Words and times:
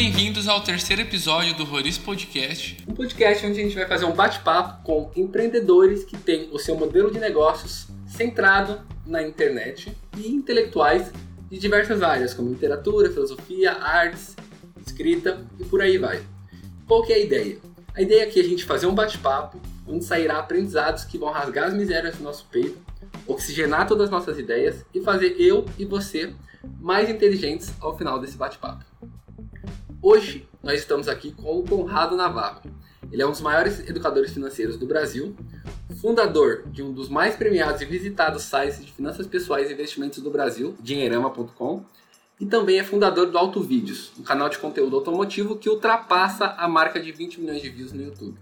bem-vindos 0.00 0.46
ao 0.46 0.60
terceiro 0.60 1.02
episódio 1.02 1.56
do 1.56 1.64
Roriz 1.64 1.98
Podcast. 1.98 2.76
Um 2.86 2.94
podcast 2.94 3.44
onde 3.44 3.58
a 3.58 3.64
gente 3.64 3.74
vai 3.74 3.84
fazer 3.84 4.04
um 4.04 4.12
bate-papo 4.12 4.84
com 4.84 5.10
empreendedores 5.16 6.04
que 6.04 6.16
têm 6.16 6.48
o 6.52 6.58
seu 6.60 6.76
modelo 6.76 7.10
de 7.10 7.18
negócios 7.18 7.88
centrado 8.06 8.80
na 9.04 9.24
internet 9.24 9.92
e 10.16 10.28
intelectuais 10.28 11.10
de 11.50 11.58
diversas 11.58 12.00
áreas, 12.00 12.32
como 12.32 12.48
literatura, 12.48 13.10
filosofia, 13.10 13.72
artes, 13.72 14.36
escrita 14.86 15.44
e 15.58 15.64
por 15.64 15.82
aí 15.82 15.98
vai. 15.98 16.22
Qual 16.86 17.02
que 17.02 17.12
é 17.12 17.16
a 17.16 17.18
ideia? 17.18 17.58
A 17.92 18.00
ideia 18.00 18.22
é 18.22 18.26
que 18.26 18.38
a 18.38 18.44
gente 18.44 18.64
fazer 18.64 18.86
um 18.86 18.94
bate-papo 18.94 19.60
onde 19.84 20.04
sairá 20.04 20.38
aprendizados 20.38 21.02
que 21.02 21.18
vão 21.18 21.32
rasgar 21.32 21.66
as 21.66 21.74
misérias 21.74 22.14
do 22.14 22.22
nosso 22.22 22.46
peito, 22.52 22.78
oxigenar 23.26 23.88
todas 23.88 24.04
as 24.04 24.10
nossas 24.10 24.38
ideias 24.38 24.86
e 24.94 25.00
fazer 25.00 25.34
eu 25.40 25.66
e 25.76 25.84
você 25.84 26.32
mais 26.80 27.10
inteligentes 27.10 27.72
ao 27.80 27.98
final 27.98 28.20
desse 28.20 28.36
bate-papo. 28.36 28.86
Hoje 30.00 30.48
nós 30.62 30.78
estamos 30.78 31.08
aqui 31.08 31.32
com 31.32 31.58
o 31.58 31.64
Conrado 31.64 32.16
Navarro. 32.16 32.62
Ele 33.10 33.20
é 33.20 33.26
um 33.26 33.32
dos 33.32 33.40
maiores 33.40 33.80
educadores 33.80 34.32
financeiros 34.32 34.76
do 34.76 34.86
Brasil, 34.86 35.34
fundador 36.00 36.68
de 36.68 36.84
um 36.84 36.92
dos 36.92 37.08
mais 37.08 37.34
premiados 37.34 37.82
e 37.82 37.84
visitados 37.84 38.44
sites 38.44 38.84
de 38.84 38.92
finanças 38.92 39.26
pessoais 39.26 39.68
e 39.68 39.72
investimentos 39.72 40.22
do 40.22 40.30
Brasil, 40.30 40.76
dinheirama.com, 40.80 41.84
e 42.38 42.46
também 42.46 42.78
é 42.78 42.84
fundador 42.84 43.26
do 43.26 43.36
Auto 43.36 43.60
Vídeos, 43.60 44.12
um 44.16 44.22
canal 44.22 44.48
de 44.48 44.58
conteúdo 44.58 44.94
automotivo 44.94 45.56
que 45.56 45.68
ultrapassa 45.68 46.54
a 46.56 46.68
marca 46.68 47.00
de 47.00 47.10
20 47.10 47.40
milhões 47.40 47.60
de 47.60 47.68
views 47.68 47.92
no 47.92 48.00
YouTube. 48.00 48.38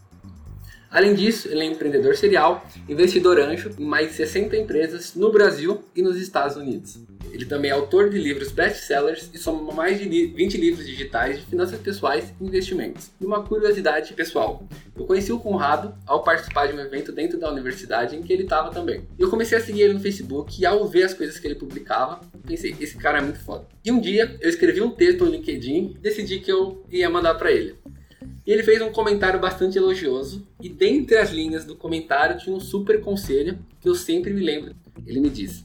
Além 0.90 1.14
disso, 1.14 1.48
ele 1.48 1.60
é 1.60 1.64
empreendedor 1.64 2.16
serial, 2.16 2.66
investidor 2.88 3.38
anjo 3.38 3.70
em 3.78 3.84
mais 3.84 4.08
de 4.08 4.14
60 4.14 4.56
empresas 4.56 5.14
no 5.14 5.32
Brasil 5.32 5.84
e 5.94 6.02
nos 6.02 6.16
Estados 6.16 6.56
Unidos. 6.56 6.98
Ele 7.32 7.44
também 7.44 7.70
é 7.70 7.74
autor 7.74 8.08
de 8.08 8.18
livros 8.18 8.50
best-sellers 8.50 9.28
e 9.34 9.38
soma 9.38 9.72
mais 9.72 9.98
de 9.98 10.26
20 10.26 10.56
livros 10.56 10.86
digitais 10.86 11.38
de 11.38 11.46
finanças 11.46 11.78
pessoais 11.78 12.32
e 12.40 12.44
investimentos. 12.44 13.10
E 13.20 13.26
uma 13.26 13.42
curiosidade 13.42 14.14
pessoal, 14.14 14.66
eu 14.96 15.04
conheci 15.04 15.32
o 15.32 15.38
Conrado 15.38 15.94
ao 16.06 16.22
participar 16.22 16.66
de 16.66 16.74
um 16.74 16.80
evento 16.80 17.12
dentro 17.12 17.38
da 17.38 17.50
universidade 17.50 18.16
em 18.16 18.22
que 18.22 18.32
ele 18.32 18.44
estava 18.44 18.70
também. 18.70 19.06
Eu 19.18 19.28
comecei 19.28 19.58
a 19.58 19.60
seguir 19.60 19.82
ele 19.82 19.94
no 19.94 20.00
Facebook 20.00 20.58
e 20.60 20.64
ao 20.64 20.86
ver 20.86 21.02
as 21.02 21.14
coisas 21.14 21.38
que 21.38 21.46
ele 21.46 21.56
publicava, 21.56 22.20
pensei, 22.46 22.74
esse 22.80 22.96
cara 22.96 23.18
é 23.18 23.20
muito 23.20 23.40
foda. 23.40 23.66
E 23.84 23.90
um 23.90 24.00
dia 24.00 24.36
eu 24.40 24.48
escrevi 24.48 24.80
um 24.80 24.90
texto 24.90 25.24
no 25.24 25.30
LinkedIn 25.30 25.94
e 25.96 25.98
decidi 25.98 26.40
que 26.40 26.50
eu 26.50 26.84
ia 26.90 27.10
mandar 27.10 27.34
para 27.34 27.52
ele. 27.52 27.76
E 28.46 28.52
ele 28.52 28.62
fez 28.62 28.80
um 28.80 28.92
comentário 28.92 29.40
bastante 29.40 29.76
elogioso, 29.76 30.46
e 30.60 30.68
dentre 30.68 31.16
as 31.16 31.30
linhas 31.30 31.64
do 31.64 31.74
comentário 31.74 32.38
tinha 32.38 32.54
um 32.54 32.60
super 32.60 33.00
conselho 33.00 33.58
que 33.80 33.88
eu 33.88 33.94
sempre 33.94 34.32
me 34.32 34.40
lembro. 34.40 34.74
Ele 35.04 35.18
me 35.18 35.28
disse: 35.28 35.64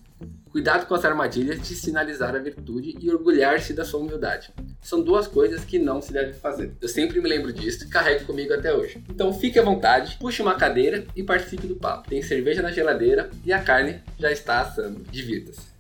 Cuidado 0.52 0.88
com 0.88 0.96
as 0.96 1.06
armadilhas 1.06 1.62
de 1.62 1.76
sinalizar 1.76 2.36
a 2.36 2.40
virtude 2.40 2.98
e 3.00 3.10
orgulhar-se 3.10 3.72
da 3.72 3.86
sua 3.86 4.00
humildade. 4.00 4.52
São 4.82 5.02
duas 5.02 5.28
coisas 5.28 5.64
que 5.64 5.78
não 5.78 6.02
se 6.02 6.12
deve 6.12 6.34
fazer. 6.34 6.74
Eu 6.82 6.90
sempre 6.90 7.22
me 7.22 7.30
lembro 7.30 7.54
disso 7.54 7.86
e 7.86 7.88
carrego 7.88 8.26
comigo 8.26 8.52
até 8.52 8.74
hoje. 8.74 9.02
Então 9.10 9.32
fique 9.32 9.60
à 9.60 9.64
vontade, 9.64 10.18
puxe 10.20 10.42
uma 10.42 10.56
cadeira 10.56 11.06
e 11.16 11.22
participe 11.24 11.68
do 11.68 11.76
papo. 11.76 12.10
Tem 12.10 12.22
cerveja 12.22 12.64
na 12.64 12.72
geladeira 12.72 13.30
e 13.46 13.54
a 13.54 13.62
carne 13.62 14.02
já 14.20 14.32
está 14.32 14.60
assando. 14.60 15.06
Divirta-se. 15.10 15.72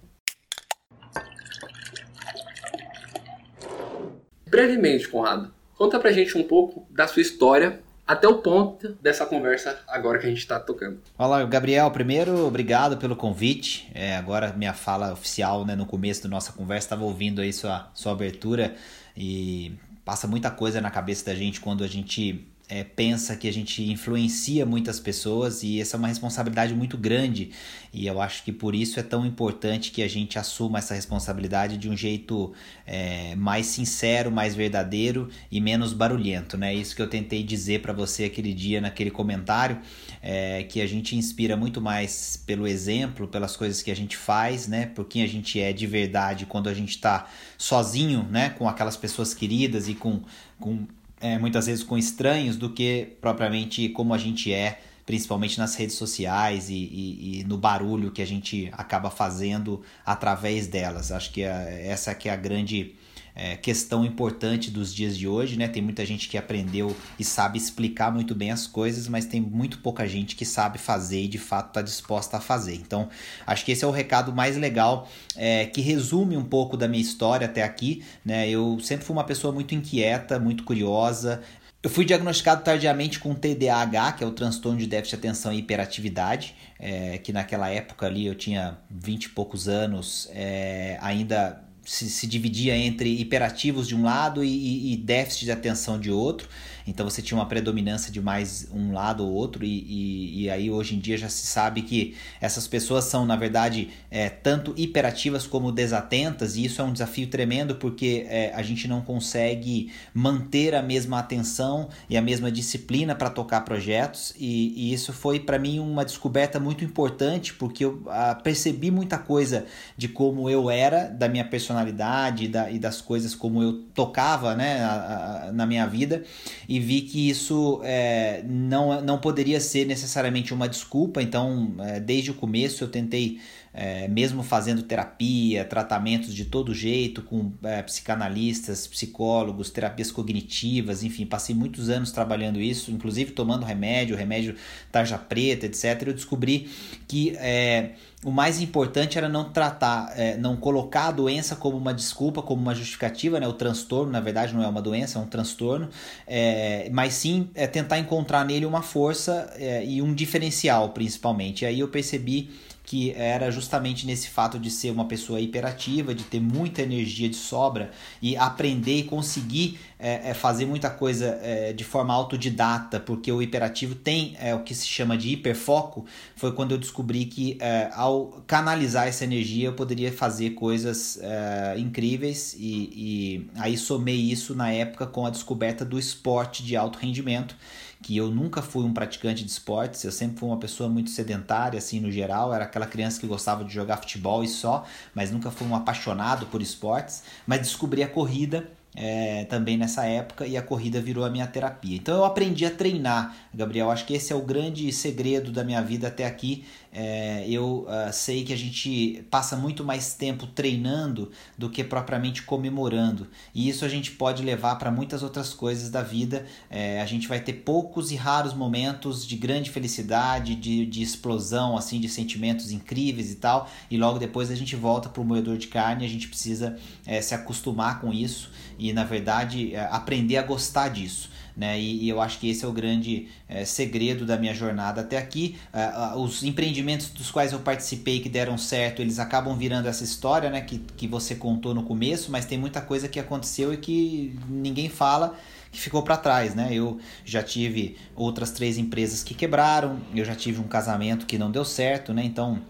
Brevemente, 4.47 5.07
Conrado, 5.07 5.51
Conta 5.81 5.99
pra 5.99 6.11
gente 6.11 6.37
um 6.37 6.43
pouco 6.43 6.85
da 6.91 7.07
sua 7.07 7.23
história 7.23 7.79
até 8.05 8.27
o 8.27 8.37
ponto 8.37 8.95
dessa 9.01 9.25
conversa 9.25 9.79
agora 9.87 10.19
que 10.19 10.27
a 10.27 10.29
gente 10.29 10.37
está 10.37 10.59
tocando. 10.59 10.99
Olá, 11.17 11.43
Gabriel. 11.43 11.89
Primeiro, 11.89 12.45
obrigado 12.45 12.97
pelo 12.97 13.15
convite. 13.15 13.89
É, 13.91 14.15
agora 14.15 14.53
minha 14.53 14.73
fala 14.73 15.11
oficial, 15.11 15.65
né, 15.65 15.75
no 15.75 15.87
começo 15.87 16.21
da 16.21 16.29
nossa 16.29 16.53
conversa, 16.53 16.85
estava 16.85 17.03
ouvindo 17.03 17.41
aí 17.41 17.51
sua, 17.51 17.89
sua 17.95 18.11
abertura 18.11 18.75
e 19.17 19.71
passa 20.05 20.27
muita 20.27 20.51
coisa 20.51 20.79
na 20.79 20.91
cabeça 20.91 21.25
da 21.25 21.33
gente 21.33 21.59
quando 21.59 21.83
a 21.83 21.87
gente 21.87 22.47
é, 22.71 22.85
pensa 22.85 23.35
que 23.35 23.49
a 23.49 23.51
gente 23.51 23.83
influencia 23.91 24.65
muitas 24.65 24.97
pessoas 24.97 25.61
e 25.61 25.81
essa 25.81 25.97
é 25.97 25.99
uma 25.99 26.07
responsabilidade 26.07 26.73
muito 26.73 26.97
grande 26.97 27.51
e 27.93 28.07
eu 28.07 28.21
acho 28.21 28.45
que 28.45 28.51
por 28.53 28.73
isso 28.73 28.97
é 28.97 29.03
tão 29.03 29.25
importante 29.25 29.91
que 29.91 30.01
a 30.01 30.07
gente 30.07 30.39
assuma 30.39 30.79
essa 30.79 30.93
responsabilidade 30.93 31.77
de 31.77 31.89
um 31.89 31.97
jeito 31.97 32.53
é, 32.87 33.35
mais 33.35 33.65
sincero, 33.65 34.31
mais 34.31 34.55
verdadeiro 34.55 35.27
e 35.51 35.59
menos 35.59 35.91
barulhento, 35.91 36.57
né? 36.57 36.73
Isso 36.73 36.95
que 36.95 37.01
eu 37.01 37.09
tentei 37.09 37.43
dizer 37.43 37.81
para 37.81 37.91
você 37.91 38.23
aquele 38.23 38.53
dia 38.53 38.79
naquele 38.79 39.11
comentário, 39.11 39.77
é, 40.21 40.63
que 40.63 40.79
a 40.79 40.87
gente 40.87 41.13
inspira 41.17 41.57
muito 41.57 41.81
mais 41.81 42.41
pelo 42.47 42.65
exemplo, 42.65 43.27
pelas 43.27 43.57
coisas 43.57 43.81
que 43.81 43.91
a 43.91 43.95
gente 43.95 44.15
faz, 44.15 44.69
né? 44.69 44.85
Por 44.85 45.03
quem 45.03 45.23
a 45.23 45.27
gente 45.27 45.59
é 45.59 45.73
de 45.73 45.85
verdade 45.85 46.45
quando 46.45 46.69
a 46.69 46.73
gente 46.73 46.91
está 46.91 47.27
sozinho, 47.57 48.25
né? 48.31 48.51
Com 48.51 48.69
aquelas 48.69 48.95
pessoas 48.95 49.33
queridas 49.33 49.89
e 49.89 49.93
com, 49.93 50.21
com 50.57 50.87
é, 51.21 51.37
muitas 51.37 51.67
vezes 51.67 51.83
com 51.83 51.97
estranhos 51.97 52.57
do 52.57 52.69
que 52.69 53.15
propriamente 53.21 53.89
como 53.89 54.13
a 54.13 54.17
gente 54.17 54.51
é, 54.51 54.79
principalmente 55.05 55.57
nas 55.57 55.75
redes 55.75 55.95
sociais 55.95 56.69
e, 56.69 56.73
e, 56.73 57.39
e 57.39 57.43
no 57.43 57.57
barulho 57.57 58.11
que 58.11 58.21
a 58.21 58.25
gente 58.25 58.69
acaba 58.73 59.09
fazendo 59.09 59.81
através 60.05 60.67
delas. 60.67 61.11
Acho 61.11 61.31
que 61.31 61.43
é, 61.43 61.87
essa 61.87 62.13
que 62.15 62.29
é 62.29 62.33
a 62.33 62.35
grande 62.35 62.95
é, 63.35 63.55
questão 63.55 64.05
importante 64.05 64.69
dos 64.69 64.93
dias 64.93 65.17
de 65.17 65.27
hoje, 65.27 65.57
né? 65.57 65.67
Tem 65.67 65.81
muita 65.81 66.05
gente 66.05 66.27
que 66.27 66.37
aprendeu 66.37 66.95
e 67.17 67.23
sabe 67.23 67.57
explicar 67.57 68.11
muito 68.11 68.35
bem 68.35 68.51
as 68.51 68.67
coisas, 68.67 69.07
mas 69.07 69.25
tem 69.25 69.39
muito 69.39 69.79
pouca 69.79 70.07
gente 70.07 70.35
que 70.35 70.45
sabe 70.45 70.77
fazer 70.77 71.23
e 71.23 71.27
de 71.27 71.37
fato 71.37 71.69
está 71.69 71.81
disposta 71.81 72.37
a 72.37 72.41
fazer. 72.41 72.75
Então, 72.75 73.09
acho 73.45 73.63
que 73.65 73.71
esse 73.71 73.83
é 73.83 73.87
o 73.87 73.91
recado 73.91 74.33
mais 74.33 74.57
legal 74.57 75.07
é, 75.35 75.65
que 75.65 75.81
resume 75.81 76.37
um 76.37 76.43
pouco 76.43 76.75
da 76.75 76.87
minha 76.87 77.01
história 77.01 77.45
até 77.45 77.63
aqui, 77.63 78.03
né? 78.23 78.49
Eu 78.49 78.79
sempre 78.81 79.05
fui 79.05 79.15
uma 79.15 79.23
pessoa 79.23 79.53
muito 79.53 79.73
inquieta, 79.73 80.39
muito 80.39 80.63
curiosa, 80.63 81.41
eu 81.83 81.89
fui 81.89 82.05
diagnosticado 82.05 82.63
tardiamente 82.63 83.19
com 83.19 83.33
TDAH, 83.33 84.11
que 84.11 84.23
é 84.23 84.27
o 84.27 84.31
transtorno 84.31 84.77
de 84.77 84.85
déficit 84.85 85.19
de 85.19 85.27
atenção 85.27 85.51
e 85.51 85.57
hiperatividade, 85.57 86.55
é, 86.79 87.17
que 87.17 87.33
naquela 87.33 87.69
época 87.69 88.05
ali 88.05 88.27
eu 88.27 88.35
tinha 88.35 88.77
20 88.87 89.23
e 89.23 89.29
poucos 89.29 89.67
anos, 89.67 90.29
é, 90.31 90.99
ainda 91.01 91.59
se, 91.85 92.09
se, 92.09 92.27
dividia 92.27 92.75
entre 92.75 93.09
hiperativos 93.19 93.87
de 93.87 93.95
um 93.95 94.03
lado 94.03 94.43
e, 94.43 94.93
e, 94.93 94.97
déficit 94.97 95.45
de 95.45 95.51
atenção 95.51 95.99
de 95.99 96.11
outro. 96.11 96.47
Então 96.87 97.09
você 97.09 97.21
tinha 97.21 97.37
uma 97.37 97.45
predominância 97.45 98.11
de 98.11 98.21
mais 98.21 98.67
um 98.73 98.93
lado 98.93 99.25
ou 99.25 99.31
outro, 99.31 99.63
e, 99.63 99.67
e, 99.67 100.43
e 100.43 100.49
aí 100.49 100.69
hoje 100.69 100.95
em 100.95 100.99
dia 100.99 101.17
já 101.17 101.29
se 101.29 101.45
sabe 101.45 101.81
que 101.81 102.15
essas 102.39 102.67
pessoas 102.67 103.05
são, 103.05 103.25
na 103.25 103.35
verdade, 103.35 103.89
é, 104.09 104.29
tanto 104.29 104.73
hiperativas 104.77 105.45
como 105.45 105.71
desatentas, 105.71 106.55
e 106.55 106.65
isso 106.65 106.81
é 106.81 106.83
um 106.83 106.93
desafio 106.93 107.27
tremendo 107.27 107.75
porque 107.75 108.25
é, 108.29 108.53
a 108.53 108.61
gente 108.61 108.87
não 108.87 109.01
consegue 109.01 109.91
manter 110.13 110.75
a 110.75 110.81
mesma 110.81 111.19
atenção 111.19 111.89
e 112.09 112.17
a 112.17 112.21
mesma 112.21 112.51
disciplina 112.51 113.15
para 113.15 113.29
tocar 113.29 113.61
projetos, 113.61 114.33
e, 114.37 114.73
e 114.75 114.93
isso 114.93 115.13
foi 115.13 115.39
para 115.39 115.59
mim 115.59 115.79
uma 115.79 116.03
descoberta 116.05 116.59
muito 116.59 116.83
importante 116.83 117.53
porque 117.53 117.85
eu 117.85 118.03
a, 118.07 118.31
ah, 118.31 118.35
percebi 118.35 118.91
muita 118.91 119.17
coisa 119.17 119.65
de 119.97 120.07
como 120.07 120.49
eu 120.49 120.69
era, 120.69 121.05
da 121.07 121.27
minha 121.27 121.45
personalidade 121.45 122.47
da, 122.47 122.69
e 122.71 122.79
das 122.79 123.01
coisas 123.01 123.35
como 123.35 123.61
eu 123.61 123.83
tocava 123.93 124.55
né, 124.55 124.83
a, 124.83 125.47
a, 125.47 125.51
na 125.51 125.65
minha 125.65 125.85
vida 125.85 126.23
e 126.71 126.79
vi 126.79 127.01
que 127.01 127.29
isso 127.29 127.81
é, 127.83 128.41
não, 128.47 129.01
não 129.01 129.19
poderia 129.19 129.59
ser 129.59 129.85
necessariamente 129.85 130.53
uma 130.53 130.69
desculpa, 130.69 131.21
então 131.21 131.75
é, 131.79 131.99
desde 131.99 132.31
o 132.31 132.33
começo 132.33 132.81
eu 132.81 132.87
tentei 132.87 133.41
é, 133.73 134.07
mesmo 134.07 134.43
fazendo 134.43 134.83
terapia, 134.83 135.63
tratamentos 135.63 136.33
de 136.35 136.43
todo 136.43 136.73
jeito, 136.73 137.21
com 137.21 137.53
é, 137.63 137.81
psicanalistas, 137.81 138.85
psicólogos, 138.85 139.69
terapias 139.69 140.11
cognitivas, 140.11 141.03
enfim, 141.03 141.25
passei 141.25 141.55
muitos 141.55 141.89
anos 141.89 142.11
trabalhando 142.11 142.59
isso, 142.59 142.91
inclusive 142.91 143.31
tomando 143.31 143.65
remédio, 143.65 144.15
remédio 144.15 144.55
tarja 144.91 145.17
preta, 145.17 145.65
etc. 145.65 146.03
Eu 146.05 146.13
descobri 146.13 146.69
que 147.07 147.33
é, 147.37 147.91
o 148.25 148.29
mais 148.29 148.61
importante 148.61 149.17
era 149.17 149.29
não 149.29 149.49
tratar, 149.51 150.11
é, 150.19 150.35
não 150.35 150.57
colocar 150.57 151.07
a 151.07 151.11
doença 151.11 151.55
como 151.55 151.77
uma 151.77 151.93
desculpa, 151.93 152.41
como 152.41 152.61
uma 152.61 152.75
justificativa, 152.75 153.39
né? 153.39 153.47
O 153.47 153.53
transtorno, 153.53 154.11
na 154.11 154.19
verdade, 154.19 154.53
não 154.53 154.61
é 154.61 154.67
uma 154.67 154.81
doença, 154.81 155.17
é 155.17 155.21
um 155.21 155.27
transtorno, 155.27 155.89
é, 156.27 156.89
mas 156.91 157.13
sim 157.13 157.49
é 157.55 157.65
tentar 157.67 157.99
encontrar 157.99 158.45
nele 158.45 158.65
uma 158.65 158.81
força 158.81 159.49
e 159.85 160.01
um 160.01 160.13
diferencial, 160.13 160.89
principalmente. 160.89 161.63
E 161.63 161.65
aí 161.65 161.79
eu 161.79 161.87
percebi 161.87 162.49
que 162.91 163.13
era 163.15 163.49
justamente 163.49 164.05
nesse 164.05 164.27
fato 164.27 164.59
de 164.59 164.69
ser 164.69 164.91
uma 164.91 165.05
pessoa 165.05 165.39
hiperativa, 165.39 166.13
de 166.13 166.25
ter 166.25 166.41
muita 166.41 166.81
energia 166.81 167.29
de 167.29 167.37
sobra 167.37 167.89
e 168.21 168.35
aprender 168.35 168.97
e 168.97 169.03
conseguir 169.03 169.79
é, 169.97 170.31
é 170.31 170.33
fazer 170.33 170.65
muita 170.65 170.89
coisa 170.89 171.39
é, 171.41 171.71
de 171.71 171.85
forma 171.85 172.13
autodidata, 172.13 172.99
porque 172.99 173.31
o 173.31 173.41
hiperativo 173.41 173.95
tem 173.95 174.35
é, 174.37 174.53
o 174.53 174.63
que 174.63 174.75
se 174.75 174.85
chama 174.85 175.17
de 175.17 175.29
hiperfoco. 175.29 176.05
Foi 176.35 176.51
quando 176.51 176.73
eu 176.73 176.77
descobri 176.77 177.23
que 177.23 177.57
é, 177.61 177.89
ao 177.93 178.43
canalizar 178.45 179.07
essa 179.07 179.23
energia 179.23 179.69
eu 179.69 179.73
poderia 179.73 180.11
fazer 180.11 180.49
coisas 180.49 181.17
é, 181.21 181.75
incríveis 181.77 182.53
e, 182.59 182.89
e 182.93 183.49
aí 183.55 183.77
somei 183.77 184.17
isso 184.17 184.53
na 184.53 184.69
época 184.69 185.07
com 185.07 185.25
a 185.25 185.29
descoberta 185.29 185.85
do 185.85 185.97
esporte 185.97 186.61
de 186.61 186.75
alto 186.75 186.99
rendimento 186.99 187.55
que 188.01 188.17
eu 188.17 188.29
nunca 188.29 188.61
fui 188.61 188.83
um 188.83 188.93
praticante 188.93 189.43
de 189.43 189.51
esportes, 189.51 190.03
eu 190.03 190.11
sempre 190.11 190.37
fui 190.39 190.49
uma 190.49 190.57
pessoa 190.57 190.89
muito 190.89 191.09
sedentária, 191.09 191.77
assim, 191.77 191.99
no 191.99 192.11
geral, 192.11 192.53
era 192.53 192.65
aquela 192.65 192.85
criança 192.85 193.19
que 193.19 193.27
gostava 193.27 193.63
de 193.63 193.73
jogar 193.73 193.97
futebol 193.97 194.43
e 194.43 194.47
só, 194.47 194.85
mas 195.13 195.31
nunca 195.31 195.51
fui 195.51 195.67
um 195.67 195.75
apaixonado 195.75 196.45
por 196.47 196.61
esportes, 196.61 197.23
mas 197.45 197.59
descobri 197.59 198.03
a 198.03 198.07
corrida 198.07 198.69
é, 198.93 199.45
também 199.45 199.77
nessa 199.77 200.05
época 200.05 200.45
e 200.45 200.57
a 200.57 200.61
corrida 200.61 201.01
virou 201.01 201.23
a 201.23 201.29
minha 201.29 201.47
terapia. 201.47 201.95
Então 201.95 202.17
eu 202.17 202.25
aprendi 202.25 202.65
a 202.65 202.71
treinar, 202.71 203.35
Gabriel. 203.53 203.89
Acho 203.89 204.05
que 204.05 204.13
esse 204.13 204.33
é 204.33 204.35
o 204.35 204.41
grande 204.41 204.91
segredo 204.91 205.51
da 205.51 205.63
minha 205.63 205.81
vida 205.81 206.07
até 206.07 206.25
aqui. 206.25 206.65
É, 206.93 207.45
eu 207.47 207.87
uh, 207.87 208.11
sei 208.11 208.43
que 208.43 208.51
a 208.51 208.57
gente 208.57 209.25
passa 209.31 209.55
muito 209.55 209.81
mais 209.81 210.13
tempo 210.13 210.45
treinando 210.45 211.31
do 211.57 211.69
que 211.69 211.85
propriamente 211.85 212.43
comemorando, 212.43 213.29
e 213.55 213.69
isso 213.69 213.85
a 213.85 213.87
gente 213.87 214.11
pode 214.11 214.43
levar 214.43 214.75
para 214.75 214.91
muitas 214.91 215.23
outras 215.23 215.53
coisas 215.53 215.89
da 215.89 216.01
vida. 216.01 216.45
É, 216.69 217.01
a 217.01 217.05
gente 217.05 217.29
vai 217.29 217.39
ter 217.39 217.53
poucos 217.53 218.11
e 218.11 218.17
raros 218.17 218.53
momentos 218.53 219.25
de 219.25 219.37
grande 219.37 219.69
felicidade, 219.69 220.53
de, 220.53 220.85
de 220.85 221.01
explosão, 221.01 221.77
assim, 221.77 221.97
de 221.97 222.09
sentimentos 222.09 222.71
incríveis 222.71 223.31
e 223.31 223.35
tal, 223.35 223.69
e 223.89 223.95
logo 223.95 224.19
depois 224.19 224.51
a 224.51 224.55
gente 224.55 224.75
volta 224.75 225.07
para 225.07 225.21
o 225.21 225.25
moedor 225.25 225.57
de 225.57 225.67
carne. 225.67 226.05
A 226.05 226.09
gente 226.09 226.27
precisa 226.27 226.77
é, 227.05 227.21
se 227.21 227.33
acostumar 227.33 228.01
com 228.01 228.11
isso 228.11 228.51
e, 228.81 228.91
na 228.91 229.03
verdade, 229.03 229.75
é, 229.75 229.87
aprender 229.91 230.37
a 230.37 230.41
gostar 230.41 230.89
disso. 230.89 231.29
Né? 231.55 231.79
E, 231.79 232.05
e, 232.05 232.09
eu 232.09 232.19
acho 232.19 232.39
que 232.39 232.49
esse 232.49 232.65
é 232.65 232.67
o 232.67 232.71
grande 232.71 233.27
é, 233.47 233.63
segredo 233.63 234.25
da 234.25 234.37
minha 234.37 234.55
jornada 234.55 235.01
até 235.01 235.19
aqui. 235.19 235.55
Uh, 235.71 236.19
os 236.19 236.41
empreendimentos 236.41 237.09
dos 237.09 237.29
quais 237.29 237.53
eu 237.53 237.59
participei 237.59 238.19
que 238.19 238.27
deram 238.27 238.57
certo, 238.57 238.99
eles 238.99 239.19
acabam 239.19 239.55
virando 239.55 239.87
essa 239.87 240.03
história 240.03 240.49
né? 240.49 240.61
que, 240.61 240.79
que 240.97 241.07
você 241.07 241.35
contou 241.35 241.75
no 241.75 241.83
começo, 241.83 242.31
mas 242.31 242.45
tem 242.45 242.57
muita 242.57 242.81
coisa 242.81 243.07
que 243.07 243.19
aconteceu 243.19 243.71
e 243.71 243.77
que 243.77 244.35
ninguém 244.49 244.89
fala 244.89 245.37
que 245.71 245.79
ficou 245.79 246.01
para 246.03 246.17
trás, 246.17 246.53
né? 246.53 246.67
Eu 246.73 246.99
já 247.23 247.41
tive 247.41 247.95
outras 248.13 248.51
três 248.51 248.77
empresas 248.77 249.23
que 249.23 249.33
quebraram, 249.33 250.01
eu 250.13 250.25
já 250.25 250.35
tive 250.35 250.59
um 250.59 250.67
casamento 250.67 251.25
que 251.25 251.37
não 251.37 251.49
deu 251.49 251.63
certo, 251.63 252.13
né? 252.13 252.25
Então 252.25 252.61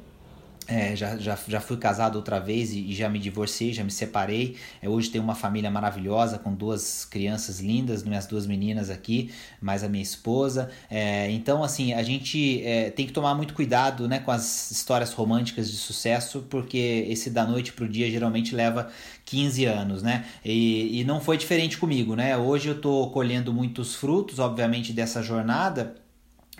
é, 0.72 0.96
já, 0.96 1.18
já, 1.18 1.38
já 1.46 1.60
fui 1.60 1.76
casado 1.76 2.16
outra 2.16 2.40
vez 2.40 2.72
e, 2.72 2.80
e 2.80 2.96
já 2.96 3.10
me 3.10 3.20
divorciei, 3.20 3.74
já 3.74 3.84
me 3.84 3.92
separei. 3.92 4.56
É, 4.82 4.88
hoje 4.88 5.10
tenho 5.10 5.22
uma 5.22 5.36
família 5.36 5.70
maravilhosa 5.70 6.40
com 6.40 6.54
duas 6.54 7.04
crianças 7.04 7.60
lindas, 7.60 8.04
minhas 8.04 8.26
duas 8.26 8.48
meninas 8.48 8.90
aqui, 8.90 9.34
mais 9.60 9.84
a 9.84 9.90
minha 9.90 10.02
esposa. 10.02 10.72
É, 10.90 11.30
então, 11.30 11.62
assim, 11.62 11.92
a 11.92 12.02
gente 12.02 12.66
é, 12.66 12.90
tem 12.90 13.06
que 13.06 13.12
tomar 13.12 13.36
muito 13.36 13.54
cuidado 13.54 14.08
né, 14.08 14.20
com 14.20 14.32
as 14.32 14.72
histórias 14.72 15.12
românticas 15.12 15.70
de 15.70 15.76
sucesso, 15.76 16.46
porque 16.50 17.06
esse 17.10 17.30
da 17.30 17.46
noite 17.46 17.74
pro 17.74 17.90
dia 17.90 18.10
geralmente 18.10 18.56
leva 18.56 18.90
15 19.26 19.66
anos, 19.66 20.02
né? 20.02 20.26
E, 20.44 21.02
e 21.02 21.04
não 21.04 21.20
foi 21.20 21.38
diferente 21.38 21.78
comigo, 21.78 22.16
né? 22.16 22.38
Hoje 22.38 22.70
eu 22.70 22.76
estou 22.76 23.12
colhendo 23.12 23.54
muitos 23.54 23.94
frutos, 23.94 24.40
obviamente, 24.40 24.94
dessa 24.94 25.22
jornada 25.22 25.96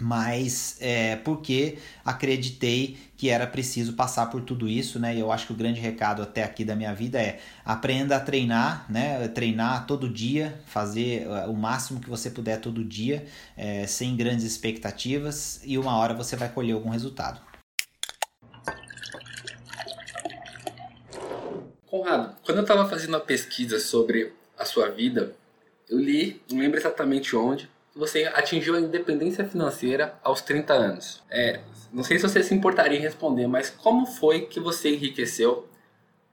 mas 0.02 0.78
é, 0.82 1.16
porque 1.18 1.78
acreditei 2.04 2.98
que 3.16 3.30
era 3.30 3.46
preciso 3.46 3.94
passar 3.94 4.26
por 4.32 4.42
tudo 4.42 4.68
isso, 4.68 5.00
né? 5.00 5.16
E 5.16 5.20
eu 5.20 5.32
acho 5.32 5.46
que 5.46 5.54
o 5.54 5.56
grande 5.56 5.80
recado 5.80 6.24
até 6.24 6.44
aqui 6.44 6.66
da 6.66 6.76
minha 6.76 6.94
vida 6.94 7.22
é 7.22 7.40
aprenda 7.64 8.16
a 8.16 8.20
treinar, 8.20 8.92
né? 8.92 9.28
Treinar 9.28 9.86
todo 9.86 10.10
dia, 10.10 10.60
fazer 10.66 11.28
é, 11.28 11.46
o 11.46 11.54
máximo 11.54 12.00
que 12.00 12.10
você 12.10 12.32
puder 12.32 12.60
todo 12.60 12.84
dia, 12.84 13.26
é, 13.56 13.86
sem 13.86 14.16
grandes 14.16 14.44
expectativas, 14.44 15.62
e 15.64 15.78
uma 15.78 15.96
hora 15.96 16.14
você 16.14 16.36
vai 16.36 16.50
colher 16.50 16.74
algum 16.74 16.90
resultado. 16.90 17.40
Conrado, 21.86 22.36
quando 22.44 22.58
eu 22.58 22.64
estava 22.64 22.90
fazendo 22.90 23.10
uma 23.10 23.20
pesquisa 23.20 23.80
sobre 23.80 24.34
a 24.58 24.66
sua 24.66 24.90
vida, 24.90 25.36
eu 25.90 26.00
li, 26.00 26.42
não 26.50 26.58
lembro 26.58 26.80
exatamente 26.80 27.36
onde, 27.36 27.70
você 27.96 28.26
atingiu 28.34 28.76
a 28.76 28.80
independência 28.80 29.46
financeira 29.46 30.18
aos 30.24 30.42
30 30.42 30.74
anos. 30.74 31.24
É, 31.30 31.60
não 31.92 32.04
sei 32.04 32.18
se 32.18 32.24
você 32.24 32.44
se 32.44 32.54
importaria 32.54 32.98
em 32.98 33.02
responder, 33.02 33.48
mas 33.48 33.70
como 33.70 34.06
foi 34.06 34.42
que 34.42 34.60
você 34.60 34.96
enriqueceu 34.96 35.68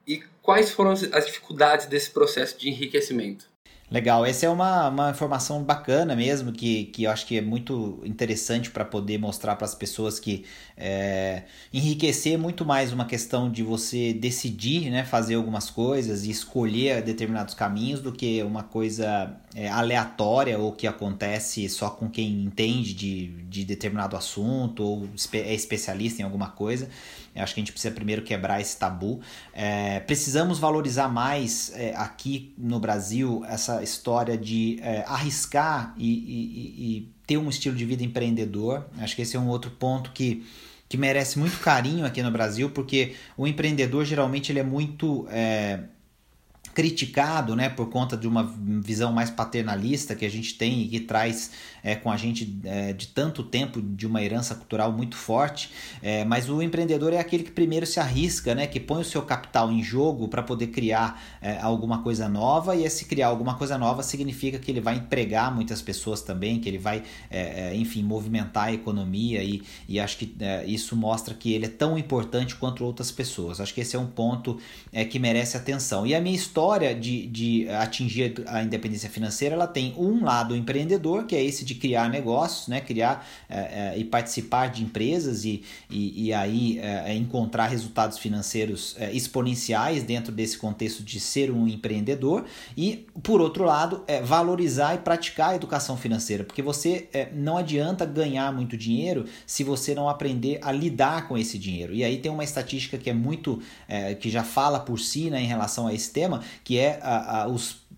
e 0.07 0.23
quais 0.41 0.71
foram 0.71 0.91
as 0.91 1.25
dificuldades 1.25 1.85
desse 1.85 2.11
processo 2.11 2.57
de 2.57 2.69
enriquecimento? 2.69 3.49
Legal, 3.91 4.23
essa 4.23 4.45
é 4.45 4.49
uma, 4.49 4.87
uma 4.87 5.09
informação 5.09 5.63
bacana 5.63 6.15
mesmo, 6.15 6.51
que, 6.51 6.85
que 6.85 7.05
eu 7.05 7.11
acho 7.11 7.25
que 7.25 7.39
é 7.39 7.41
muito 7.41 7.99
interessante 8.05 8.69
para 8.69 8.85
poder 8.85 9.17
mostrar 9.17 9.55
para 9.55 9.65
as 9.65 9.73
pessoas 9.73 10.19
que 10.19 10.45
é, 10.77 11.43
enriquecer 11.73 12.33
é 12.33 12.37
muito 12.37 12.63
mais 12.63 12.93
uma 12.93 13.05
questão 13.05 13.51
de 13.51 13.63
você 13.63 14.13
decidir 14.13 14.91
né, 14.91 15.03
fazer 15.03 15.33
algumas 15.33 15.71
coisas 15.71 16.23
e 16.23 16.29
escolher 16.29 17.01
determinados 17.01 17.55
caminhos 17.55 17.99
do 17.99 18.11
que 18.11 18.43
uma 18.43 18.61
coisa 18.61 19.35
é, 19.55 19.67
aleatória 19.67 20.57
ou 20.59 20.71
que 20.71 20.85
acontece 20.85 21.67
só 21.69 21.89
com 21.89 22.09
quem 22.09 22.43
entende 22.43 22.93
de, 22.93 23.27
de 23.43 23.65
determinado 23.65 24.15
assunto 24.15 24.83
ou 24.83 25.09
é 25.33 25.53
especialista 25.53 26.21
em 26.21 26.25
alguma 26.25 26.49
coisa. 26.49 26.89
Eu 27.35 27.43
acho 27.43 27.53
que 27.53 27.59
a 27.59 27.63
gente 27.63 27.71
precisa 27.71 27.93
primeiro 27.93 28.21
quebrar 28.21 28.59
esse 28.59 28.77
tabu. 28.77 29.21
É, 29.53 29.99
precisamos 30.01 30.59
valorizar 30.59 31.07
mais 31.07 31.71
é, 31.75 31.95
aqui 31.95 32.53
no 32.57 32.79
Brasil 32.79 33.43
essa 33.47 33.81
história 33.81 34.37
de 34.37 34.79
é, 34.81 35.03
arriscar 35.07 35.93
e, 35.97 36.07
e, 36.07 36.97
e, 36.97 37.13
ter 37.25 37.37
um 37.37 37.49
estilo 37.49 37.75
de 37.75 37.85
vida 37.85 38.03
empreendedor. 38.03 38.87
Acho 38.97 39.15
que 39.15 39.21
esse 39.21 39.37
é 39.37 39.39
um 39.39 39.47
outro 39.47 39.71
ponto 39.71 40.11
que, 40.11 40.45
que 40.87 40.97
merece 40.97 41.37
muito 41.37 41.59
carinho 41.59 42.05
aqui 42.05 42.21
no 42.23 42.31
Brasil, 42.31 42.71
porque 42.71 43.15
o 43.37 43.47
empreendedor 43.47 44.03
geralmente 44.05 44.51
ele 44.51 44.59
é 44.59 44.63
muito 44.63 45.27
é, 45.29 45.81
criticado 46.73 47.55
né, 47.55 47.69
por 47.69 47.89
conta 47.89 48.15
de 48.15 48.27
uma 48.27 48.43
visão 48.57 49.11
mais 49.11 49.29
paternalista 49.29 50.15
que 50.15 50.25
a 50.25 50.29
gente 50.29 50.55
tem 50.55 50.81
e 50.83 50.87
que 50.87 50.99
traz 50.99 51.51
é, 51.83 51.95
com 51.95 52.11
a 52.11 52.17
gente 52.17 52.59
é, 52.63 52.93
de 52.93 53.07
tanto 53.07 53.43
tempo 53.43 53.81
de 53.81 54.05
uma 54.05 54.21
herança 54.21 54.55
cultural 54.55 54.91
muito 54.91 55.15
forte, 55.15 55.71
é, 56.01 56.23
mas 56.25 56.49
o 56.49 56.61
empreendedor 56.61 57.13
é 57.13 57.19
aquele 57.19 57.43
que 57.43 57.51
primeiro 57.51 57.85
se 57.85 57.99
arrisca, 57.99 58.53
né, 58.53 58.67
que 58.67 58.79
põe 58.79 59.01
o 59.01 59.05
seu 59.05 59.21
capital 59.21 59.71
em 59.71 59.81
jogo 59.81 60.27
para 60.27 60.43
poder 60.43 60.67
criar 60.67 61.21
é, 61.41 61.57
alguma 61.59 62.01
coisa 62.01 62.27
nova 62.29 62.75
e 62.75 62.83
esse 62.83 63.05
criar 63.05 63.27
alguma 63.27 63.55
coisa 63.55 63.77
nova 63.77 64.03
significa 64.03 64.59
que 64.59 64.71
ele 64.71 64.81
vai 64.81 64.95
empregar 64.95 65.53
muitas 65.53 65.81
pessoas 65.81 66.21
também, 66.21 66.59
que 66.59 66.69
ele 66.69 66.77
vai, 66.77 67.03
é, 67.29 67.69
é, 67.69 67.75
enfim, 67.75 68.03
movimentar 68.03 68.65
a 68.65 68.73
economia 68.73 69.43
e, 69.43 69.63
e 69.87 69.99
acho 69.99 70.17
que 70.17 70.35
isso 70.65 70.95
mostra 70.95 71.33
que 71.33 71.53
ele 71.53 71.65
é 71.65 71.69
tão 71.69 71.97
importante 71.97 72.55
quanto 72.55 72.83
outras 72.83 73.11
pessoas. 73.11 73.59
Acho 73.59 73.73
que 73.73 73.81
esse 73.81 73.95
é 73.95 73.99
um 73.99 74.07
ponto 74.07 74.59
que 75.09 75.19
merece 75.19 75.57
atenção. 75.57 76.05
E 76.05 76.13
a 76.13 76.21
minha 76.21 76.35
história 76.35 76.58
de, 76.99 77.25
de 77.27 77.69
atingir 77.69 78.43
a 78.47 78.61
independência 78.61 79.09
financeira, 79.09 79.55
ela 79.55 79.67
tem 79.67 79.93
um 79.97 80.23
lado 80.23 80.55
empreendedor, 80.55 81.25
que 81.25 81.35
é 81.35 81.43
esse 81.43 81.63
de 81.63 81.75
criar 81.75 82.09
negócios, 82.09 82.67
né? 82.67 82.81
criar 82.81 83.27
é, 83.49 83.59
é, 83.59 83.97
e 83.97 84.03
participar 84.03 84.67
de 84.67 84.83
empresas 84.83 85.45
e, 85.45 85.63
e, 85.89 86.27
e 86.27 86.33
aí 86.33 86.79
é, 86.79 87.13
encontrar 87.15 87.67
resultados 87.67 88.17
financeiros 88.17 88.95
exponenciais 89.11 90.03
dentro 90.03 90.31
desse 90.31 90.57
contexto 90.57 91.03
de 91.03 91.19
ser 91.19 91.51
um 91.51 91.67
empreendedor 91.67 92.45
e, 92.75 93.07
por 93.23 93.41
outro 93.41 93.63
lado, 93.63 94.03
valorizar 94.23 94.95
e 94.95 94.97
praticar 94.99 95.51
a 95.51 95.55
educação 95.55 95.95
financeira, 95.97 96.43
porque 96.43 96.61
você 96.61 97.07
não 97.33 97.57
adianta 97.57 98.05
ganhar 98.05 98.51
muito 98.53 98.75
dinheiro 98.75 99.25
se 99.45 99.63
você 99.63 99.93
não 99.95 100.09
aprender 100.09 100.59
a 100.61 100.71
lidar 100.71 101.27
com 101.27 101.37
esse 101.37 101.57
dinheiro. 101.57 101.93
E 101.93 102.03
aí 102.03 102.17
tem 102.17 102.31
uma 102.31 102.43
estatística 102.43 102.97
que 102.97 103.09
é 103.09 103.13
muito, 103.13 103.61
que 104.19 104.29
já 104.29 104.43
fala 104.43 104.79
por 104.79 104.99
si 104.99 105.29
né, 105.29 105.41
em 105.41 105.47
relação 105.47 105.87
a 105.87 105.93
esse 105.93 106.11
tema, 106.11 106.41
que 106.63 106.77
é 106.77 106.99
a, 107.01 107.43
a, 107.43 107.47
os 107.47 107.89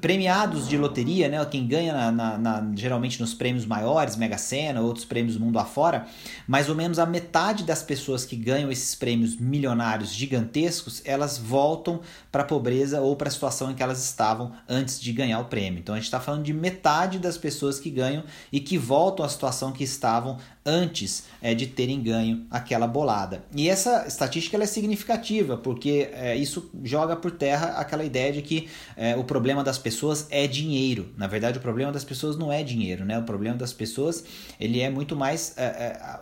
premiados 0.00 0.68
de 0.68 0.76
loteria, 0.76 1.28
né? 1.28 1.44
Quem 1.46 1.66
ganha 1.66 1.92
na, 1.92 2.12
na, 2.12 2.38
na, 2.38 2.72
geralmente 2.74 3.20
nos 3.20 3.34
prêmios 3.34 3.64
maiores, 3.64 4.16
Mega 4.16 4.38
Sena, 4.38 4.80
outros 4.80 5.04
prêmios 5.04 5.36
mundo 5.36 5.58
afora, 5.58 6.06
mais 6.46 6.68
ou 6.68 6.74
menos 6.74 6.98
a 6.98 7.06
metade 7.06 7.64
das 7.64 7.82
pessoas 7.82 8.24
que 8.24 8.36
ganham 8.36 8.70
esses 8.70 8.94
prêmios 8.94 9.36
milionários 9.36 10.12
gigantescos, 10.12 11.02
elas 11.04 11.38
voltam 11.38 12.00
para 12.30 12.42
a 12.42 12.46
pobreza 12.46 13.00
ou 13.00 13.14
para 13.16 13.28
a 13.28 13.30
situação 13.30 13.70
em 13.70 13.74
que 13.74 13.82
elas 13.82 14.02
estavam 14.04 14.52
antes 14.68 15.00
de 15.00 15.12
ganhar 15.12 15.38
o 15.40 15.46
prêmio. 15.46 15.80
Então 15.80 15.94
a 15.94 15.98
gente 15.98 16.06
está 16.06 16.20
falando 16.20 16.44
de 16.44 16.52
metade 16.52 17.18
das 17.18 17.38
pessoas 17.38 17.78
que 17.78 17.90
ganham 17.90 18.24
e 18.52 18.60
que 18.60 18.76
voltam 18.76 19.24
à 19.24 19.28
situação 19.28 19.72
que 19.72 19.84
estavam 19.84 20.38
antes 20.68 21.24
é, 21.40 21.54
de 21.54 21.66
terem 21.66 22.02
ganho 22.02 22.46
aquela 22.50 22.86
bolada. 22.86 23.42
E 23.54 23.68
essa 23.68 24.06
estatística 24.06 24.62
é 24.62 24.66
significativa, 24.66 25.56
porque 25.56 26.10
é, 26.12 26.36
isso 26.36 26.70
joga 26.84 27.16
por 27.16 27.30
terra 27.30 27.78
aquela 27.78 28.04
ideia 28.04 28.32
de 28.32 28.42
que 28.42 28.68
é, 28.96 29.16
o 29.16 29.24
problema 29.24 29.64
das 29.64 29.78
pessoas 29.78 30.26
é 30.30 30.46
dinheiro. 30.46 31.08
Na 31.16 31.26
verdade, 31.26 31.58
o 31.58 31.60
problema 31.60 31.90
das 31.90 32.04
pessoas 32.04 32.36
não 32.36 32.52
é 32.52 32.62
dinheiro, 32.62 33.04
né? 33.04 33.18
O 33.18 33.22
problema 33.22 33.56
das 33.56 33.72
pessoas 33.72 34.24
ele 34.60 34.80
é 34.80 34.90
muito 34.90 35.16
mais 35.16 35.54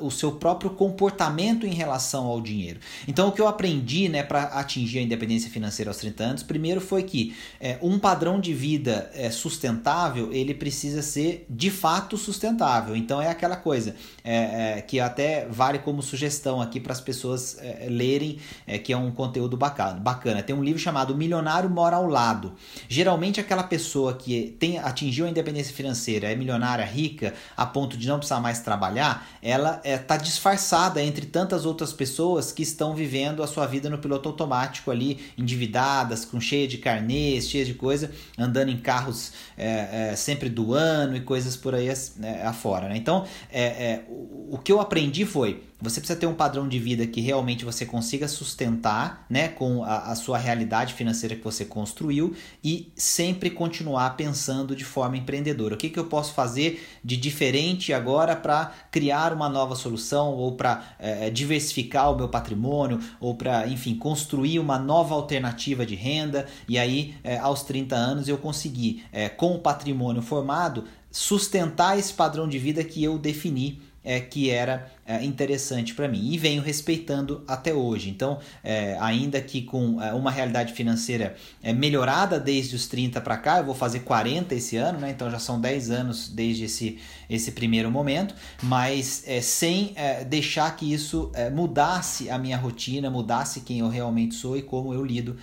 o 0.00 0.10
seu 0.10 0.32
próprio 0.32 0.70
comportamento 0.70 1.66
em 1.66 1.72
relação 1.72 2.26
ao 2.26 2.40
dinheiro. 2.40 2.78
Então, 3.08 3.28
o 3.28 3.32
que 3.32 3.40
eu 3.40 3.48
aprendi 3.48 4.08
né, 4.08 4.22
para 4.22 4.42
atingir 4.44 4.98
a 4.98 5.02
independência 5.02 5.50
financeira 5.50 5.90
aos 5.90 5.96
30 5.98 6.24
anos, 6.24 6.42
primeiro 6.42 6.80
foi 6.80 7.02
que 7.02 7.34
um 7.80 7.98
padrão 7.98 8.38
de 8.38 8.52
vida 8.52 9.10
sustentável 9.32 10.32
ele 10.32 10.54
precisa 10.54 11.02
ser 11.02 11.46
de 11.48 11.70
fato 11.70 12.16
sustentável. 12.16 12.94
Então, 12.94 13.20
é 13.20 13.28
aquela 13.28 13.56
coisa. 13.56 13.96
É, 14.22 14.35
é, 14.36 14.78
é, 14.78 14.82
que 14.82 15.00
até 15.00 15.46
vale 15.46 15.78
como 15.78 16.02
sugestão 16.02 16.60
aqui 16.60 16.78
para 16.78 16.92
as 16.92 17.00
pessoas 17.00 17.56
é, 17.60 17.86
lerem, 17.88 18.38
é, 18.66 18.78
que 18.78 18.92
é 18.92 18.96
um 18.96 19.10
conteúdo 19.10 19.56
bacana, 19.56 19.98
bacana. 19.98 20.42
Tem 20.42 20.54
um 20.54 20.62
livro 20.62 20.80
chamado 20.80 21.16
Milionário 21.16 21.70
Mora 21.70 21.96
ao 21.96 22.06
Lado. 22.06 22.54
Geralmente 22.88 23.40
aquela 23.40 23.62
pessoa 23.62 24.14
que 24.14 24.56
tem, 24.58 24.78
atingiu 24.78 25.26
a 25.26 25.30
independência 25.30 25.74
financeira, 25.74 26.30
é 26.30 26.36
milionária, 26.36 26.84
rica, 26.84 27.34
a 27.56 27.64
ponto 27.64 27.96
de 27.96 28.06
não 28.06 28.18
precisar 28.18 28.40
mais 28.40 28.60
trabalhar, 28.60 29.26
ela 29.42 29.80
está 29.84 30.14
é, 30.14 30.18
disfarçada 30.18 31.02
entre 31.02 31.26
tantas 31.26 31.64
outras 31.64 31.92
pessoas 31.92 32.52
que 32.52 32.62
estão 32.62 32.94
vivendo 32.94 33.42
a 33.42 33.46
sua 33.46 33.66
vida 33.66 33.88
no 33.88 33.98
piloto 33.98 34.28
automático 34.28 34.90
ali, 34.90 35.20
endividadas, 35.38 36.24
com 36.24 36.40
cheia 36.40 36.68
de 36.68 36.78
carnês, 36.78 37.48
cheia 37.48 37.64
de 37.64 37.74
coisa, 37.74 38.10
andando 38.38 38.70
em 38.70 38.76
carros 38.76 39.32
é, 39.56 40.10
é, 40.10 40.16
sempre 40.16 40.48
do 40.48 40.74
ano 40.74 41.16
e 41.16 41.20
coisas 41.20 41.56
por 41.56 41.74
aí 41.74 41.88
é, 41.88 42.42
afora. 42.44 42.88
Né? 42.88 42.96
Então, 42.96 43.24
é, 43.50 43.62
é, 43.62 44.04
o, 44.50 44.58
que 44.58 44.72
eu 44.72 44.80
aprendi 44.80 45.24
foi 45.24 45.62
você 45.80 46.00
precisa 46.00 46.18
ter 46.18 46.26
um 46.26 46.34
padrão 46.34 46.66
de 46.66 46.78
vida 46.78 47.06
que 47.06 47.20
realmente 47.20 47.64
você 47.64 47.84
consiga 47.84 48.26
sustentar, 48.26 49.26
né, 49.28 49.48
com 49.48 49.84
a, 49.84 50.10
a, 50.10 50.14
sua 50.14 50.38
realidade 50.38 50.94
financeira 50.94 51.36
que 51.36 51.44
você 51.44 51.66
construiu 51.66 52.34
e 52.64 52.90
sempre 52.96 53.50
continuar 53.50 54.16
pensando 54.16 54.74
de 54.74 54.84
forma 54.84 55.18
empreendedora. 55.18 55.74
O 55.74 55.76
que, 55.76 55.90
que 55.90 55.98
eu 55.98 56.06
posso 56.06 56.32
fazer 56.32 56.82
de 57.04 57.16
diferente 57.16 57.92
agora 57.92 58.34
para 58.34 58.72
criar 58.90 59.34
uma 59.34 59.50
nova 59.50 59.74
solução 59.74 60.32
ou 60.32 60.52
para 60.52 60.82
é, 60.98 61.28
diversificar 61.28 62.10
o 62.10 62.16
meu 62.16 62.28
patrimônio 62.28 62.98
ou 63.20 63.34
para, 63.34 63.68
enfim, 63.68 63.96
construir 63.96 64.58
uma 64.58 64.78
nova 64.78 65.14
alternativa 65.14 65.84
de 65.84 65.94
renda 65.94 66.46
e 66.66 66.78
aí 66.78 67.16
é, 67.22 67.36
aos 67.36 67.62
30 67.62 67.94
anos 67.94 68.28
eu 68.28 68.38
conseguir, 68.38 69.04
é, 69.12 69.28
com 69.28 69.54
o 69.54 69.58
patrimônio 69.58 70.22
formado, 70.22 70.84
sustentar 71.10 71.98
esse 71.98 72.12
padrão 72.12 72.48
de 72.48 72.58
vida 72.58 72.82
que 72.82 73.04
eu 73.04 73.18
defini 73.18 73.80
é, 74.06 74.20
que 74.20 74.50
era 74.50 74.86
é, 75.06 75.24
interessante 75.24 75.94
para 75.94 76.08
mim 76.08 76.32
e 76.32 76.36
venho 76.36 76.60
respeitando 76.60 77.44
até 77.46 77.72
hoje. 77.72 78.10
Então, 78.10 78.40
é, 78.64 78.96
ainda 79.00 79.40
que 79.40 79.62
com 79.62 80.02
é, 80.02 80.12
uma 80.12 80.30
realidade 80.30 80.72
financeira 80.72 81.36
é, 81.62 81.72
melhorada 81.72 82.40
desde 82.40 82.74
os 82.74 82.88
30 82.88 83.20
para 83.20 83.36
cá, 83.36 83.58
eu 83.58 83.64
vou 83.64 83.74
fazer 83.74 84.00
40 84.00 84.54
esse 84.54 84.76
ano, 84.76 84.98
né? 84.98 85.10
então 85.10 85.30
já 85.30 85.38
são 85.38 85.60
10 85.60 85.90
anos 85.90 86.28
desde 86.28 86.64
esse, 86.64 86.98
esse 87.30 87.52
primeiro 87.52 87.90
momento, 87.90 88.34
mas 88.62 89.22
é, 89.26 89.40
sem 89.40 89.92
é, 89.94 90.24
deixar 90.24 90.74
que 90.74 90.92
isso 90.92 91.30
mudasse 91.54 92.28
a 92.28 92.38
minha 92.38 92.56
rotina, 92.56 93.08
mudasse 93.08 93.60
quem 93.60 93.78
eu 93.78 93.88
realmente 93.88 94.34
sou 94.34 94.56
e 94.56 94.62
como 94.62 94.92
eu 94.92 95.04
lido 95.04 95.36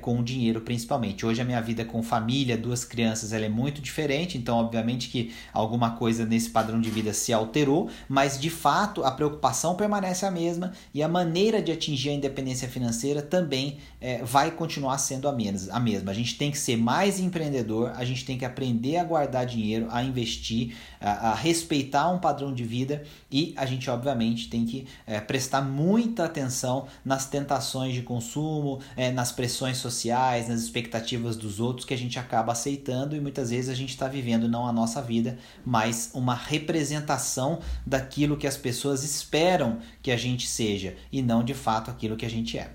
com 0.00 0.20
o 0.20 0.22
dinheiro, 0.22 0.60
principalmente. 0.60 1.24
Hoje 1.24 1.40
a 1.40 1.44
minha 1.44 1.60
vida 1.60 1.84
com 1.84 2.02
família, 2.02 2.56
duas 2.56 2.84
crianças, 2.84 3.32
ela 3.32 3.46
é 3.46 3.48
muito 3.48 3.80
diferente, 3.80 4.36
então, 4.36 4.56
obviamente, 4.58 5.08
que 5.08 5.32
alguma 5.52 5.92
coisa 5.92 6.24
nesse 6.26 6.50
padrão 6.50 6.80
de 6.80 6.90
vida 6.90 7.12
se 7.12 7.32
alterou, 7.32 7.88
mas 8.08 8.38
de 8.38 8.50
fato 8.50 9.02
a 9.02 9.09
preocupação 9.10 9.74
permanece 9.74 10.24
a 10.24 10.30
mesma 10.30 10.72
e 10.92 11.02
a 11.02 11.08
maneira 11.08 11.62
de 11.62 11.72
atingir 11.72 12.10
a 12.10 12.14
independência 12.14 12.68
financeira 12.68 13.22
também 13.22 13.78
é, 14.00 14.22
vai 14.22 14.50
continuar 14.50 14.98
sendo 14.98 15.28
a, 15.28 15.32
menos, 15.32 15.68
a 15.68 15.78
mesma. 15.78 16.10
A 16.10 16.14
gente 16.14 16.36
tem 16.36 16.50
que 16.50 16.58
ser 16.58 16.76
mais 16.76 17.20
empreendedor, 17.20 17.92
a 17.94 18.04
gente 18.04 18.24
tem 18.24 18.38
que 18.38 18.44
aprender 18.44 18.96
a 18.96 19.04
guardar 19.04 19.46
dinheiro, 19.46 19.88
a 19.90 20.02
investir, 20.02 20.74
a, 21.00 21.30
a 21.30 21.34
respeitar 21.34 22.10
um 22.10 22.18
padrão 22.18 22.52
de 22.52 22.64
vida 22.64 23.02
e 23.30 23.52
a 23.56 23.66
gente, 23.66 23.88
obviamente, 23.90 24.48
tem 24.48 24.64
que 24.64 24.86
é, 25.06 25.20
prestar 25.20 25.62
muita 25.62 26.24
atenção 26.24 26.86
nas 27.04 27.26
tentações 27.26 27.94
de 27.94 28.02
consumo, 28.02 28.80
é, 28.96 29.10
nas 29.10 29.32
pressões 29.32 29.76
sociais, 29.76 30.48
nas 30.48 30.60
expectativas 30.60 31.36
dos 31.36 31.60
outros 31.60 31.84
que 31.84 31.94
a 31.94 31.98
gente 31.98 32.18
acaba 32.18 32.52
aceitando 32.52 33.16
e 33.16 33.20
muitas 33.20 33.50
vezes 33.50 33.68
a 33.68 33.74
gente 33.74 33.90
está 33.90 34.08
vivendo 34.08 34.48
não 34.48 34.66
a 34.66 34.72
nossa 34.72 35.00
vida, 35.00 35.38
mas 35.64 36.10
uma 36.14 36.34
representação 36.34 37.60
daquilo 37.86 38.36
que 38.36 38.46
as 38.46 38.56
pessoas 38.56 38.99
pessoas 39.00 39.04
esperam 39.04 39.80
que 40.02 40.10
a 40.10 40.16
gente 40.16 40.46
seja 40.46 40.94
e 41.10 41.22
não 41.22 41.42
de 41.42 41.54
fato 41.54 41.90
aquilo 41.90 42.16
que 42.16 42.26
a 42.26 42.30
gente 42.30 42.58
é. 42.58 42.70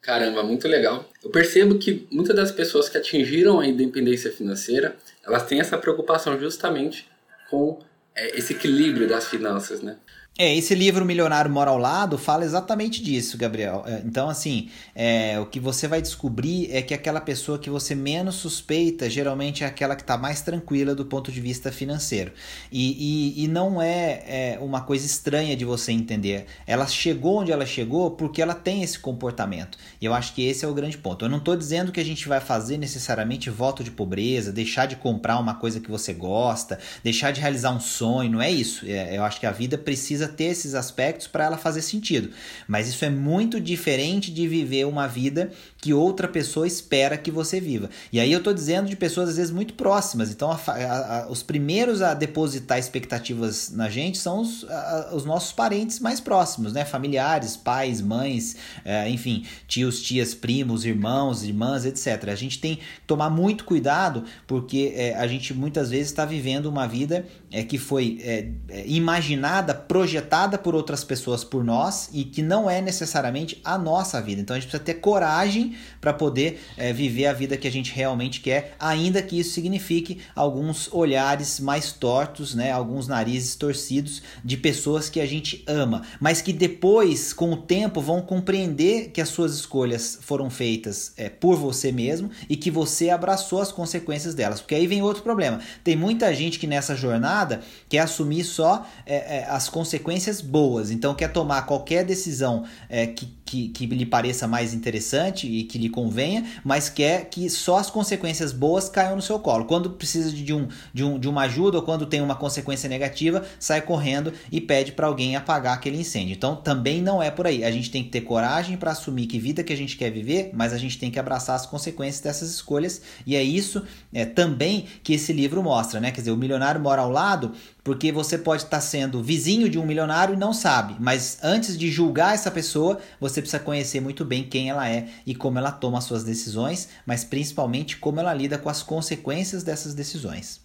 Caramba, 0.00 0.42
muito 0.42 0.66
legal. 0.66 1.08
Eu 1.22 1.30
percebo 1.30 1.78
que 1.78 2.06
muitas 2.10 2.34
das 2.34 2.50
pessoas 2.50 2.88
que 2.88 2.96
atingiram 2.96 3.60
a 3.60 3.66
independência 3.66 4.32
financeira, 4.32 4.96
elas 5.24 5.44
têm 5.46 5.60
essa 5.60 5.76
preocupação 5.76 6.38
justamente 6.38 7.06
com 7.50 7.78
é, 8.14 8.38
esse 8.38 8.54
equilíbrio 8.54 9.08
das 9.08 9.26
finanças, 9.26 9.82
né? 9.82 9.96
É, 10.40 10.54
esse 10.54 10.72
livro 10.72 11.04
Milionário 11.04 11.50
Mora 11.50 11.72
ao 11.72 11.78
Lado 11.78 12.16
fala 12.16 12.44
exatamente 12.44 13.02
disso, 13.02 13.36
Gabriel. 13.36 13.82
É, 13.84 14.00
então, 14.06 14.30
assim, 14.30 14.68
é, 14.94 15.36
o 15.40 15.46
que 15.46 15.58
você 15.58 15.88
vai 15.88 16.00
descobrir 16.00 16.70
é 16.70 16.80
que 16.80 16.94
aquela 16.94 17.20
pessoa 17.20 17.58
que 17.58 17.68
você 17.68 17.92
menos 17.92 18.36
suspeita 18.36 19.10
geralmente 19.10 19.64
é 19.64 19.66
aquela 19.66 19.96
que 19.96 20.02
está 20.02 20.16
mais 20.16 20.40
tranquila 20.40 20.94
do 20.94 21.04
ponto 21.04 21.32
de 21.32 21.40
vista 21.40 21.72
financeiro. 21.72 22.30
E, 22.70 23.34
e, 23.36 23.44
e 23.44 23.48
não 23.48 23.82
é, 23.82 24.22
é, 24.28 24.58
uma 24.60 24.80
coisa 24.82 25.04
estranha 25.04 25.56
de 25.56 25.64
você 25.64 25.90
entender. 25.90 26.46
Ela 26.68 26.86
chegou 26.86 27.40
onde 27.40 27.50
ela 27.50 27.66
chegou 27.66 28.12
porque 28.12 28.40
ela 28.40 28.54
tem 28.54 28.84
esse 28.84 29.00
comportamento. 29.00 29.76
E 30.00 30.04
eu 30.04 30.14
acho 30.14 30.32
que 30.34 30.46
esse 30.46 30.64
é 30.64 30.68
o 30.68 30.72
grande 30.72 30.98
ponto. 30.98 31.24
Eu 31.24 31.28
não 31.28 31.38
estou 31.38 31.56
dizendo 31.56 31.90
que 31.90 31.98
a 31.98 32.04
gente 32.04 32.28
vai 32.28 32.38
fazer 32.38 32.78
necessariamente 32.78 33.50
voto 33.50 33.82
de 33.82 33.90
pobreza, 33.90 34.52
deixar 34.52 34.86
de 34.86 34.94
comprar 34.94 35.36
uma 35.40 35.54
coisa 35.54 35.80
que 35.80 35.90
você 35.90 36.14
gosta, 36.14 36.78
deixar 37.02 37.32
de 37.32 37.40
realizar 37.40 37.72
um 37.72 37.80
sonho. 37.80 38.30
Não 38.30 38.40
é 38.40 38.52
isso. 38.52 38.86
É, 38.86 39.16
eu 39.16 39.24
acho 39.24 39.40
que 39.40 39.46
a 39.46 39.50
vida 39.50 39.76
precisa 39.76 40.27
ter 40.28 40.44
esses 40.44 40.74
aspectos 40.74 41.26
para 41.26 41.44
ela 41.44 41.56
fazer 41.56 41.82
sentido. 41.82 42.30
Mas 42.66 42.88
isso 42.88 43.04
é 43.04 43.10
muito 43.10 43.60
diferente 43.60 44.30
de 44.30 44.46
viver 44.46 44.86
uma 44.86 45.06
vida 45.06 45.50
que 45.80 45.94
outra 45.94 46.28
pessoa 46.28 46.66
espera 46.66 47.16
que 47.16 47.30
você 47.30 47.60
viva. 47.60 47.88
E 48.12 48.18
aí 48.20 48.32
eu 48.32 48.38
estou 48.38 48.52
dizendo 48.52 48.88
de 48.88 48.96
pessoas 48.96 49.30
às 49.30 49.36
vezes 49.36 49.50
muito 49.50 49.74
próximas. 49.74 50.30
Então, 50.30 50.50
a, 50.50 50.60
a, 50.66 51.22
a, 51.22 51.30
os 51.30 51.42
primeiros 51.42 52.02
a 52.02 52.14
depositar 52.14 52.78
expectativas 52.78 53.70
na 53.70 53.88
gente 53.88 54.18
são 54.18 54.40
os, 54.40 54.66
os 55.12 55.24
nossos 55.24 55.52
parentes 55.52 56.00
mais 56.00 56.20
próximos, 56.20 56.72
né? 56.72 56.84
Familiares, 56.84 57.56
pais, 57.56 58.00
mães, 58.00 58.56
é, 58.84 59.08
enfim, 59.08 59.44
tios, 59.66 60.02
tias, 60.02 60.34
primos, 60.34 60.84
irmãos, 60.84 61.44
irmãs, 61.44 61.84
etc. 61.84 62.28
A 62.28 62.34
gente 62.34 62.58
tem 62.60 62.76
que 62.76 62.82
tomar 63.06 63.30
muito 63.30 63.64
cuidado 63.64 64.24
porque 64.46 64.92
é, 64.94 65.14
a 65.14 65.26
gente 65.26 65.54
muitas 65.54 65.90
vezes 65.90 66.08
está 66.08 66.24
vivendo 66.24 66.66
uma 66.66 66.86
vida 66.86 67.26
é, 67.50 67.62
que 67.62 67.78
foi 67.78 68.18
é, 68.22 68.48
é, 68.68 68.84
imaginada, 68.86 69.74
projetada 69.74 70.17
por 70.62 70.74
outras 70.74 71.04
pessoas 71.04 71.44
por 71.44 71.64
nós 71.64 72.08
e 72.12 72.24
que 72.24 72.42
não 72.42 72.68
é 72.68 72.80
necessariamente 72.80 73.60
a 73.64 73.78
nossa 73.78 74.20
vida. 74.20 74.40
Então 74.40 74.56
a 74.56 74.58
gente 74.58 74.68
precisa 74.68 74.84
ter 74.84 74.94
coragem 74.94 75.76
para 76.00 76.12
poder 76.12 76.60
é, 76.76 76.92
viver 76.92 77.26
a 77.26 77.32
vida 77.32 77.56
que 77.56 77.68
a 77.68 77.70
gente 77.70 77.92
realmente 77.92 78.40
quer, 78.40 78.74
ainda 78.78 79.22
que 79.22 79.38
isso 79.38 79.52
signifique 79.52 80.20
alguns 80.34 80.92
olhares 80.92 81.60
mais 81.60 81.92
tortos, 81.92 82.54
né, 82.54 82.70
alguns 82.70 83.08
narizes 83.08 83.54
torcidos 83.54 84.22
de 84.44 84.56
pessoas 84.56 85.08
que 85.08 85.20
a 85.20 85.26
gente 85.26 85.62
ama, 85.66 86.02
mas 86.20 86.40
que 86.40 86.52
depois, 86.52 87.32
com 87.32 87.52
o 87.52 87.56
tempo, 87.56 88.00
vão 88.00 88.20
compreender 88.22 89.10
que 89.10 89.20
as 89.20 89.28
suas 89.28 89.54
escolhas 89.54 90.18
foram 90.22 90.50
feitas 90.50 91.12
é, 91.16 91.28
por 91.28 91.56
você 91.56 91.92
mesmo 91.92 92.30
e 92.48 92.56
que 92.56 92.70
você 92.70 93.10
abraçou 93.10 93.60
as 93.60 93.72
consequências 93.72 94.34
delas. 94.34 94.60
Porque 94.60 94.74
aí 94.74 94.86
vem 94.86 95.02
outro 95.02 95.22
problema. 95.22 95.60
Tem 95.84 95.96
muita 95.96 96.32
gente 96.34 96.58
que 96.58 96.66
nessa 96.66 96.94
jornada 96.94 97.60
quer 97.88 98.00
assumir 98.00 98.44
só 98.44 98.86
é, 99.06 99.38
é 99.38 99.46
as 99.48 99.68
consequências 99.68 99.97
boas, 100.42 100.90
então 100.90 101.14
quer 101.14 101.32
tomar 101.32 101.62
qualquer 101.62 102.04
decisão 102.04 102.64
é, 102.88 103.06
que 103.06 103.38
que, 103.48 103.68
que 103.68 103.86
lhe 103.86 104.04
pareça 104.04 104.46
mais 104.46 104.74
interessante 104.74 105.46
e 105.46 105.64
que 105.64 105.78
lhe 105.78 105.88
convenha, 105.88 106.44
mas 106.62 106.90
quer 106.90 107.24
que 107.30 107.48
só 107.48 107.78
as 107.78 107.88
consequências 107.88 108.52
boas 108.52 108.88
caiam 108.88 109.16
no 109.16 109.22
seu 109.22 109.38
colo. 109.38 109.64
Quando 109.64 109.90
precisa 109.90 110.30
de, 110.30 110.52
um, 110.52 110.68
de, 110.92 111.02
um, 111.02 111.18
de 111.18 111.28
uma 111.28 111.42
ajuda 111.42 111.78
ou 111.78 111.82
quando 111.82 112.04
tem 112.04 112.20
uma 112.20 112.36
consequência 112.36 112.88
negativa, 112.88 113.44
sai 113.58 113.80
correndo 113.80 114.32
e 114.52 114.60
pede 114.60 114.92
para 114.92 115.06
alguém 115.06 115.34
apagar 115.34 115.74
aquele 115.74 115.98
incêndio. 115.98 116.34
Então 116.34 116.56
também 116.56 117.00
não 117.00 117.22
é 117.22 117.30
por 117.30 117.46
aí. 117.46 117.64
A 117.64 117.70
gente 117.70 117.90
tem 117.90 118.04
que 118.04 118.10
ter 118.10 118.20
coragem 118.20 118.76
para 118.76 118.90
assumir 118.90 119.26
que 119.26 119.38
vida 119.38 119.64
que 119.64 119.72
a 119.72 119.76
gente 119.76 119.96
quer 119.96 120.10
viver, 120.10 120.50
mas 120.52 120.74
a 120.74 120.78
gente 120.78 120.98
tem 120.98 121.10
que 121.10 121.18
abraçar 121.18 121.56
as 121.56 121.64
consequências 121.64 122.22
dessas 122.22 122.50
escolhas 122.50 123.00
e 123.26 123.34
é 123.34 123.42
isso 123.42 123.82
é, 124.12 124.26
também 124.26 124.84
que 125.02 125.14
esse 125.14 125.32
livro 125.32 125.62
mostra, 125.62 126.00
né? 126.00 126.10
Quer 126.10 126.20
dizer, 126.20 126.32
o 126.32 126.36
milionário 126.36 126.80
mora 126.80 127.00
ao 127.00 127.10
lado 127.10 127.52
porque 127.88 128.12
você 128.12 128.36
pode 128.36 128.64
estar 128.64 128.82
sendo 128.82 129.22
vizinho 129.22 129.66
de 129.66 129.78
um 129.78 129.86
milionário 129.86 130.34
e 130.34 130.38
não 130.38 130.52
sabe, 130.52 130.94
mas 131.00 131.38
antes 131.42 131.74
de 131.78 131.90
julgar 131.90 132.34
essa 132.34 132.50
pessoa, 132.50 133.00
você 133.18 133.40
precisa 133.40 133.58
conhecer 133.58 133.98
muito 133.98 134.26
bem 134.26 134.46
quem 134.46 134.68
ela 134.68 134.86
é 134.86 135.08
e 135.26 135.34
como 135.34 135.58
ela 135.58 135.72
toma 135.72 136.02
suas 136.02 136.22
decisões, 136.22 136.90
mas 137.06 137.24
principalmente 137.24 137.96
como 137.96 138.20
ela 138.20 138.34
lida 138.34 138.58
com 138.58 138.68
as 138.68 138.82
consequências 138.82 139.62
dessas 139.62 139.94
decisões. 139.94 140.60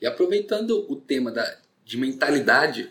E 0.00 0.06
aproveitando 0.06 0.86
o 0.90 0.96
tema 0.96 1.30
da, 1.30 1.58
de 1.84 1.98
mentalidade, 1.98 2.90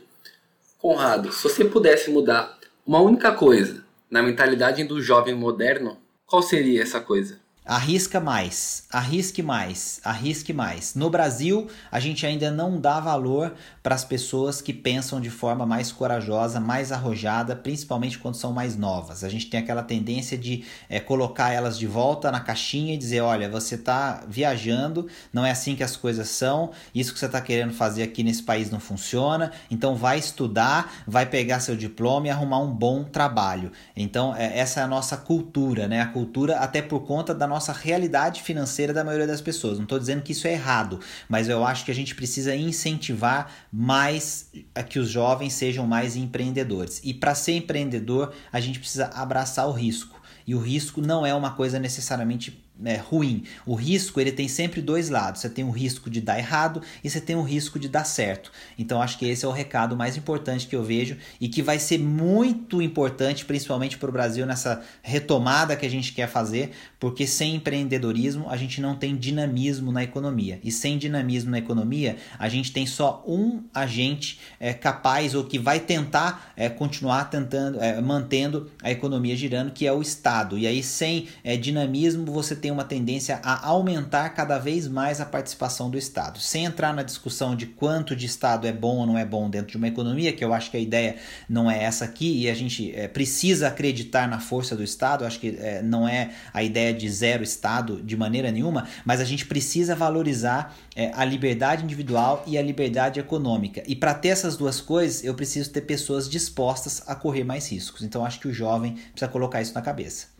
Conrado, 0.77 1.31
se 1.31 1.41
você 1.41 1.65
pudesse 1.65 2.11
mudar 2.11 2.59
uma 2.85 3.01
única 3.01 3.31
coisa 3.31 3.83
na 4.07 4.21
mentalidade 4.21 4.83
do 4.83 5.01
jovem 5.01 5.33
moderno, 5.33 5.97
qual 6.27 6.43
seria 6.43 6.83
essa 6.83 7.01
coisa? 7.01 7.42
Arrisca 7.65 8.19
mais, 8.19 8.83
arrisque 8.91 9.41
mais, 9.41 10.01
arrisque 10.03 10.51
mais. 10.51 10.95
No 10.95 11.09
Brasil, 11.09 11.69
a 11.89 11.97
gente 11.97 12.25
ainda 12.25 12.51
não 12.51 12.77
dá 12.77 12.99
valor 12.99 13.53
para 13.81 13.95
as 13.95 14.03
pessoas 14.03 14.61
que 14.61 14.73
pensam 14.73 15.21
de 15.21 15.29
forma 15.29 15.65
mais 15.65 15.89
corajosa, 15.89 16.59
mais 16.59 16.91
arrojada, 16.91 17.55
principalmente 17.55 18.19
quando 18.19 18.35
são 18.35 18.51
mais 18.51 18.75
novas. 18.75 19.23
A 19.23 19.29
gente 19.29 19.49
tem 19.49 19.61
aquela 19.61 19.81
tendência 19.81 20.37
de 20.37 20.65
é, 20.89 20.99
colocar 20.99 21.51
elas 21.53 21.79
de 21.79 21.87
volta 21.87 22.29
na 22.29 22.41
caixinha 22.41 22.95
e 22.95 22.97
dizer: 22.97 23.21
olha, 23.21 23.49
você 23.49 23.75
está 23.75 24.25
viajando, 24.27 25.07
não 25.31 25.45
é 25.45 25.51
assim 25.51 25.73
que 25.73 25.83
as 25.83 25.95
coisas 25.95 26.27
são, 26.27 26.71
isso 26.93 27.13
que 27.13 27.19
você 27.19 27.27
está 27.27 27.39
querendo 27.39 27.73
fazer 27.73 28.03
aqui 28.03 28.23
nesse 28.23 28.43
país 28.43 28.69
não 28.69 28.79
funciona, 28.81 29.53
então 29.71 29.95
vai 29.95 30.19
estudar, 30.19 30.91
vai 31.07 31.25
pegar 31.25 31.61
seu 31.61 31.77
diploma 31.77 32.27
e 32.27 32.29
arrumar 32.29 32.59
um 32.59 32.73
bom 32.73 33.05
trabalho. 33.05 33.71
Então, 33.95 34.35
é, 34.35 34.59
essa 34.59 34.81
é 34.81 34.83
a 34.83 34.87
nossa 34.87 35.15
cultura, 35.15 35.87
né? 35.87 36.01
A 36.01 36.07
cultura, 36.07 36.57
até 36.57 36.81
por 36.81 37.05
conta 37.05 37.33
da 37.33 37.52
nossa 37.53 37.71
realidade 37.71 38.41
financeira 38.41 38.91
da 38.91 39.03
maioria 39.03 39.27
das 39.27 39.41
pessoas. 39.41 39.77
Não 39.77 39.83
estou 39.83 39.99
dizendo 39.99 40.21
que 40.21 40.31
isso 40.31 40.47
é 40.47 40.53
errado, 40.53 40.99
mas 41.29 41.47
eu 41.47 41.63
acho 41.65 41.85
que 41.85 41.91
a 41.91 41.95
gente 41.95 42.15
precisa 42.15 42.55
incentivar 42.55 43.51
mais 43.71 44.49
a 44.73 44.81
que 44.81 44.99
os 44.99 45.09
jovens 45.09 45.53
sejam 45.53 45.85
mais 45.85 46.15
empreendedores. 46.15 46.99
E 47.03 47.13
para 47.13 47.35
ser 47.35 47.53
empreendedor, 47.53 48.33
a 48.51 48.59
gente 48.59 48.79
precisa 48.79 49.05
abraçar 49.13 49.67
o 49.67 49.71
risco. 49.71 50.21
E 50.45 50.55
o 50.55 50.59
risco 50.59 50.99
não 50.99 51.25
é 51.25 51.33
uma 51.33 51.51
coisa 51.51 51.79
necessariamente 51.79 52.62
é, 52.85 52.97
ruim. 52.97 53.43
O 53.65 53.75
risco 53.75 54.19
ele 54.19 54.31
tem 54.31 54.47
sempre 54.47 54.81
dois 54.81 55.09
lados. 55.09 55.41
Você 55.41 55.49
tem 55.49 55.63
o 55.63 55.71
risco 55.71 56.09
de 56.09 56.21
dar 56.21 56.37
errado 56.37 56.81
e 57.03 57.09
você 57.09 57.21
tem 57.21 57.35
o 57.35 57.41
risco 57.41 57.79
de 57.79 57.87
dar 57.87 58.03
certo. 58.03 58.51
Então 58.77 59.01
acho 59.01 59.17
que 59.17 59.25
esse 59.25 59.45
é 59.45 59.47
o 59.47 59.51
recado 59.51 59.95
mais 59.95 60.17
importante 60.17 60.67
que 60.67 60.75
eu 60.75 60.83
vejo 60.83 61.17
e 61.39 61.47
que 61.47 61.61
vai 61.61 61.79
ser 61.79 61.99
muito 61.99 62.81
importante, 62.81 63.45
principalmente 63.45 63.97
para 63.97 64.09
o 64.09 64.11
Brasil 64.11 64.45
nessa 64.45 64.81
retomada 65.01 65.75
que 65.75 65.85
a 65.85 65.89
gente 65.89 66.13
quer 66.13 66.27
fazer, 66.27 66.71
porque 66.99 67.25
sem 67.25 67.55
empreendedorismo 67.55 68.49
a 68.49 68.57
gente 68.57 68.81
não 68.81 68.95
tem 68.95 69.15
dinamismo 69.15 69.91
na 69.91 70.03
economia 70.03 70.59
e 70.63 70.71
sem 70.71 70.97
dinamismo 70.97 71.51
na 71.51 71.59
economia 71.59 72.17
a 72.37 72.49
gente 72.49 72.71
tem 72.71 72.85
só 72.85 73.23
um 73.27 73.63
agente 73.73 74.39
é, 74.59 74.73
capaz 74.73 75.35
ou 75.35 75.43
que 75.43 75.59
vai 75.59 75.79
tentar 75.79 76.53
é, 76.55 76.69
continuar 76.69 77.25
tentando 77.25 77.79
é, 77.81 78.01
mantendo 78.01 78.69
a 78.81 78.91
economia 78.91 79.35
girando, 79.35 79.71
que 79.71 79.85
é 79.87 79.93
o 79.93 80.01
Estado. 80.01 80.57
E 80.57 80.67
aí 80.67 80.83
sem 80.83 81.27
é, 81.43 81.55
dinamismo 81.55 82.25
você 82.25 82.55
tem 82.55 82.71
uma 82.73 82.83
tendência 82.83 83.39
a 83.43 83.67
aumentar 83.67 84.29
cada 84.29 84.59
vez 84.59 84.87
mais 84.87 85.21
a 85.21 85.25
participação 85.25 85.89
do 85.89 85.97
Estado. 85.97 86.39
Sem 86.39 86.65
entrar 86.65 86.93
na 86.93 87.03
discussão 87.03 87.55
de 87.55 87.65
quanto 87.65 88.15
de 88.15 88.25
Estado 88.25 88.67
é 88.67 88.71
bom 88.73 88.97
ou 88.97 89.07
não 89.07 89.17
é 89.17 89.23
bom 89.23 89.49
dentro 89.49 89.71
de 89.71 89.77
uma 89.77 89.87
economia, 89.87 90.33
que 90.33 90.43
eu 90.43 90.53
acho 90.53 90.69
que 90.69 90.77
a 90.77 90.79
ideia 90.79 91.15
não 91.47 91.69
é 91.69 91.83
essa 91.83 92.05
aqui, 92.05 92.41
e 92.41 92.49
a 92.49 92.53
gente 92.53 92.93
é, 92.95 93.07
precisa 93.07 93.67
acreditar 93.67 94.27
na 94.27 94.39
força 94.39 94.75
do 94.75 94.83
Estado, 94.83 95.25
acho 95.25 95.39
que 95.39 95.57
é, 95.59 95.81
não 95.81 96.07
é 96.07 96.31
a 96.53 96.61
ideia 96.63 96.93
de 96.93 97.09
zero 97.09 97.43
Estado 97.43 98.01
de 98.01 98.17
maneira 98.17 98.51
nenhuma, 98.51 98.87
mas 99.05 99.21
a 99.21 99.25
gente 99.25 99.45
precisa 99.45 99.95
valorizar 99.95 100.75
é, 100.95 101.11
a 101.13 101.23
liberdade 101.23 101.83
individual 101.83 102.43
e 102.47 102.57
a 102.57 102.61
liberdade 102.61 103.19
econômica. 103.19 103.83
E 103.87 103.95
para 103.95 104.13
ter 104.13 104.29
essas 104.29 104.57
duas 104.57 104.81
coisas, 104.81 105.23
eu 105.23 105.33
preciso 105.33 105.69
ter 105.69 105.81
pessoas 105.81 106.29
dispostas 106.29 107.03
a 107.07 107.15
correr 107.15 107.43
mais 107.43 107.71
riscos. 107.71 108.01
Então 108.01 108.25
acho 108.25 108.39
que 108.39 108.47
o 108.47 108.53
jovem 108.53 108.97
precisa 109.11 109.31
colocar 109.31 109.61
isso 109.61 109.73
na 109.73 109.81
cabeça. 109.81 110.32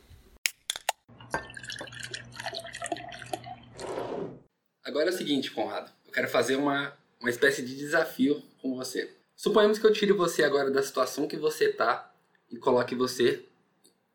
Agora 4.93 5.09
é 5.09 5.11
o 5.11 5.17
seguinte, 5.17 5.49
Conrado. 5.49 5.91
Eu 6.05 6.13
quero 6.13 6.29
fazer 6.29 6.55
uma, 6.55 6.93
uma 7.19 7.29
espécie 7.31 7.63
de 7.63 7.75
desafio 7.75 8.43
com 8.61 8.75
você. 8.75 9.11
Suponhamos 9.35 9.79
que 9.79 9.87
eu 9.87 9.91
tire 9.91 10.13
você 10.13 10.43
agora 10.43 10.69
da 10.69 10.83
situação 10.83 11.27
que 11.27 11.35
você 11.35 11.69
está 11.69 12.13
e 12.47 12.57
coloque 12.57 12.93
você 12.93 13.43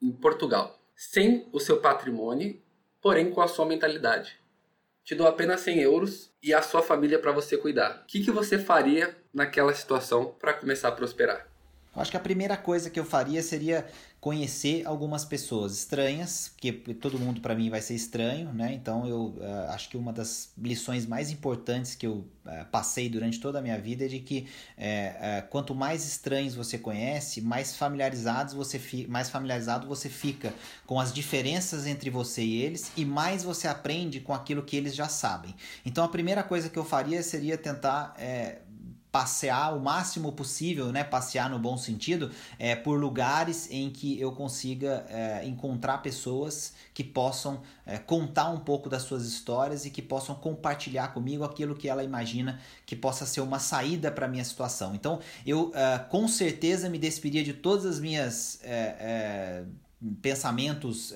em 0.00 0.12
Portugal. 0.12 0.78
Sem 0.94 1.49
o 1.52 1.58
seu 1.58 1.78
patrimônio, 1.78 2.62
porém 3.02 3.28
com 3.28 3.40
a 3.40 3.49
sua 3.49 3.66
mentalidade. 3.66 4.38
Te 5.02 5.16
dou 5.16 5.26
apenas 5.26 5.62
100 5.62 5.80
euros 5.80 6.30
e 6.40 6.54
a 6.54 6.62
sua 6.62 6.80
família 6.80 7.18
para 7.18 7.32
você 7.32 7.56
cuidar. 7.56 8.02
O 8.04 8.06
que, 8.06 8.23
que 8.23 8.30
você 8.30 8.56
faria 8.56 9.16
naquela 9.35 9.75
situação 9.75 10.37
para 10.38 10.54
começar 10.54 10.90
a 10.90 10.92
prosperar? 10.92 11.49
Acho 11.97 12.12
que 12.12 12.16
a 12.16 12.20
primeira 12.20 12.56
coisa 12.56 12.88
que 12.88 13.00
eu 13.00 13.04
faria 13.04 13.42
seria 13.42 13.85
conhecer 14.20 14.84
algumas 14.84 15.25
pessoas 15.25 15.72
estranhas, 15.72 16.50
que 16.56 16.72
todo 16.72 17.18
mundo 17.18 17.40
para 17.40 17.54
mim 17.54 17.70
vai 17.70 17.80
ser 17.80 17.94
estranho, 17.94 18.52
né? 18.52 18.72
Então 18.75 19.06
eu 19.06 19.37
uh, 19.38 19.70
acho 19.70 19.88
que 19.88 19.96
uma 19.96 20.12
das 20.12 20.50
lições 20.58 21.06
mais 21.06 21.30
importantes 21.30 21.94
que 21.94 22.04
eu 22.04 22.25
uh, 22.44 22.64
passei 22.72 23.08
durante 23.08 23.38
toda 23.38 23.60
a 23.60 23.62
minha 23.62 23.78
vida 23.78 24.06
é 24.06 24.08
de 24.08 24.18
que 24.18 24.48
uh, 24.76 25.48
quanto 25.50 25.72
mais 25.72 26.04
estranhos 26.04 26.56
você 26.56 26.76
conhece, 26.76 27.40
mais 27.40 27.76
familiarizados 27.76 28.54
você 28.54 28.80
mais 29.08 29.30
familiarizado 29.30 29.87
você 29.87 30.08
fica 30.08 30.52
com 30.84 30.98
as 30.98 31.12
diferenças 31.12 31.87
entre 31.87 32.10
você 32.10 32.42
e 32.42 32.60
eles 32.60 32.90
e 32.96 33.04
mais 33.04 33.44
você 33.44 33.68
aprende 33.68 34.18
com 34.18 34.34
aquilo 34.34 34.64
que 34.64 34.76
eles 34.76 34.96
já 34.96 35.08
sabem. 35.08 35.54
Então 35.87 36.02
a 36.02 36.08
primeira 36.08 36.42
coisa 36.42 36.68
que 36.68 36.78
eu 36.78 36.84
faria 36.84 37.22
seria 37.22 37.56
tentar 37.56 38.16
passear 39.11 39.75
o 39.75 39.81
máximo 39.81 40.33
possível, 40.33 40.93
né? 40.93 41.03
Passear 41.03 41.49
no 41.49 41.59
bom 41.59 41.77
sentido, 41.77 42.31
é, 42.59 42.77
por 42.77 42.99
lugares 42.99 43.68
em 43.71 43.90
que 43.90 44.21
eu 44.21 44.33
consiga 44.33 45.07
é, 45.09 45.47
encontrar 45.47 45.99
pessoas 45.99 46.75
que 46.92 47.03
possam 47.03 47.62
é, 47.87 47.99
contar 47.99 48.51
um 48.51 48.61
pouco 48.61 48.88
das 48.88 49.03
suas 49.03 49.25
histórias 49.25 49.87
e 49.87 49.90
que 49.90 50.03
possam 50.03 50.35
compartilhar 50.35 51.09
comigo 51.09 51.42
aquilo 51.42 51.75
que 51.75 51.88
ela 51.88 52.05
imagina 52.05 52.61
que 52.85 52.94
possa 52.94 53.25
ser 53.25 53.40
uma 53.40 53.59
saída 53.59 54.11
para 54.11 54.29
minha 54.29 54.44
situação. 54.44 54.94
Então, 54.94 55.21
eu 55.47 55.73
é, 55.75 55.99
com 55.99 56.29
certeza 56.29 56.88
me 56.88 56.99
despediria 56.99 57.44
de 57.44 57.55
todas 57.55 57.87
as 57.87 57.99
minhas 57.99 58.61
é, 58.62 58.97
é, 59.01 59.64
pensamentos, 60.23 61.12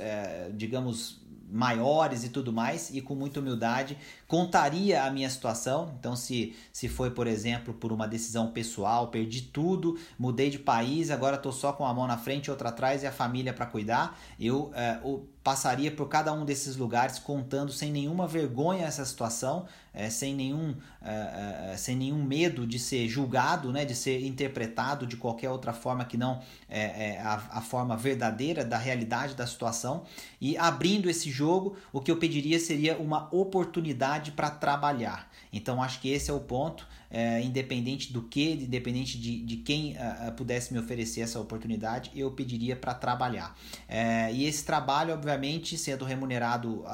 digamos 0.54 1.21
maiores 1.52 2.24
e 2.24 2.30
tudo 2.30 2.52
mais, 2.52 2.90
e 2.90 3.00
com 3.02 3.14
muita 3.14 3.40
humildade 3.40 3.98
contaria 4.26 5.04
a 5.04 5.10
minha 5.10 5.28
situação. 5.28 5.94
Então, 5.98 6.16
se, 6.16 6.56
se 6.72 6.88
foi, 6.88 7.10
por 7.10 7.26
exemplo, 7.26 7.74
por 7.74 7.92
uma 7.92 8.08
decisão 8.08 8.50
pessoal, 8.50 9.08
perdi 9.08 9.42
tudo, 9.42 9.98
mudei 10.18 10.48
de 10.48 10.58
país, 10.58 11.10
agora 11.10 11.36
estou 11.36 11.52
só 11.52 11.72
com 11.72 11.84
a 11.84 11.92
mão 11.92 12.06
na 12.06 12.16
frente 12.16 12.50
outra 12.50 12.70
atrás 12.70 13.02
e 13.02 13.06
a 13.06 13.12
família 13.12 13.52
para 13.52 13.66
cuidar, 13.66 14.18
eu, 14.40 14.70
é, 14.74 14.98
passaria 15.42 15.90
por 15.90 16.08
cada 16.08 16.32
um 16.32 16.44
desses 16.44 16.76
lugares 16.76 17.18
contando 17.18 17.72
sem 17.72 17.90
nenhuma 17.92 18.26
vergonha 18.26 18.86
essa 18.86 19.04
situação, 19.04 19.66
é, 19.92 20.08
sem, 20.08 20.34
nenhum, 20.34 20.74
é, 21.04 21.72
é, 21.72 21.76
sem 21.76 21.96
nenhum 21.96 22.22
medo 22.22 22.64
de 22.64 22.78
ser 22.78 23.08
julgado, 23.08 23.72
né, 23.72 23.84
de 23.84 23.94
ser 23.94 24.24
interpretado 24.24 25.04
de 25.04 25.16
qualquer 25.16 25.50
outra 25.50 25.72
forma 25.72 26.04
que 26.04 26.16
não 26.16 26.40
é, 26.68 27.14
é, 27.14 27.20
a, 27.20 27.42
a 27.50 27.60
forma 27.60 27.96
verdadeira 27.96 28.64
da 28.64 28.78
realidade 28.78 29.34
da 29.34 29.44
situação. 29.44 30.04
E 30.40 30.56
abrindo 30.56 31.10
esse 31.10 31.28
jogo, 31.28 31.76
o 31.92 32.00
que 32.00 32.10
eu 32.10 32.16
pediria 32.18 32.58
seria 32.60 32.96
uma 32.98 33.28
oportunidade 33.34 34.30
para 34.30 34.48
trabalhar. 34.48 35.28
Então 35.52 35.82
acho 35.82 36.00
que 36.00 36.08
esse 36.08 36.30
é 36.30 36.34
o 36.34 36.40
ponto 36.40 36.86
é, 37.10 37.42
independente 37.42 38.12
do 38.12 38.22
que, 38.22 38.52
independente 38.52 39.18
de, 39.18 39.42
de 39.42 39.56
quem 39.56 39.96
pudesse 40.36 40.72
me 40.72 40.78
oferecer 40.78 41.20
essa 41.20 41.38
oportunidade, 41.38 42.10
eu 42.14 42.30
pediria 42.30 42.74
para 42.74 42.94
trabalhar. 42.94 43.54
É, 43.86 44.32
e 44.32 44.46
esse 44.46 44.64
trabalho, 44.64 45.12
obviamente, 45.12 45.76
sendo 45.76 46.04
remunerado 46.04 46.84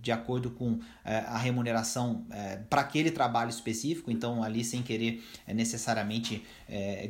de 0.00 0.10
acordo 0.10 0.50
com 0.50 0.72
uh, 0.72 0.80
a 1.04 1.38
remuneração 1.38 2.26
para 2.68 2.80
aquele 2.80 3.10
trabalho 3.10 3.41
específico, 3.50 4.10
então 4.10 4.42
ali 4.42 4.64
sem 4.64 4.82
querer 4.82 5.22
necessariamente 5.48 6.44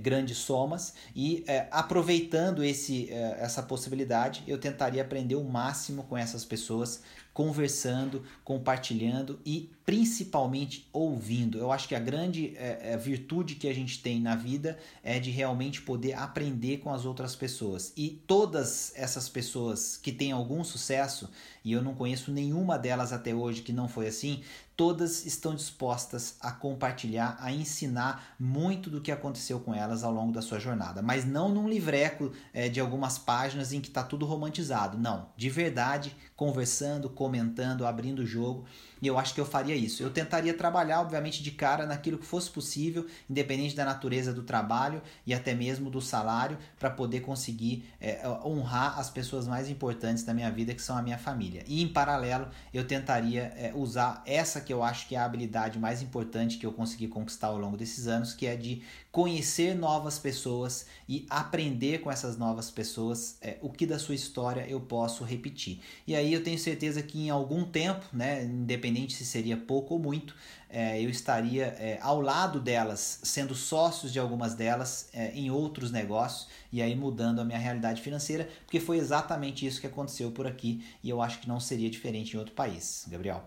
grandes 0.01 0.39
somas, 0.39 0.95
e 1.15 1.45
aproveitando 1.71 2.63
esse, 2.65 3.11
essa 3.11 3.63
possibilidade, 3.63 4.43
eu 4.47 4.59
tentaria 4.59 5.03
aprender 5.03 5.37
o 5.37 5.45
máximo 5.45 6.05
com 6.05 6.17
essas 6.17 6.45
pessoas 6.45 7.03
conversando, 7.33 8.23
compartilhando 8.45 9.41
e 9.45 9.71
principalmente 9.85 10.89
ouvindo. 10.93 11.59
Eu 11.59 11.73
acho 11.73 11.89
que 11.89 11.95
a 11.95 12.01
grande 12.01 12.55
é, 12.57 12.93
é, 12.93 12.97
virtude 12.97 13.57
que 13.57 13.69
a 13.69 13.75
gente 13.75 14.01
tem 14.01 14.21
na 14.21 14.37
vida 14.37 14.79
é 15.03 15.19
de 15.19 15.31
realmente 15.31 15.83
poder 15.83 16.15
aprender 16.15 16.79
com 16.79 16.93
as 16.93 17.05
outras 17.05 17.35
pessoas. 17.35 17.93
E 17.97 18.11
todas 18.27 18.93
essas 18.95 19.29
pessoas 19.29 19.97
que 19.97 20.13
têm 20.13 20.33
algum 20.33 20.63
sucesso, 20.63 21.29
e 21.65 21.73
eu 21.73 21.83
não 21.83 21.95
conheço 21.95 22.31
nenhuma 22.31 22.79
delas 22.79 23.13
até 23.13 23.35
hoje 23.35 23.63
que 23.63 23.73
não 23.73 23.89
foi 23.89 24.07
assim, 24.07 24.43
todas 24.77 25.27
estão 25.27 25.55
dispostas 25.55 26.37
a 26.41 26.51
compartilhar, 26.51 27.37
a 27.41 27.53
ensinar 27.53 28.35
muito 28.39 28.89
do 28.89 29.01
que 29.01 29.13
aconteceu 29.13 29.61
com 29.61 29.75
elas 29.75 30.03
ao 30.03 30.13
longo 30.13 30.33
da 30.33 30.43
sua 30.43 30.59
jornada, 30.59 31.03
mas 31.03 31.25
não 31.25 31.49
num 31.49 31.69
livreco 31.69 32.33
é, 32.53 32.69
de 32.69 32.81
algumas 32.81 33.19
páginas 33.19 33.73
em 33.73 33.81
que 33.81 33.89
está 33.89 34.03
tudo 34.03 34.27
romantizado, 34.27 34.99
não, 34.99 35.29
de 35.37 35.51
verdade, 35.51 36.17
conversando, 36.35 37.11
comentando, 37.11 37.87
abrindo 37.87 38.21
o 38.21 38.27
jogo. 38.27 38.65
E 39.03 39.07
eu 39.09 39.19
acho 39.19 39.35
que 39.35 39.41
eu 39.41 39.45
faria 39.45 39.75
isso. 39.75 40.01
Eu 40.01 40.11
tentaria 40.11 40.55
trabalhar, 40.55 41.01
obviamente, 41.01 41.43
de 41.43 41.51
cara 41.51 41.85
naquilo 41.85 42.17
que 42.17 42.25
fosse 42.25 42.49
possível, 42.49 43.05
independente 43.29 43.75
da 43.75 43.85
natureza 43.85 44.33
do 44.33 44.45
trabalho 44.45 45.03
e 45.27 45.35
até 45.35 45.55
mesmo 45.55 45.91
do 45.91 46.01
salário, 46.01 46.57
para 46.79 46.89
poder 46.89 47.21
conseguir 47.21 47.85
é, 48.01 48.23
honrar 48.45 49.01
as 49.01 49.11
pessoas 49.11 49.49
mais 49.49 49.69
importantes 49.69 50.23
da 50.23 50.33
minha 50.33 50.51
vida, 50.53 50.73
que 50.73 50.81
são 50.81 50.97
a 50.97 51.03
minha 51.03 51.19
família. 51.19 51.65
E 51.67 51.83
em 51.83 51.89
paralelo, 51.89 52.49
eu 52.73 52.87
tentaria 52.87 53.53
é, 53.57 53.73
usar 53.75 54.23
essa 54.25 54.61
que 54.61 54.73
eu 54.73 54.85
acho 54.85 55.09
que 55.09 55.17
é 55.17 55.19
a 55.19 55.25
habilidade 55.25 55.81
mais 55.81 56.01
importante 56.01 56.57
que 56.57 56.65
eu 56.65 56.73
consegui 56.73 57.09
conquistar 57.09 57.49
ao 57.49 57.59
longo 57.59 57.77
desses 57.77 58.07
anos, 58.07 58.33
que 58.33 58.47
é 58.47 58.55
de 58.55 58.83
conhecer 59.13 59.75
novas 59.75 60.19
pessoas 60.19 60.87
e 61.07 61.27
aprender 61.29 62.01
com 62.01 62.11
essas 62.11 62.39
novas 62.39 62.71
pessoas 62.71 63.37
é, 63.43 63.59
o 63.61 63.69
que 63.69 63.85
da 63.85 63.99
sua 63.99 64.15
história 64.15 64.67
eu 64.67 64.81
posso 64.81 65.23
repetir. 65.23 65.81
E 66.07 66.17
aí 66.17 66.33
eu 66.33 66.43
tenho 66.43 66.59
certeza 66.59 67.03
que 67.03 67.19
em 67.19 67.29
algum 67.29 67.63
tempo, 67.63 68.03
né, 68.11 68.43
independente 68.43 69.13
se 69.13 69.27
seria 69.27 69.55
pouco 69.55 69.93
ou 69.93 70.01
muito, 70.01 70.35
é, 70.71 70.99
eu 70.99 71.11
estaria 71.11 71.67
é, 71.79 71.99
ao 72.01 72.23
lado 72.23 72.59
delas, 72.59 73.21
sendo 73.23 73.55
sócios 73.55 74.11
de 74.11 74.19
algumas 74.19 74.55
delas 74.55 75.11
é, 75.13 75.31
em 75.33 75.51
outros 75.51 75.91
negócios 75.91 76.49
e 76.73 76.81
aí 76.81 76.97
mudando 76.97 77.41
a 77.41 77.45
minha 77.45 77.59
realidade 77.59 78.01
financeira, 78.01 78.49
porque 78.65 78.81
foi 78.81 78.97
exatamente 78.97 79.67
isso 79.67 79.79
que 79.79 79.87
aconteceu 79.87 80.31
por 80.31 80.47
aqui 80.47 80.83
e 81.05 81.11
eu 81.11 81.21
acho 81.21 81.39
que 81.39 81.47
não 81.47 81.61
seria 81.61 81.91
diferente 81.91 82.35
em 82.35 82.39
outro 82.39 82.55
país. 82.55 83.05
Gabriel. 83.07 83.47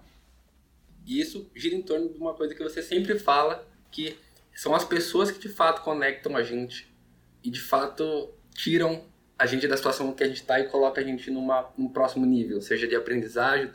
E 1.07 1.19
isso 1.19 1.49
gira 1.55 1.75
em 1.75 1.81
torno 1.81 2.07
de 2.07 2.19
uma 2.19 2.35
coisa 2.35 2.53
que 2.53 2.61
você 2.61 2.83
sempre 2.83 3.17
fala, 3.17 3.67
que 3.91 4.15
são 4.55 4.73
as 4.73 4.85
pessoas 4.85 5.29
que 5.29 5.37
de 5.37 5.49
fato 5.49 5.81
conectam 5.81 6.35
a 6.35 6.41
gente 6.41 6.91
e 7.43 7.51
de 7.51 7.59
fato 7.61 8.33
tiram 8.53 9.03
a 9.37 9.45
gente 9.45 9.67
da 9.67 9.75
situação 9.75 10.13
que 10.13 10.23
a 10.23 10.27
gente 10.27 10.41
está 10.41 10.59
e 10.59 10.69
coloca 10.69 11.01
a 11.01 11.03
gente 11.03 11.29
numa, 11.29 11.69
num 11.77 11.89
próximo 11.89 12.25
nível, 12.25 12.61
seja 12.61 12.87
de 12.87 12.95
aprendizagem, 12.95 13.69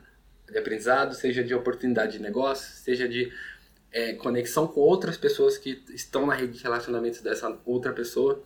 de 0.51 0.59
aprendizado, 0.59 1.14
seja 1.14 1.45
de 1.45 1.55
oportunidade 1.55 2.12
de 2.12 2.19
negócio, 2.19 2.75
seja 2.77 3.07
de 3.07 3.31
é, 3.93 4.14
conexão 4.14 4.66
com 4.66 4.81
outras 4.81 5.19
pessoas 5.19 5.59
que 5.59 5.85
estão 5.90 6.27
na 6.27 6.35
rede 6.35 6.57
de 6.57 6.62
relacionamentos 6.62 7.21
dessa 7.21 7.59
outra 7.66 7.93
pessoa. 7.93 8.43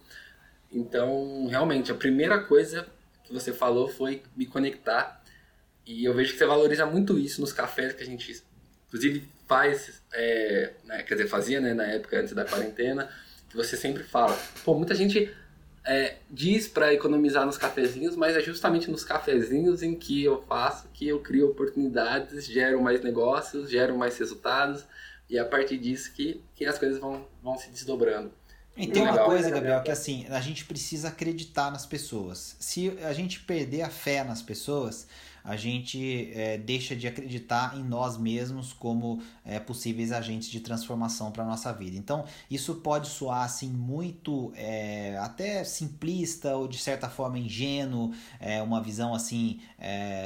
Então, 0.73 1.47
realmente, 1.47 1.93
a 1.93 1.95
primeira 1.95 2.41
coisa 2.41 2.87
que 3.23 3.33
você 3.33 3.53
falou 3.53 3.89
foi 3.89 4.23
me 4.37 4.45
conectar. 4.45 5.23
E 5.87 6.05
eu 6.05 6.13
vejo 6.13 6.33
que 6.33 6.39
você 6.39 6.47
valoriza 6.47 6.85
muito 6.85 7.17
isso 7.17 7.41
nos 7.41 7.53
cafés 7.53 7.93
que 7.93 8.03
a 8.03 8.07
gente, 8.07 8.43
inclusive, 8.89 9.29
faz, 9.47 10.03
é, 10.13 10.73
né, 10.85 11.03
quer 11.03 11.15
dizer, 11.15 11.29
fazia 11.29 11.61
né, 11.61 11.75
na 11.75 11.85
época 11.85 12.19
antes 12.19 12.33
da 12.33 12.45
quarentena, 12.45 13.09
que 13.49 13.57
você 13.57 13.77
sempre 13.77 14.03
fala. 14.03 14.39
Pô, 14.65 14.75
muita 14.75 14.95
gente 14.95 15.33
é, 15.85 16.17
diz 16.31 16.67
para 16.67 16.95
economizar 16.95 17.45
nos 17.45 17.59
cafezinhos, 17.59 18.17
mas 18.17 18.37
é 18.37 18.41
justamente 18.41 18.91
nos 18.91 19.05
cafezinhos 19.05 19.83
em 19.83 19.95
que 19.95 20.25
eu 20.25 20.43
faço 20.43 20.89
que 20.93 21.07
eu 21.07 21.21
crio 21.21 21.51
oportunidades, 21.51 22.47
gero 22.47 22.83
mais 22.83 23.03
negócios, 23.03 23.71
gero 23.71 23.97
mais 23.97 24.17
resultados 24.19 24.85
e 25.29 25.37
é 25.37 25.41
a 25.41 25.45
partir 25.45 25.79
disso 25.79 26.13
que, 26.13 26.43
que 26.55 26.65
as 26.65 26.79
coisas 26.79 26.99
vão, 26.99 27.27
vão 27.43 27.57
se 27.57 27.71
desdobrando. 27.71 28.33
E 28.77 28.89
tem 28.89 29.03
uma 29.03 29.25
coisa, 29.25 29.51
Gabriel, 29.51 29.83
que 29.83 29.91
assim, 29.91 30.27
a 30.29 30.41
gente 30.41 30.65
precisa 30.65 31.09
acreditar 31.09 31.71
nas 31.71 31.87
pessoas. 31.87 32.57
Se 32.59 32.99
a 33.05 33.13
gente 33.13 33.41
perder 33.41 33.83
a 33.83 33.89
fé 33.89 34.25
nas 34.25 34.43
pessoas, 34.43 35.07
a 35.45 35.57
gente 35.57 36.31
é, 36.33 36.57
deixa 36.57 36.97
de 36.97 37.07
acreditar 37.07 37.77
em 37.77 37.85
nós 37.85 38.17
mesmos 38.17 38.73
como 38.73 39.23
é, 39.45 39.61
possíveis 39.61 40.11
agentes 40.11 40.49
de 40.49 40.59
transformação 40.59 41.31
para 41.31 41.45
a 41.45 41.47
nossa 41.47 41.71
vida. 41.71 41.99
Então, 41.99 42.25
isso 42.51 42.77
pode 42.77 43.09
soar 43.09 43.43
assim 43.43 43.69
muito 43.69 44.55
é, 44.57 45.19
até 45.19 45.63
simplista 45.63 46.57
ou 46.57 46.67
de 46.67 46.79
certa 46.79 47.11
forma 47.11 47.39
ingênuo, 47.39 48.13
uma 48.65 48.81
visão 48.81 49.15
assim 49.15 49.61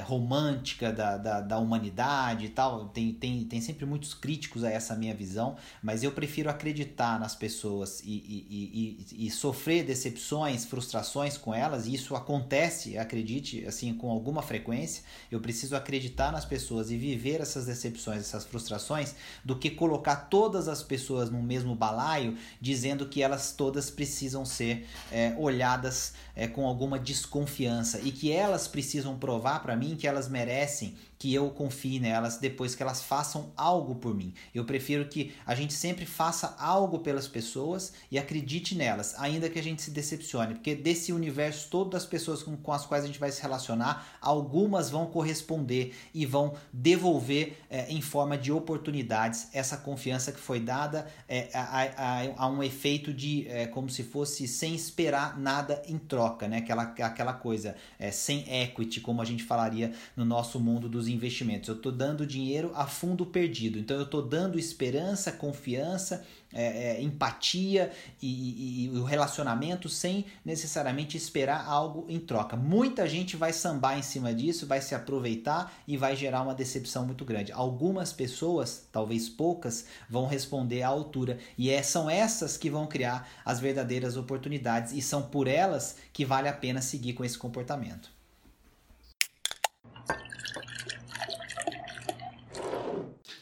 romântica 0.04 0.92
da, 0.92 1.16
da, 1.16 1.40
da, 1.40 1.58
humanidade 1.58 2.46
e 2.46 2.48
tal. 2.48 2.88
Tem, 2.88 3.12
tem, 3.12 3.44
tem 3.44 3.60
sempre 3.60 3.86
muitos 3.86 4.14
críticos 4.14 4.62
a 4.62 4.70
essa 4.70 4.94
minha 4.94 5.14
visão, 5.14 5.56
mas 5.82 6.02
eu 6.02 6.12
prefiro 6.12 6.50
acreditar 6.50 7.18
nas 7.18 7.34
pessoas 7.34 8.00
e, 8.04 8.10
e, 8.10 9.06
e, 9.16 9.26
e 9.26 9.30
sofrer 9.30 9.84
decepções, 9.84 10.64
frustrações 10.64 11.36
com 11.36 11.54
elas, 11.54 11.86
e 11.86 11.94
isso 11.94 12.14
acontece, 12.14 12.98
acredite, 12.98 13.64
assim, 13.66 13.94
com 13.94 14.10
alguma 14.10 14.42
frequência 14.42 15.07
eu 15.30 15.40
preciso 15.40 15.76
acreditar 15.76 16.32
nas 16.32 16.44
pessoas 16.44 16.90
e 16.90 16.96
viver 16.96 17.40
essas 17.40 17.66
decepções, 17.66 18.20
essas 18.20 18.44
frustrações, 18.44 19.14
do 19.44 19.56
que 19.56 19.70
colocar 19.70 20.16
todas 20.28 20.68
as 20.68 20.82
pessoas 20.82 21.30
no 21.30 21.42
mesmo 21.42 21.74
balaio, 21.74 22.36
dizendo 22.60 23.08
que 23.08 23.22
elas 23.22 23.52
todas 23.52 23.90
precisam 23.90 24.44
ser 24.44 24.86
é, 25.10 25.34
olhadas 25.38 26.14
é, 26.34 26.46
com 26.46 26.66
alguma 26.66 26.98
desconfiança 26.98 28.00
e 28.00 28.10
que 28.10 28.32
elas 28.32 28.68
precisam 28.68 29.18
provar 29.18 29.60
para 29.60 29.76
mim 29.76 29.96
que 29.96 30.06
elas 30.06 30.28
merecem 30.28 30.96
que 31.18 31.34
eu 31.34 31.50
confie 31.50 31.98
nelas 31.98 32.38
depois 32.38 32.74
que 32.74 32.82
elas 32.82 33.02
façam 33.02 33.52
algo 33.56 33.96
por 33.96 34.14
mim. 34.14 34.32
Eu 34.54 34.64
prefiro 34.64 35.08
que 35.08 35.34
a 35.44 35.54
gente 35.54 35.74
sempre 35.74 36.06
faça 36.06 36.54
algo 36.58 37.00
pelas 37.00 37.26
pessoas 37.26 37.92
e 38.10 38.18
acredite 38.18 38.76
nelas, 38.76 39.14
ainda 39.18 39.50
que 39.50 39.58
a 39.58 39.62
gente 39.62 39.82
se 39.82 39.90
decepcione, 39.90 40.54
porque 40.54 40.76
desse 40.76 41.12
universo 41.12 41.68
todo 41.70 41.90
das 41.90 42.06
pessoas 42.06 42.42
com, 42.42 42.56
com 42.56 42.72
as 42.72 42.86
quais 42.86 43.02
a 43.02 43.06
gente 43.06 43.18
vai 43.18 43.32
se 43.32 43.42
relacionar, 43.42 44.18
algumas 44.20 44.90
vão 44.90 45.06
corresponder 45.06 45.94
e 46.14 46.24
vão 46.24 46.54
devolver 46.72 47.58
é, 47.68 47.90
em 47.90 48.00
forma 48.00 48.38
de 48.38 48.52
oportunidades 48.52 49.48
essa 49.52 49.76
confiança 49.76 50.30
que 50.30 50.38
foi 50.38 50.60
dada 50.60 51.10
é, 51.28 51.48
a, 51.52 51.82
a, 51.82 52.44
a, 52.44 52.48
um 52.48 52.62
efeito 52.62 53.12
de 53.12 53.48
é, 53.48 53.66
como 53.66 53.90
se 53.90 54.04
fosse 54.04 54.46
sem 54.46 54.74
esperar 54.74 55.38
nada 55.38 55.82
em 55.86 55.98
troca, 55.98 56.46
né? 56.46 56.58
Aquela, 56.58 56.82
aquela 56.82 57.32
coisa 57.32 57.74
sem 58.12 58.44
equity, 58.62 59.00
como 59.00 59.22
a 59.22 59.24
gente 59.24 59.42
falaria 59.42 59.92
no 60.16 60.24
nosso 60.24 60.60
mundo 60.60 60.88
dos 60.88 61.07
investimentos. 61.08 61.68
Eu 61.68 61.76
estou 61.76 61.92
dando 61.92 62.26
dinheiro 62.26 62.72
a 62.74 62.86
fundo 62.86 63.24
perdido. 63.26 63.78
Então 63.78 63.96
eu 63.96 64.04
estou 64.04 64.22
dando 64.22 64.58
esperança, 64.58 65.32
confiança, 65.32 66.24
é, 66.52 66.96
é, 66.96 67.02
empatia 67.02 67.92
e, 68.22 68.26
e, 68.26 68.84
e, 68.86 68.98
o 68.98 69.04
relacionamento 69.04 69.88
sem 69.88 70.24
necessariamente 70.44 71.16
esperar 71.16 71.66
algo 71.66 72.06
em 72.08 72.18
troca. 72.18 72.56
Muita 72.56 73.06
gente 73.06 73.36
vai 73.36 73.52
sambar 73.52 73.98
em 73.98 74.02
cima 74.02 74.32
disso, 74.32 74.66
vai 74.66 74.80
se 74.80 74.94
aproveitar 74.94 75.72
e 75.86 75.96
vai 75.96 76.16
gerar 76.16 76.42
uma 76.42 76.54
decepção 76.54 77.04
muito 77.04 77.24
grande. 77.24 77.52
Algumas 77.52 78.12
pessoas, 78.12 78.88
talvez 78.90 79.28
poucas, 79.28 79.86
vão 80.08 80.26
responder 80.26 80.82
à 80.82 80.88
altura 80.88 81.38
e 81.56 81.70
é, 81.70 81.82
são 81.82 82.08
essas 82.08 82.56
que 82.56 82.70
vão 82.70 82.86
criar 82.86 83.28
as 83.44 83.60
verdadeiras 83.60 84.16
oportunidades 84.16 84.92
e 84.92 85.02
são 85.02 85.22
por 85.22 85.46
elas 85.46 85.96
que 86.12 86.24
vale 86.24 86.48
a 86.48 86.52
pena 86.52 86.80
seguir 86.80 87.12
com 87.12 87.24
esse 87.24 87.36
comportamento. 87.36 88.17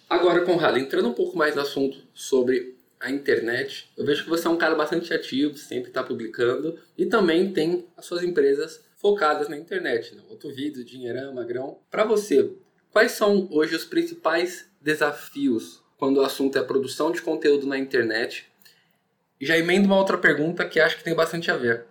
Agora, 0.09 0.45
Conrado, 0.45 0.79
entrando 0.79 1.09
um 1.09 1.13
pouco 1.13 1.37
mais 1.37 1.57
no 1.57 1.63
assunto 1.63 1.99
sobre 2.15 2.77
a 3.01 3.11
internet, 3.11 3.91
eu 3.97 4.05
vejo 4.05 4.23
que 4.23 4.31
você 4.31 4.47
é 4.47 4.51
um 4.51 4.57
cara 4.57 4.75
bastante 4.75 5.13
ativo, 5.13 5.57
sempre 5.57 5.89
está 5.89 6.03
publicando 6.03 6.79
e 6.97 7.07
também 7.07 7.53
tem 7.53 7.87
as 7.97 8.07
suas 8.07 8.23
empresas 8.23 8.85
focadas 8.97 9.49
na 9.49 9.57
internet, 9.59 10.15
né? 10.15 10.23
Outro 10.31 10.55
vídeo, 10.55 10.85
Dinheirão, 10.85 11.35
Magrão. 11.35 11.79
Para 11.91 12.05
você, 12.05 12.53
quais 12.91 13.13
são 13.13 13.49
hoje 13.51 13.75
os 13.75 13.85
principais 13.85 14.71
desafios 14.81 15.83
quando 15.99 16.19
o 16.19 16.25
assunto 16.25 16.57
é 16.57 16.63
produção 16.63 17.11
de 17.11 17.21
conteúdo 17.21 17.67
na 17.67 17.77
internet? 17.77 18.47
E 19.41 19.45
já 19.45 19.59
emendo 19.59 19.87
uma 19.87 19.99
outra 19.99 20.17
pergunta 20.17 20.65
que 20.65 20.81
acho 20.81 20.97
que 20.97 21.05
tem 21.05 21.15
bastante 21.15 21.51
a 21.51 21.57
ver. 21.57 21.85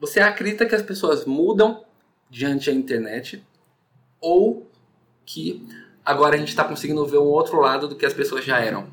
Você 0.00 0.18
acredita 0.18 0.66
que 0.66 0.74
as 0.74 0.82
pessoas 0.82 1.24
mudam 1.24 1.84
diante 2.28 2.70
da 2.70 2.76
internet 2.76 3.42
ou 4.20 4.70
que 5.24 5.66
agora 6.04 6.36
a 6.36 6.38
gente 6.38 6.48
está 6.48 6.64
conseguindo 6.64 7.04
ver 7.06 7.18
um 7.18 7.26
outro 7.26 7.60
lado 7.60 7.88
do 7.88 7.96
que 7.96 8.04
as 8.04 8.12
pessoas 8.12 8.44
já 8.44 8.58
eram. 8.58 8.86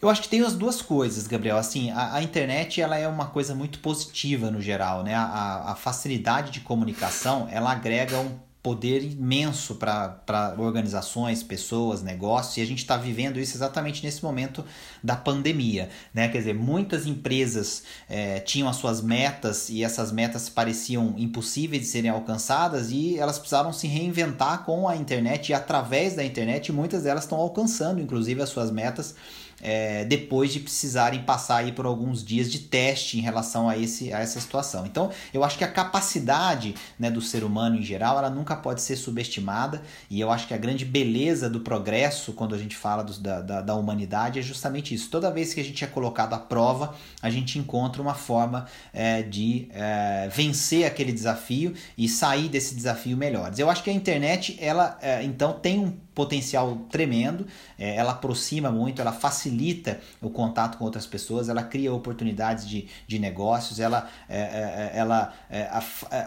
Eu 0.00 0.08
acho 0.08 0.22
que 0.22 0.28
tem 0.28 0.42
as 0.42 0.54
duas 0.54 0.80
coisas, 0.80 1.26
Gabriel. 1.26 1.56
Assim, 1.56 1.90
a, 1.90 2.14
a, 2.14 2.22
internet 2.22 2.80
ela 2.80 2.96
é 2.96 3.08
uma 3.08 3.26
coisa 3.26 3.54
muito 3.54 3.80
positiva 3.80 4.50
no 4.50 4.60
geral, 4.60 5.02
né? 5.02 5.14
A, 5.14 5.72
a 5.72 5.74
facilidade 5.74 6.52
de 6.52 6.60
comunicação 6.60 7.48
ela 7.50 7.72
agrega 7.72 8.16
um 8.18 8.38
poder 8.68 9.02
imenso 9.02 9.76
para 9.76 10.54
organizações, 10.58 11.42
pessoas, 11.42 12.02
negócios, 12.02 12.58
e 12.58 12.60
a 12.60 12.66
gente 12.66 12.80
está 12.80 12.98
vivendo 12.98 13.40
isso 13.40 13.56
exatamente 13.56 14.04
nesse 14.04 14.22
momento 14.22 14.62
da 15.02 15.16
pandemia. 15.16 15.88
Né? 16.12 16.28
Quer 16.28 16.36
dizer, 16.36 16.54
muitas 16.54 17.06
empresas 17.06 17.82
é, 18.10 18.40
tinham 18.40 18.68
as 18.68 18.76
suas 18.76 19.00
metas 19.00 19.70
e 19.70 19.82
essas 19.82 20.12
metas 20.12 20.50
pareciam 20.50 21.14
impossíveis 21.16 21.80
de 21.80 21.88
serem 21.88 22.10
alcançadas 22.10 22.90
e 22.90 23.18
elas 23.18 23.38
precisaram 23.38 23.72
se 23.72 23.86
reinventar 23.86 24.66
com 24.66 24.86
a 24.86 24.94
internet 24.94 25.48
e 25.48 25.54
através 25.54 26.14
da 26.14 26.22
internet, 26.22 26.70
muitas 26.70 27.04
delas 27.04 27.24
estão 27.24 27.38
alcançando, 27.38 28.02
inclusive, 28.02 28.42
as 28.42 28.50
suas 28.50 28.70
metas 28.70 29.14
é, 29.60 30.04
depois 30.04 30.52
de 30.52 30.60
precisarem 30.60 31.22
passar 31.22 31.58
aí 31.58 31.72
por 31.72 31.86
alguns 31.86 32.24
dias 32.24 32.50
de 32.50 32.60
teste 32.60 33.18
em 33.18 33.20
relação 33.20 33.68
a, 33.68 33.76
esse, 33.76 34.12
a 34.12 34.20
essa 34.20 34.40
situação. 34.40 34.86
Então, 34.86 35.10
eu 35.32 35.42
acho 35.42 35.58
que 35.58 35.64
a 35.64 35.68
capacidade 35.68 36.74
né, 36.98 37.10
do 37.10 37.20
ser 37.20 37.44
humano 37.44 37.76
em 37.76 37.82
geral, 37.82 38.18
ela 38.18 38.30
nunca 38.30 38.54
pode 38.56 38.80
ser 38.80 38.96
subestimada 38.96 39.82
e 40.10 40.20
eu 40.20 40.30
acho 40.30 40.46
que 40.46 40.54
a 40.54 40.58
grande 40.58 40.84
beleza 40.84 41.50
do 41.50 41.60
progresso, 41.60 42.32
quando 42.32 42.54
a 42.54 42.58
gente 42.58 42.76
fala 42.76 43.02
do, 43.02 43.18
da, 43.18 43.40
da, 43.40 43.60
da, 43.60 43.74
humanidade, 43.74 44.38
é 44.38 44.42
justamente 44.42 44.94
isso. 44.94 45.10
Toda 45.10 45.30
vez 45.30 45.52
que 45.52 45.60
a 45.60 45.64
gente 45.64 45.84
é 45.84 45.86
colocado 45.86 46.34
à 46.34 46.38
prova, 46.38 46.94
a 47.20 47.30
gente 47.30 47.58
encontra 47.58 48.00
uma 48.00 48.14
forma 48.14 48.66
é, 48.92 49.22
de 49.22 49.68
é, 49.72 50.28
vencer 50.32 50.84
aquele 50.84 51.12
desafio 51.12 51.74
e 51.96 52.08
sair 52.08 52.48
desse 52.48 52.74
desafio 52.74 53.16
melhores. 53.16 53.58
Eu 53.58 53.68
acho 53.68 53.82
que 53.82 53.90
a 53.90 53.92
internet, 53.92 54.56
ela, 54.60 54.98
é, 55.00 55.22
então, 55.22 55.52
tem 55.52 55.78
um 55.78 56.07
potencial 56.18 56.78
tremendo, 56.90 57.46
é, 57.78 57.94
ela 57.94 58.10
aproxima 58.10 58.72
muito, 58.72 59.00
ela 59.00 59.12
facilita 59.12 60.00
o 60.20 60.28
contato 60.28 60.76
com 60.76 60.84
outras 60.84 61.06
pessoas, 61.06 61.48
ela 61.48 61.62
cria 61.62 61.94
oportunidades 61.94 62.68
de, 62.68 62.88
de 63.06 63.20
negócios, 63.20 63.78
ela, 63.78 64.10
é, 64.28 64.40
é, 64.40 64.90
é 64.96 64.98
ela 64.98 65.32
é, 65.48 65.62
a, 65.70 65.80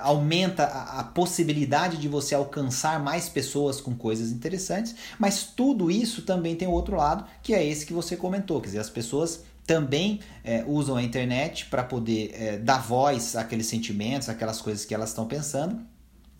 aumenta 0.03 0.63
a, 0.63 1.01
a, 1.01 1.03
possibilidade 1.03 1.97
de 1.97 2.07
você 2.07 2.33
alcançar 2.33 3.03
mais 3.03 3.27
pessoas 3.27 3.81
com 3.81 3.93
coisas 3.93 4.31
interessantes, 4.31 4.95
mas 5.19 5.43
tudo 5.43 5.91
isso 5.91 6.21
também 6.21 6.55
tem 6.55 6.69
outro 6.69 6.95
lado, 6.95 7.25
que 7.43 7.53
é 7.53 7.61
esse 7.61 7.85
que 7.85 7.91
você 7.91 8.15
comentou, 8.15 8.61
quer 8.61 8.67
dizer, 8.67 8.79
as 8.79 8.89
pessoas 8.89 9.43
também 9.67 10.21
é, 10.41 10.63
usam 10.65 10.95
a 10.95 11.03
internet 11.03 11.65
para 11.65 11.83
poder 11.83 12.31
é, 12.33 12.57
dar 12.57 12.81
voz 12.81 13.35
àqueles 13.35 13.65
sentimentos, 13.65 14.29
aquelas 14.29 14.61
coisas 14.61 14.85
que 14.85 14.95
elas 14.95 15.09
estão 15.09 15.25
pensando. 15.25 15.81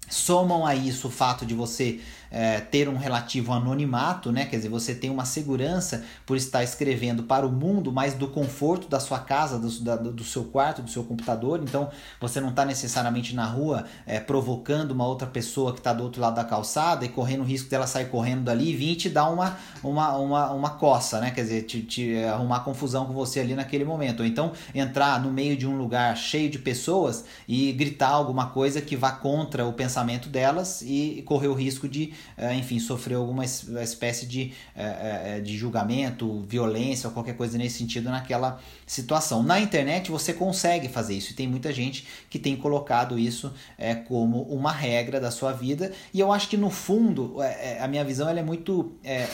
Somam 0.10 0.66
a 0.66 0.76
isso 0.76 1.08
o 1.08 1.12
fato 1.12 1.46
de 1.46 1.54
você 1.54 2.02
é, 2.32 2.62
ter 2.62 2.88
um 2.88 2.96
relativo 2.96 3.52
anonimato, 3.52 4.32
né? 4.32 4.46
Quer 4.46 4.56
dizer, 4.56 4.70
você 4.70 4.96
tem 4.96 5.10
uma 5.10 5.26
segurança 5.26 6.04
por 6.26 6.38
estar 6.38 6.64
escrevendo 6.64 7.24
para 7.24 7.46
o 7.46 7.52
mundo, 7.52 7.92
mas 7.92 8.14
do 8.14 8.28
conforto 8.28 8.88
da 8.88 9.00
sua 9.00 9.20
casa, 9.20 9.60
do, 9.60 9.70
da, 9.82 9.96
do 9.98 10.24
seu 10.24 10.46
quarto, 10.46 10.82
do 10.82 10.90
seu 10.90 11.04
computador. 11.04 11.60
Então, 11.62 11.90
você 12.20 12.40
não 12.40 12.50
está 12.50 12.64
necessariamente 12.64 13.36
na 13.36 13.46
rua 13.46 13.86
é, 14.06 14.20
provocando 14.20 14.92
uma 14.92 15.06
outra 15.06 15.28
pessoa 15.28 15.74
que 15.74 15.80
está 15.80 15.92
do 15.92 16.04
outro 16.04 16.22
lado 16.22 16.36
da 16.36 16.46
calçada 16.46 17.04
e 17.04 17.10
correndo 17.10 17.42
o 17.42 17.46
risco 17.46 17.70
dela 17.70 17.86
sair 17.86 18.06
correndo 18.06 18.44
dali 18.44 18.70
e 18.70 18.76
vir 18.76 18.96
te 18.96 19.10
dar 19.10 19.30
uma, 19.30 19.58
uma, 19.84 20.16
uma, 20.18 20.52
uma 20.52 20.70
coça, 20.72 21.20
né? 21.20 21.32
Quer 21.32 21.42
dizer, 21.42 21.64
te, 21.64 21.82
te 21.82 22.24
arrumar 22.24 22.62
confusão 22.62 23.06
com 23.06 23.14
você 23.14 23.42
ali 23.42 23.54
naquele 23.54 23.84
momento. 23.84 24.22
Ou 24.22 24.26
então, 24.26 24.54
entrar 24.74 25.22
no 25.22 25.32
meio 25.32 25.58
de 25.58 25.68
um 25.68 25.78
lugar 25.78 26.16
cheio 26.16 26.50
de 26.50 26.60
pessoas 26.60 27.26
e 27.48 27.74
gritar 27.74 28.10
alguma 28.10 28.48
coisa 28.48 28.82
que 28.82 28.96
vá 28.96 29.12
contra 29.12 29.66
o 29.66 29.74
pensamento 29.74 30.30
delas 30.30 30.82
e 30.82 31.24
correr 31.26 31.48
o 31.48 31.54
risco 31.54 31.88
de 31.88 32.02
é, 32.02 32.21
enfim, 32.58 32.80
sofreu 32.80 33.22
alguma 33.22 33.46
espécie 33.46 34.26
de, 34.26 34.54
é, 34.76 35.38
é, 35.38 35.40
de 35.40 35.58
julgamento, 35.58 36.42
violência 36.48 37.08
ou 37.08 37.14
qualquer 37.14 37.36
coisa 37.36 37.58
nesse 37.58 37.78
sentido 37.78 38.10
naquela 38.10 38.60
situação. 38.86 39.44
Na 39.44 39.60
internet 39.60 40.10
você 40.12 40.34
consegue 40.34 40.88
fazer 40.90 41.16
isso 41.16 41.32
e 41.32 41.36
tem 41.36 41.48
muita 41.48 41.72
gente 41.72 42.08
que 42.30 42.40
tem 42.40 42.56
colocado 42.56 43.18
isso 43.18 43.54
é, 43.78 43.96
como 43.96 44.44
uma 44.44 44.72
regra 44.72 45.20
da 45.20 45.32
sua 45.32 45.52
vida 45.52 45.92
e 46.14 46.20
eu 46.20 46.32
acho 46.32 46.48
que 46.50 46.58
no 46.58 46.70
fundo 46.70 47.42
é, 47.42 47.80
a 47.80 47.88
minha 47.88 48.04
visão 48.04 48.28
ela 48.28 48.40
é 48.40 48.44
muito 48.44 48.94
é, 49.04 49.28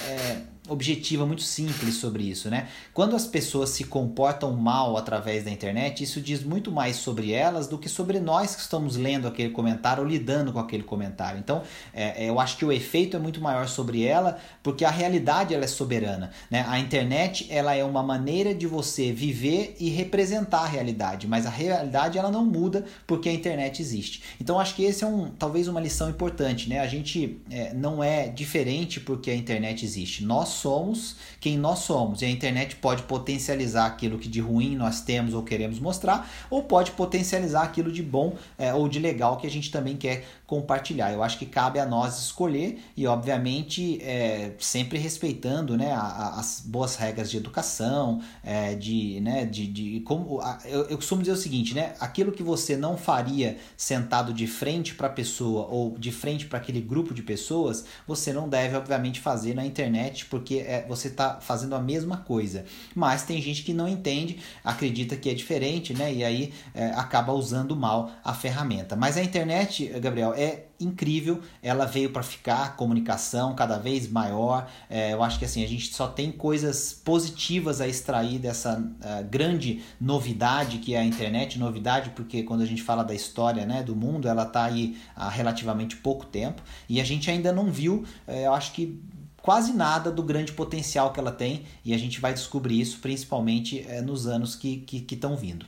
objetiva, 0.67 1.25
muito 1.25 1.41
simples 1.41 1.95
sobre 1.95 2.23
isso, 2.23 2.49
né? 2.49 2.67
Quando 2.93 3.15
as 3.15 3.25
pessoas 3.25 3.69
se 3.69 3.84
comportam 3.84 4.53
mal 4.53 4.97
através 4.97 5.43
da 5.43 5.51
internet, 5.51 6.03
isso 6.03 6.21
diz 6.21 6.43
muito 6.43 6.71
mais 6.71 6.97
sobre 6.97 7.32
elas 7.32 7.67
do 7.67 7.77
que 7.77 7.89
sobre 7.89 8.19
nós 8.19 8.56
que 8.56 8.62
estamos 8.62 8.95
lendo 8.95 9.27
aquele 9.27 9.49
comentário 9.49 10.03
ou 10.03 10.10
lidando 10.10 10.51
com 10.51 10.60
aquele 10.60 10.84
comentário. 10.84 11.39
Então, 11.39 11.63
é, 11.93 12.25
é, 12.25 12.30
eu 12.30 12.39
acho 12.39 12.58
que 12.58 12.65
o 12.65 12.71
efeito 12.71 13.15
é 13.17 13.19
muito 13.19 13.41
maior 13.41 13.67
sobre 13.67 14.03
ela, 14.03 14.39
porque 14.62 14.84
a 14.86 14.89
realidade 14.89 15.53
ela 15.53 15.63
é 15.63 15.67
soberana, 15.67 16.32
né? 16.49 16.65
A 16.67 16.80
internet 16.80 17.47
ela 17.49 17.73
é 17.75 17.84
uma 17.84 18.03
maneira 18.03 18.53
de 18.53 18.67
você 18.67 19.12
viver 19.12 19.75
e 19.80 19.89
representar 19.89 20.62
a 20.62 20.67
realidade, 20.67 21.27
mas 21.27 21.45
a 21.45 21.49
realidade 21.49 22.17
ela 22.17 22.32
não 22.32 22.45
muda 22.45 22.86
porque 23.06 23.30
a 23.30 23.34
internet 23.34 23.82
existe. 23.82 24.23
Então, 24.39 24.60
acho 24.60 24.75
que 24.75 24.84
esse 24.84 25.03
é 25.03 25.08
um 25.08 25.30
talvez 25.32 25.67
uma 25.67 25.80
lição 25.80 26.10
importante, 26.10 26.69
né? 26.69 26.80
A 26.80 26.88
gente 26.88 27.39
é, 27.49 27.73
não 27.73 28.03
é 28.03 28.27
diferente 28.27 28.99
porque 28.99 29.32
a 29.32 29.36
internet 29.36 29.86
existe. 29.86 30.23
Nós 30.23 30.49
somos 30.57 31.15
quem 31.39 31.57
nós 31.57 31.79
somos. 31.79 32.21
E 32.21 32.25
a 32.25 32.29
internet 32.29 32.75
pode 32.75 33.03
potencializar 33.03 33.85
aquilo 33.85 34.17
que 34.17 34.27
de 34.27 34.39
ruim 34.39 34.75
nós 34.75 35.01
temos 35.01 35.33
ou 35.33 35.43
queremos 35.43 35.79
mostrar, 35.79 36.29
ou 36.49 36.63
pode 36.63 36.91
potencializar 36.91 37.63
aquilo 37.63 37.91
de 37.91 38.03
bom 38.03 38.35
é, 38.57 38.73
ou 38.73 38.87
de 38.87 38.99
legal 38.99 39.37
que 39.37 39.47
a 39.47 39.49
gente 39.49 39.71
também 39.71 39.95
quer 39.95 40.25
compartilhar. 40.45 41.11
Eu 41.11 41.21
acho 41.21 41.37
que 41.37 41.45
cabe 41.45 41.79
a 41.79 41.85
nós 41.85 42.17
escolher 42.19 42.81
e, 42.95 43.05
obviamente, 43.05 44.01
é, 44.01 44.53
sempre 44.59 44.97
respeitando 44.97 45.77
né, 45.77 45.91
a, 45.91 45.99
a, 45.99 46.39
as 46.39 46.61
boas 46.65 46.95
regras 46.95 47.29
de 47.29 47.37
educação, 47.37 48.21
é, 48.43 48.73
de, 48.75 49.19
né, 49.19 49.45
de, 49.45 49.67
de 49.67 49.99
como. 50.01 50.39
A, 50.41 50.59
eu, 50.65 50.85
eu 50.85 50.97
costumo 50.97 51.21
dizer 51.21 51.33
o 51.33 51.37
seguinte, 51.37 51.75
né? 51.75 51.93
Aquilo 51.99 52.31
que 52.31 52.41
você 52.41 52.77
não 52.77 52.97
faria 52.97 53.57
sentado 53.75 54.33
de 54.33 54.47
frente 54.47 54.95
para 54.95 55.07
a 55.07 55.09
pessoa 55.09 55.67
ou 55.67 55.97
de 55.97 56.11
frente 56.11 56.45
para 56.45 56.57
aquele 56.57 56.79
grupo 56.79 57.13
de 57.13 57.21
pessoas, 57.21 57.85
você 58.07 58.31
não 58.31 58.47
deve, 58.47 58.75
obviamente, 58.75 59.19
fazer 59.19 59.53
na 59.53 59.65
internet, 59.65 60.25
porque 60.25 60.46
porque 60.47 60.60
é, 60.60 60.86
você 60.88 61.10
está 61.10 61.41
fazendo 61.41 61.75
a 61.75 61.79
mesma 61.79 62.17
coisa. 62.17 62.63
Mas 62.95 63.23
tem 63.23 63.41
gente 63.41 63.63
que 63.63 63.73
não 63.73 63.86
entende, 63.86 64.39
acredita 64.63 65.17
que 65.17 65.29
é 65.29 65.33
diferente, 65.33 65.93
né? 65.93 66.13
E 66.13 66.23
aí 66.23 66.53
é, 66.73 66.86
acaba 66.91 67.33
usando 67.33 67.75
mal 67.75 68.10
a 68.23 68.33
ferramenta. 68.33 68.95
Mas 68.95 69.17
a 69.17 69.23
internet, 69.23 69.88
Gabriel, 69.99 70.33
é 70.33 70.67
incrível, 70.79 71.41
ela 71.62 71.86
veio 71.86 72.12
para 72.12 72.23
ficar, 72.23 72.77
comunicação 72.77 73.55
cada 73.55 73.77
vez 73.77 74.10
maior. 74.10 74.69
É, 74.89 75.13
eu 75.13 75.21
acho 75.21 75.38
que 75.38 75.43
assim 75.43 75.63
a 75.63 75.67
gente 75.67 75.93
só 75.93 76.07
tem 76.07 76.31
coisas 76.31 76.93
positivas 76.93 77.81
a 77.81 77.88
extrair 77.88 78.39
dessa 78.39 78.79
uh, 78.79 79.27
grande 79.29 79.81
novidade 79.99 80.77
que 80.77 80.93
é 80.93 80.99
a 80.99 81.03
internet. 81.03 81.60
Novidade 81.60 82.12
porque 82.12 82.43
quando 82.43 82.62
a 82.62 82.65
gente 82.65 82.83
fala 82.83 83.03
da 83.03 83.13
história 83.13 83.65
né, 83.65 83.83
do 83.83 83.95
mundo, 83.95 84.29
ela 84.29 84.43
está 84.43 84.63
aí 84.63 84.97
há 85.15 85.27
relativamente 85.27 85.97
pouco 85.97 86.25
tempo 86.25 86.62
e 86.88 87.01
a 87.01 87.03
gente 87.03 87.29
ainda 87.29 87.51
não 87.51 87.69
viu, 87.69 88.05
é, 88.25 88.45
eu 88.45 88.53
acho 88.53 88.71
que 88.71 89.01
quase 89.47 89.71
nada 89.71 90.12
do 90.12 90.21
grande 90.21 90.51
potencial 90.51 91.13
que 91.13 91.21
ela 91.21 91.31
tem 91.31 91.65
e 91.86 91.93
a 91.93 91.97
gente 91.97 92.19
vai 92.19 92.33
descobrir 92.33 92.81
isso 92.81 92.99
principalmente 92.99 93.86
é, 93.88 94.01
nos 94.01 94.27
anos 94.27 94.57
que 94.57 94.83
estão 94.91 95.38
que, 95.38 95.39
que 95.39 95.41
vindo. 95.41 95.65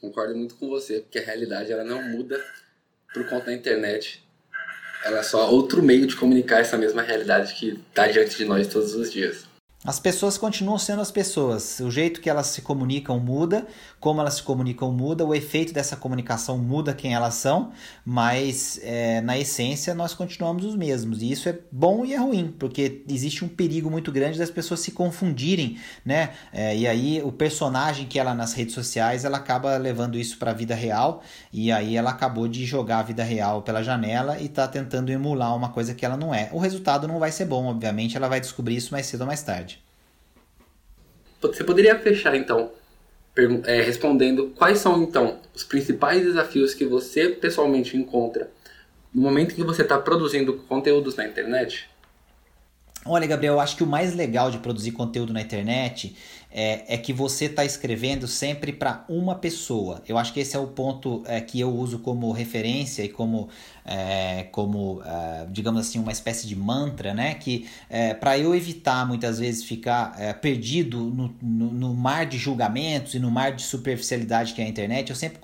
Concordo 0.00 0.34
muito 0.34 0.56
com 0.56 0.68
você, 0.68 0.98
porque 0.98 1.20
a 1.20 1.24
realidade 1.24 1.70
ela 1.70 1.84
não 1.84 2.02
muda 2.02 2.44
por 3.12 3.28
conta 3.28 3.46
da 3.46 3.54
internet. 3.54 4.24
Ela 5.04 5.20
é 5.20 5.22
só 5.22 5.48
outro 5.48 5.84
meio 5.84 6.04
de 6.04 6.16
comunicar 6.16 6.62
essa 6.62 6.76
mesma 6.76 7.00
realidade 7.00 7.54
que 7.54 7.80
está 7.90 8.08
diante 8.08 8.36
de 8.36 8.44
nós 8.44 8.66
todos 8.66 8.92
os 8.96 9.12
dias. 9.12 9.44
As 9.84 10.00
pessoas 10.00 10.36
continuam 10.36 10.78
sendo 10.78 11.00
as 11.00 11.12
pessoas. 11.12 11.78
O 11.78 11.92
jeito 11.92 12.20
que 12.20 12.28
elas 12.28 12.46
se 12.48 12.62
comunicam 12.62 13.20
muda, 13.20 13.68
como 14.04 14.20
elas 14.20 14.34
se 14.34 14.42
comunicam 14.42 14.92
muda, 14.92 15.24
o 15.24 15.34
efeito 15.34 15.72
dessa 15.72 15.96
comunicação 15.96 16.58
muda 16.58 16.92
quem 16.92 17.14
elas 17.14 17.36
são, 17.36 17.72
mas 18.04 18.78
é, 18.82 19.22
na 19.22 19.38
essência 19.38 19.94
nós 19.94 20.12
continuamos 20.12 20.62
os 20.62 20.76
mesmos. 20.76 21.22
E 21.22 21.32
isso 21.32 21.48
é 21.48 21.58
bom 21.72 22.04
e 22.04 22.12
é 22.12 22.18
ruim, 22.18 22.54
porque 22.58 23.02
existe 23.08 23.46
um 23.46 23.48
perigo 23.48 23.90
muito 23.90 24.12
grande 24.12 24.38
das 24.38 24.50
pessoas 24.50 24.80
se 24.80 24.90
confundirem, 24.90 25.78
né? 26.04 26.34
É, 26.52 26.76
e 26.76 26.86
aí 26.86 27.22
o 27.24 27.32
personagem 27.32 28.04
que 28.04 28.18
ela 28.18 28.34
nas 28.34 28.52
redes 28.52 28.74
sociais 28.74 29.24
ela 29.24 29.38
acaba 29.38 29.74
levando 29.78 30.18
isso 30.18 30.36
para 30.36 30.50
a 30.50 30.54
vida 30.54 30.74
real, 30.74 31.22
e 31.50 31.72
aí 31.72 31.96
ela 31.96 32.10
acabou 32.10 32.46
de 32.46 32.66
jogar 32.66 32.98
a 32.98 33.02
vida 33.04 33.24
real 33.24 33.62
pela 33.62 33.82
janela 33.82 34.38
e 34.38 34.44
está 34.44 34.68
tentando 34.68 35.10
emular 35.10 35.56
uma 35.56 35.70
coisa 35.70 35.94
que 35.94 36.04
ela 36.04 36.18
não 36.18 36.34
é. 36.34 36.50
O 36.52 36.58
resultado 36.58 37.08
não 37.08 37.18
vai 37.18 37.32
ser 37.32 37.46
bom, 37.46 37.64
obviamente, 37.68 38.18
ela 38.18 38.28
vai 38.28 38.38
descobrir 38.38 38.76
isso 38.76 38.92
mais 38.92 39.06
cedo 39.06 39.22
ou 39.22 39.26
mais 39.26 39.42
tarde. 39.42 39.82
Você 41.40 41.64
poderia 41.64 41.98
fechar 41.98 42.36
então 42.36 42.70
é, 43.66 43.80
respondendo 43.80 44.52
quais 44.56 44.78
são 44.78 45.02
então 45.02 45.38
os 45.54 45.64
principais 45.64 46.22
desafios 46.22 46.72
que 46.74 46.84
você 46.84 47.28
pessoalmente 47.28 47.96
encontra 47.96 48.50
no 49.12 49.22
momento 49.22 49.54
que 49.54 49.62
você 49.62 49.82
está 49.82 49.98
produzindo 49.98 50.54
conteúdos 50.68 51.16
na 51.16 51.26
internet? 51.26 51.88
Olha, 53.06 53.26
Gabriel, 53.26 53.54
eu 53.54 53.60
acho 53.60 53.76
que 53.76 53.84
o 53.84 53.86
mais 53.86 54.14
legal 54.14 54.50
de 54.50 54.58
produzir 54.58 54.92
conteúdo 54.92 55.32
na 55.32 55.42
internet 55.42 56.16
é, 56.54 56.94
é 56.94 56.96
que 56.96 57.12
você 57.12 57.46
está 57.46 57.64
escrevendo 57.64 58.28
sempre 58.28 58.72
para 58.72 59.04
uma 59.08 59.34
pessoa. 59.34 60.00
Eu 60.06 60.16
acho 60.16 60.32
que 60.32 60.38
esse 60.38 60.54
é 60.54 60.58
o 60.58 60.68
ponto 60.68 61.24
é, 61.26 61.40
que 61.40 61.58
eu 61.58 61.68
uso 61.74 61.98
como 61.98 62.30
referência 62.30 63.02
e 63.02 63.08
como, 63.08 63.48
é, 63.84 64.44
como 64.52 65.02
é, 65.04 65.46
digamos 65.50 65.80
assim, 65.80 65.98
uma 65.98 66.12
espécie 66.12 66.46
de 66.46 66.54
mantra, 66.54 67.12
né? 67.12 67.34
Que 67.34 67.66
é, 67.90 68.14
para 68.14 68.38
eu 68.38 68.54
evitar 68.54 69.04
muitas 69.04 69.40
vezes 69.40 69.64
ficar 69.64 70.14
é, 70.16 70.32
perdido 70.32 70.98
no, 71.00 71.34
no, 71.42 71.72
no, 71.72 71.94
mar 71.94 72.24
de 72.24 72.38
julgamentos 72.38 73.14
e 73.14 73.18
no 73.18 73.32
mar 73.32 73.50
de 73.50 73.62
superficialidade 73.62 74.54
que 74.54 74.62
é 74.62 74.64
a 74.64 74.68
internet, 74.68 75.10
eu 75.10 75.16
sempre 75.16 75.40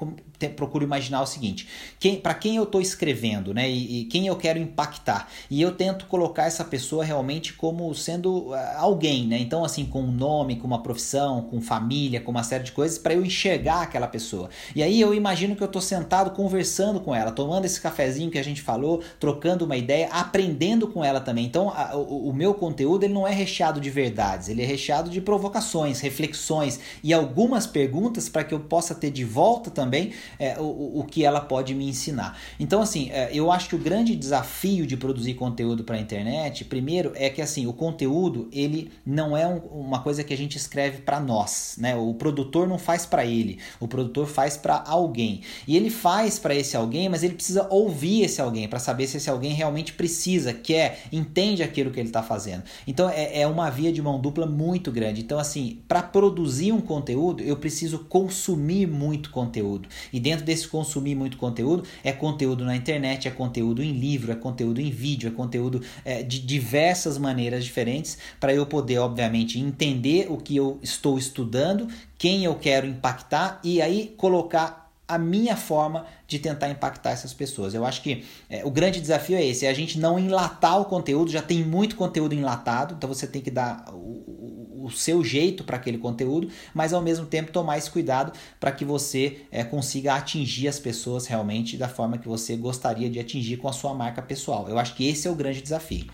procuro 0.55 0.85
imaginar 0.85 1.23
o 1.23 1.27
seguinte: 1.27 1.67
quem, 1.99 2.21
para 2.21 2.35
quem 2.35 2.55
eu 2.55 2.63
estou 2.63 2.81
escrevendo, 2.81 3.53
né? 3.53 3.69
E, 3.69 4.03
e, 4.03 4.05
quem 4.05 4.29
eu 4.29 4.37
quero 4.37 4.61
impactar. 4.61 5.29
E 5.51 5.61
eu 5.61 5.73
tento 5.73 6.07
colocar 6.07 6.45
essa 6.45 6.65
pessoa 6.65 7.05
realmente 7.05 7.53
como 7.53 7.93
sendo 7.97 8.55
alguém, 8.77 9.27
né? 9.27 9.39
Então, 9.39 9.65
assim, 9.65 9.85
com 9.85 10.03
um 10.03 10.13
nome, 10.13 10.55
com 10.55 10.69
uma 10.69 10.81
profissão 10.81 11.00
profissão, 11.01 11.43
com 11.43 11.61
família, 11.61 12.21
com 12.21 12.31
uma 12.31 12.43
série 12.43 12.65
de 12.65 12.73
coisas, 12.73 12.99
para 12.99 13.15
eu 13.15 13.25
enxergar 13.25 13.83
aquela 13.83 14.07
pessoa. 14.07 14.51
E 14.77 14.83
aí 14.83 15.01
eu 15.01 15.15
imagino 15.15 15.57
que 15.57 15.63
eu 15.63 15.67
estou 15.67 15.81
sentado 15.81 16.31
conversando 16.33 17.01
com 17.01 17.15
ela, 17.15 17.33
tomando 17.33 17.65
esse 17.65 17.81
cafezinho 17.81 18.31
que 18.31 18.39
a 18.39 18.45
gente 18.45 18.61
falou, 18.61 19.03
trocando 19.19 19.65
uma 19.65 19.77
ideia, 19.77 20.09
aprendendo 20.11 20.87
com 20.87 21.03
ela 21.03 21.21
também. 21.21 21.47
Então 21.47 21.71
a, 21.71 21.97
o, 21.97 22.29
o, 22.29 22.35
meu 22.35 22.53
conteúdo 22.53 23.05
ele 23.05 23.15
não 23.15 23.27
é 23.27 23.33
recheado 23.33 23.81
de 23.81 23.89
verdades, 23.89 24.49
ele 24.49 24.63
é 24.63 24.67
recheado 24.67 25.11
de 25.11 25.21
provocações, 25.21 26.01
reflexões 26.01 26.79
e 27.03 27.15
algumas 27.15 27.67
perguntas 27.67 28.29
para 28.29 28.45
que 28.45 28.53
eu 28.53 28.61
possa 28.61 28.95
ter 28.95 29.11
de 29.11 29.25
volta 29.25 29.71
também 29.71 30.13
é, 30.39 30.59
o, 30.59 31.01
o 31.01 31.05
que 31.05 31.25
ela 31.25 31.41
pode 31.41 31.75
me 31.75 31.89
ensinar. 31.89 32.39
Então 32.59 32.83
assim, 32.83 33.11
é, 33.11 33.31
eu 33.33 33.51
acho 33.51 33.71
que 33.71 33.77
o 33.77 33.79
grande 33.79 34.15
desafio 34.15 34.87
de 34.87 34.97
produzir 34.97 35.35
conteúdo 35.35 35.83
para 35.83 35.97
a 35.97 36.01
internet, 36.01 36.65
primeiro, 36.65 37.13
é 37.15 37.31
que 37.31 37.41
assim 37.41 37.67
o 37.67 37.73
conteúdo 37.73 38.49
ele 38.53 38.91
não 39.07 39.37
é 39.37 39.47
um, 39.47 39.59
uma 39.59 40.03
coisa 40.03 40.23
que 40.23 40.35
a 40.35 40.37
gente 40.37 40.57
escreve 40.57 40.90
serve 40.91 41.03
para 41.03 41.21
nós, 41.21 41.77
né? 41.79 41.95
O 41.97 42.13
produtor 42.15 42.69
não 42.69 42.79
faz 42.79 43.07
para 43.07 43.25
ele, 43.25 43.59
o 43.79 43.87
produtor 43.87 44.27
faz 44.27 44.57
para 44.57 44.83
alguém. 44.87 45.43
E 45.67 45.77
ele 45.77 45.91
faz 45.91 46.39
para 46.39 46.55
esse 46.55 46.77
alguém, 46.77 47.09
mas 47.09 47.23
ele 47.23 47.35
precisa 47.35 47.67
ouvir 47.71 48.23
esse 48.23 48.41
alguém 48.41 48.69
para 48.69 48.79
saber 48.79 49.07
se 49.07 49.17
esse 49.17 49.31
alguém 49.31 49.53
realmente 49.53 49.93
precisa, 49.93 50.53
quer, 50.53 51.05
entende 51.13 51.63
aquilo 51.63 51.91
que 51.91 52.01
ele 52.01 52.09
está 52.09 52.23
fazendo. 52.23 52.65
Então 52.87 53.09
é, 53.09 53.41
é 53.41 53.47
uma 53.47 53.71
via 53.71 53.93
de 53.93 54.03
mão 54.03 54.21
dupla 54.21 54.47
muito 54.47 54.91
grande. 54.91 55.21
Então, 55.21 55.39
assim, 55.39 55.79
para 55.87 56.03
produzir 56.03 56.73
um 56.73 56.81
conteúdo, 56.81 57.43
eu 57.43 57.57
preciso 57.57 58.01
consumir 58.01 58.87
muito 58.87 59.31
conteúdo. 59.31 59.89
E 60.13 60.19
dentro 60.19 60.45
desse 60.45 60.67
consumir 60.67 61.15
muito 61.15 61.37
conteúdo, 61.37 61.85
é 62.03 62.13
conteúdo 62.13 62.65
na 62.65 62.75
internet, 62.75 63.29
é 63.29 63.31
conteúdo 63.31 63.83
em 63.83 63.93
livro, 63.93 64.33
é 64.33 64.35
conteúdo 64.35 64.81
em 64.81 64.91
vídeo, 64.91 65.29
é 65.29 65.31
conteúdo 65.31 65.83
é, 66.05 66.23
de 66.23 66.41
diversas 66.41 67.19
maneiras 67.19 67.65
diferentes 67.65 68.19
para 68.39 68.53
eu 68.53 68.67
poder, 68.67 68.99
obviamente, 68.99 69.59
entender 69.59 70.27
o 70.31 70.37
que 70.37 70.57
eu 70.57 70.70
estou 70.83 71.19
estudando, 71.19 71.89
quem 72.19 72.45
eu 72.45 72.55
quero 72.55 72.87
impactar 72.87 73.61
e 73.65 73.81
aí 73.81 74.15
colocar 74.17 74.81
a 75.11 75.19
minha 75.19 75.57
forma 75.57 76.07
de 76.29 76.39
tentar 76.39 76.71
impactar 76.71 77.11
essas 77.11 77.35
pessoas. 77.35 77.75
Eu 77.75 77.85
acho 77.85 78.01
que 78.01 78.25
é, 78.49 78.65
o 78.65 78.71
grande 78.71 79.01
desafio 79.01 79.37
é 79.37 79.45
esse, 79.45 79.67
é 79.67 79.69
a 79.69 79.75
gente 79.75 79.99
não 79.99 80.19
enlatar 80.19 80.81
o 80.81 80.85
conteúdo, 80.85 81.33
já 81.33 81.43
tem 81.43 81.65
muito 81.65 81.97
conteúdo 81.97 82.33
enlatado, 82.33 82.95
então 82.97 83.09
você 83.09 83.27
tem 83.27 83.43
que 83.43 83.51
dar 83.51 83.85
o, 83.93 84.85
o 84.85 84.91
seu 84.91 85.25
jeito 85.25 85.65
para 85.65 85.77
aquele 85.77 85.99
conteúdo, 85.99 86.49
mas 86.73 86.93
ao 86.93 87.03
mesmo 87.03 87.27
tempo 87.27 87.51
tomar 87.51 87.77
esse 87.77 87.91
cuidado 87.91 88.33
para 88.61 88.71
que 88.71 88.85
você 88.85 89.43
é, 89.51 89.65
consiga 89.65 90.15
atingir 90.15 90.69
as 90.69 90.79
pessoas 90.79 91.27
realmente 91.27 91.77
da 91.77 91.89
forma 91.89 92.17
que 92.17 92.29
você 92.29 92.57
gostaria 92.57 93.11
de 93.11 93.19
atingir 93.19 93.57
com 93.57 93.69
a 93.69 93.73
sua 93.73 93.93
marca 93.93 94.23
pessoal. 94.23 94.69
Eu 94.69 94.79
acho 94.79 94.95
que 94.95 95.09
esse 95.09 95.27
é 95.27 95.31
o 95.31 95.35
grande 95.35 95.61
desafio. 95.61 96.07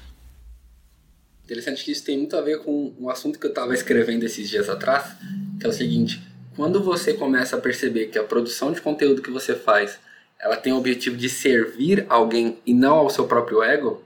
Interessante 1.47 1.85
que 1.85 1.93
isso 1.93 2.05
tem 2.05 2.19
muito 2.19 2.37
a 2.37 2.41
ver 2.41 2.59
com 2.59 2.93
um 2.99 3.09
assunto 3.09 3.39
que 3.39 3.47
eu 3.47 3.51
estava 3.51 3.73
escrevendo 3.73 4.25
esses 4.25 4.49
dias 4.49 4.69
atrás, 4.69 5.15
que 5.61 5.65
é 5.65 5.69
o 5.69 5.73
seguinte: 5.73 6.21
quando 6.57 6.83
você 6.83 7.15
começa 7.15 7.55
a 7.55 7.61
perceber 7.61 8.07
que 8.07 8.19
a 8.19 8.25
produção 8.25 8.73
de 8.73 8.81
conteúdo 8.81 9.23
que 9.23 9.31
você 9.31 9.55
faz 9.55 9.97
ela 10.41 10.57
tem 10.57 10.73
o 10.73 10.77
objetivo 10.77 11.17
de 11.17 11.29
servir 11.29 12.05
alguém 12.09 12.59
e 12.67 12.75
não 12.75 12.97
ao 12.97 13.11
seu 13.11 13.27
próprio 13.27 13.63
ego, 13.63 14.03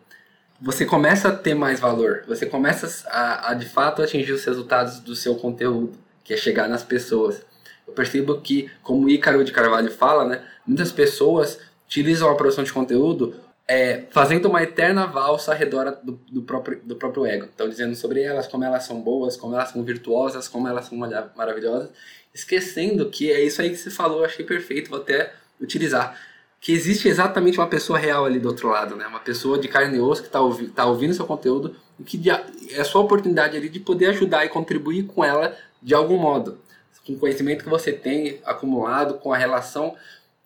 você 0.61 0.85
começa 0.85 1.29
a 1.29 1.35
ter 1.35 1.55
mais 1.55 1.81
valor. 1.81 2.25
Você 2.29 2.45
começa 2.45 3.09
a, 3.09 3.51
a 3.51 3.55
de 3.55 3.67
fato 3.67 4.03
atingir 4.03 4.33
os 4.33 4.45
resultados 4.45 5.01
do 5.01 5.17
seu 5.17 5.35
conteúdo, 5.35 5.99
que 6.23 6.35
é 6.35 6.37
chegar 6.37 6.69
nas 6.69 6.85
pessoas. 6.85 7.41
Eu 7.87 7.95
percebo 7.95 8.39
que, 8.39 8.71
como 8.83 9.09
Ícaro 9.09 9.43
de 9.43 9.51
Carvalho 9.51 9.91
fala, 9.91 10.27
né, 10.27 10.43
muitas 10.67 10.93
pessoas 10.93 11.59
utilizam 11.87 12.31
a 12.31 12.37
produção 12.37 12.63
de 12.63 12.73
conteúdo 12.73 13.35
é, 13.71 14.03
fazendo 14.11 14.49
uma 14.49 14.61
eterna 14.65 15.07
valsa 15.07 15.53
ao 15.53 15.57
redor 15.57 15.97
do, 16.03 16.21
do, 16.29 16.43
próprio, 16.43 16.81
do 16.83 16.97
próprio 16.97 17.25
ego. 17.25 17.47
Então, 17.55 17.69
dizendo 17.69 17.95
sobre 17.95 18.21
elas, 18.21 18.49
como 18.49 18.65
elas 18.65 18.83
são 18.83 19.01
boas, 19.01 19.37
como 19.37 19.55
elas 19.55 19.69
são 19.71 19.85
virtuosas, 19.85 20.49
como 20.49 20.67
elas 20.67 20.87
são 20.87 20.99
maravilhosas, 20.99 21.89
esquecendo 22.35 23.09
que 23.09 23.31
é 23.31 23.41
isso 23.41 23.63
aí 23.63 23.71
que 23.71 23.77
você 23.77 23.89
falou, 23.89 24.25
achei 24.25 24.45
perfeito, 24.45 24.91
vou 24.91 24.99
até 24.99 25.33
utilizar. 25.61 26.21
Que 26.61 26.73
existe 26.73 27.07
exatamente 27.07 27.59
uma 27.59 27.69
pessoa 27.69 27.97
real 27.97 28.25
ali 28.25 28.41
do 28.41 28.49
outro 28.49 28.69
lado, 28.69 28.97
né? 28.97 29.07
Uma 29.07 29.21
pessoa 29.21 29.57
de 29.57 29.69
carne 29.69 29.99
e 29.99 30.01
osso 30.01 30.23
que 30.23 30.29
está 30.29 30.41
ouvi 30.41 30.67
tá 30.67 30.85
ouvindo 30.85 31.15
seu 31.15 31.25
conteúdo 31.25 31.77
e 31.97 32.03
que 32.03 32.29
é 32.29 32.81
a 32.81 32.85
sua 32.85 33.03
oportunidade 33.03 33.57
ali 33.57 33.69
de 33.69 33.79
poder 33.79 34.07
ajudar 34.07 34.45
e 34.45 34.49
contribuir 34.49 35.05
com 35.05 35.25
ela 35.25 35.57
de 35.81 35.95
algum 35.95 36.19
modo. 36.19 36.59
Com 37.07 37.13
o 37.13 37.19
conhecimento 37.19 37.63
que 37.63 37.71
você 37.71 37.93
tem 37.93 38.41
acumulado, 38.45 39.15
com 39.15 39.33
a 39.33 39.37
relação 39.37 39.95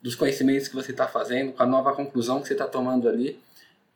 dos 0.05 0.15
conhecimentos 0.15 0.69
que 0.69 0.75
você 0.75 0.91
está 0.91 1.09
fazendo, 1.09 1.55
com 1.55 1.63
a 1.63 1.67
nova 1.67 1.95
conclusão 1.95 2.43
que 2.43 2.47
você 2.47 2.53
está 2.53 2.67
tomando 2.67 3.09
ali. 3.09 3.41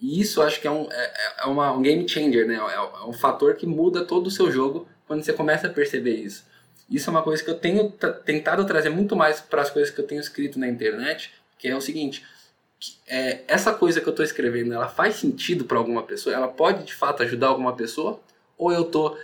E 0.01 0.19
isso 0.19 0.41
acho 0.41 0.59
que 0.59 0.67
é 0.67 0.71
um, 0.71 0.89
é, 0.91 1.13
é 1.41 1.45
uma, 1.45 1.71
um 1.71 1.83
game 1.83 2.09
changer, 2.09 2.47
né? 2.47 2.55
É, 2.55 2.77
é, 2.77 3.05
um 3.05 3.13
fator 3.13 3.57
que 3.57 3.67
muda 3.67 4.07
todo 4.07 4.29
o 4.29 4.31
seu 4.31 4.51
jogo 4.51 4.89
quando 5.07 5.23
você 5.23 5.35
começa 5.35 5.67
a 5.67 5.71
perceber 5.71 6.15
isso. 6.15 6.47
Isso 6.91 7.11
é 7.11 7.13
uma 7.13 7.21
coisa 7.21 7.45
que 7.45 7.51
eu 7.51 7.57
tenho 7.57 7.93
tentado 8.25 8.65
trazer 8.65 8.89
muito 8.89 9.15
mais 9.15 9.39
para 9.39 9.61
as 9.61 9.69
coisas 9.69 9.95
que 9.95 10.01
eu 10.01 10.07
tenho 10.07 10.23
escrito 10.23 10.59
na 10.59 10.67
internet, 10.67 11.31
que 11.59 11.69
é 11.69 11.77
o 11.77 11.81
seguinte: 11.81 12.25
é, 13.07 13.43
essa 13.47 13.75
coisa 13.75 14.01
que 14.01 14.09
eu 14.09 14.13
estou 14.13 14.25
escrevendo, 14.25 14.73
ela 14.73 14.89
faz 14.89 15.17
sentido 15.17 15.67
para 15.67 15.77
alguma 15.77 16.05
pessoa? 16.05 16.35
Ela 16.35 16.49
pode 16.49 16.85
de 16.85 16.95
fato 16.95 17.23
ajudar 17.23 17.49
alguma 17.49 17.77
pessoa? 17.77 18.19
Ou 18.57 18.73
eu 18.73 18.85
estou 18.85 19.19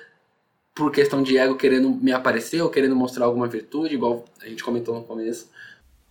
por 0.75 0.93
questão 0.93 1.23
de 1.23 1.39
ego 1.39 1.57
querendo 1.57 1.89
me 1.89 2.13
aparecer 2.13 2.61
ou 2.61 2.69
querendo 2.69 2.95
mostrar 2.95 3.25
alguma 3.25 3.49
virtude, 3.49 3.95
igual 3.95 4.27
a 4.43 4.47
gente 4.47 4.63
comentou 4.63 4.95
no 4.95 5.03
começo? 5.03 5.49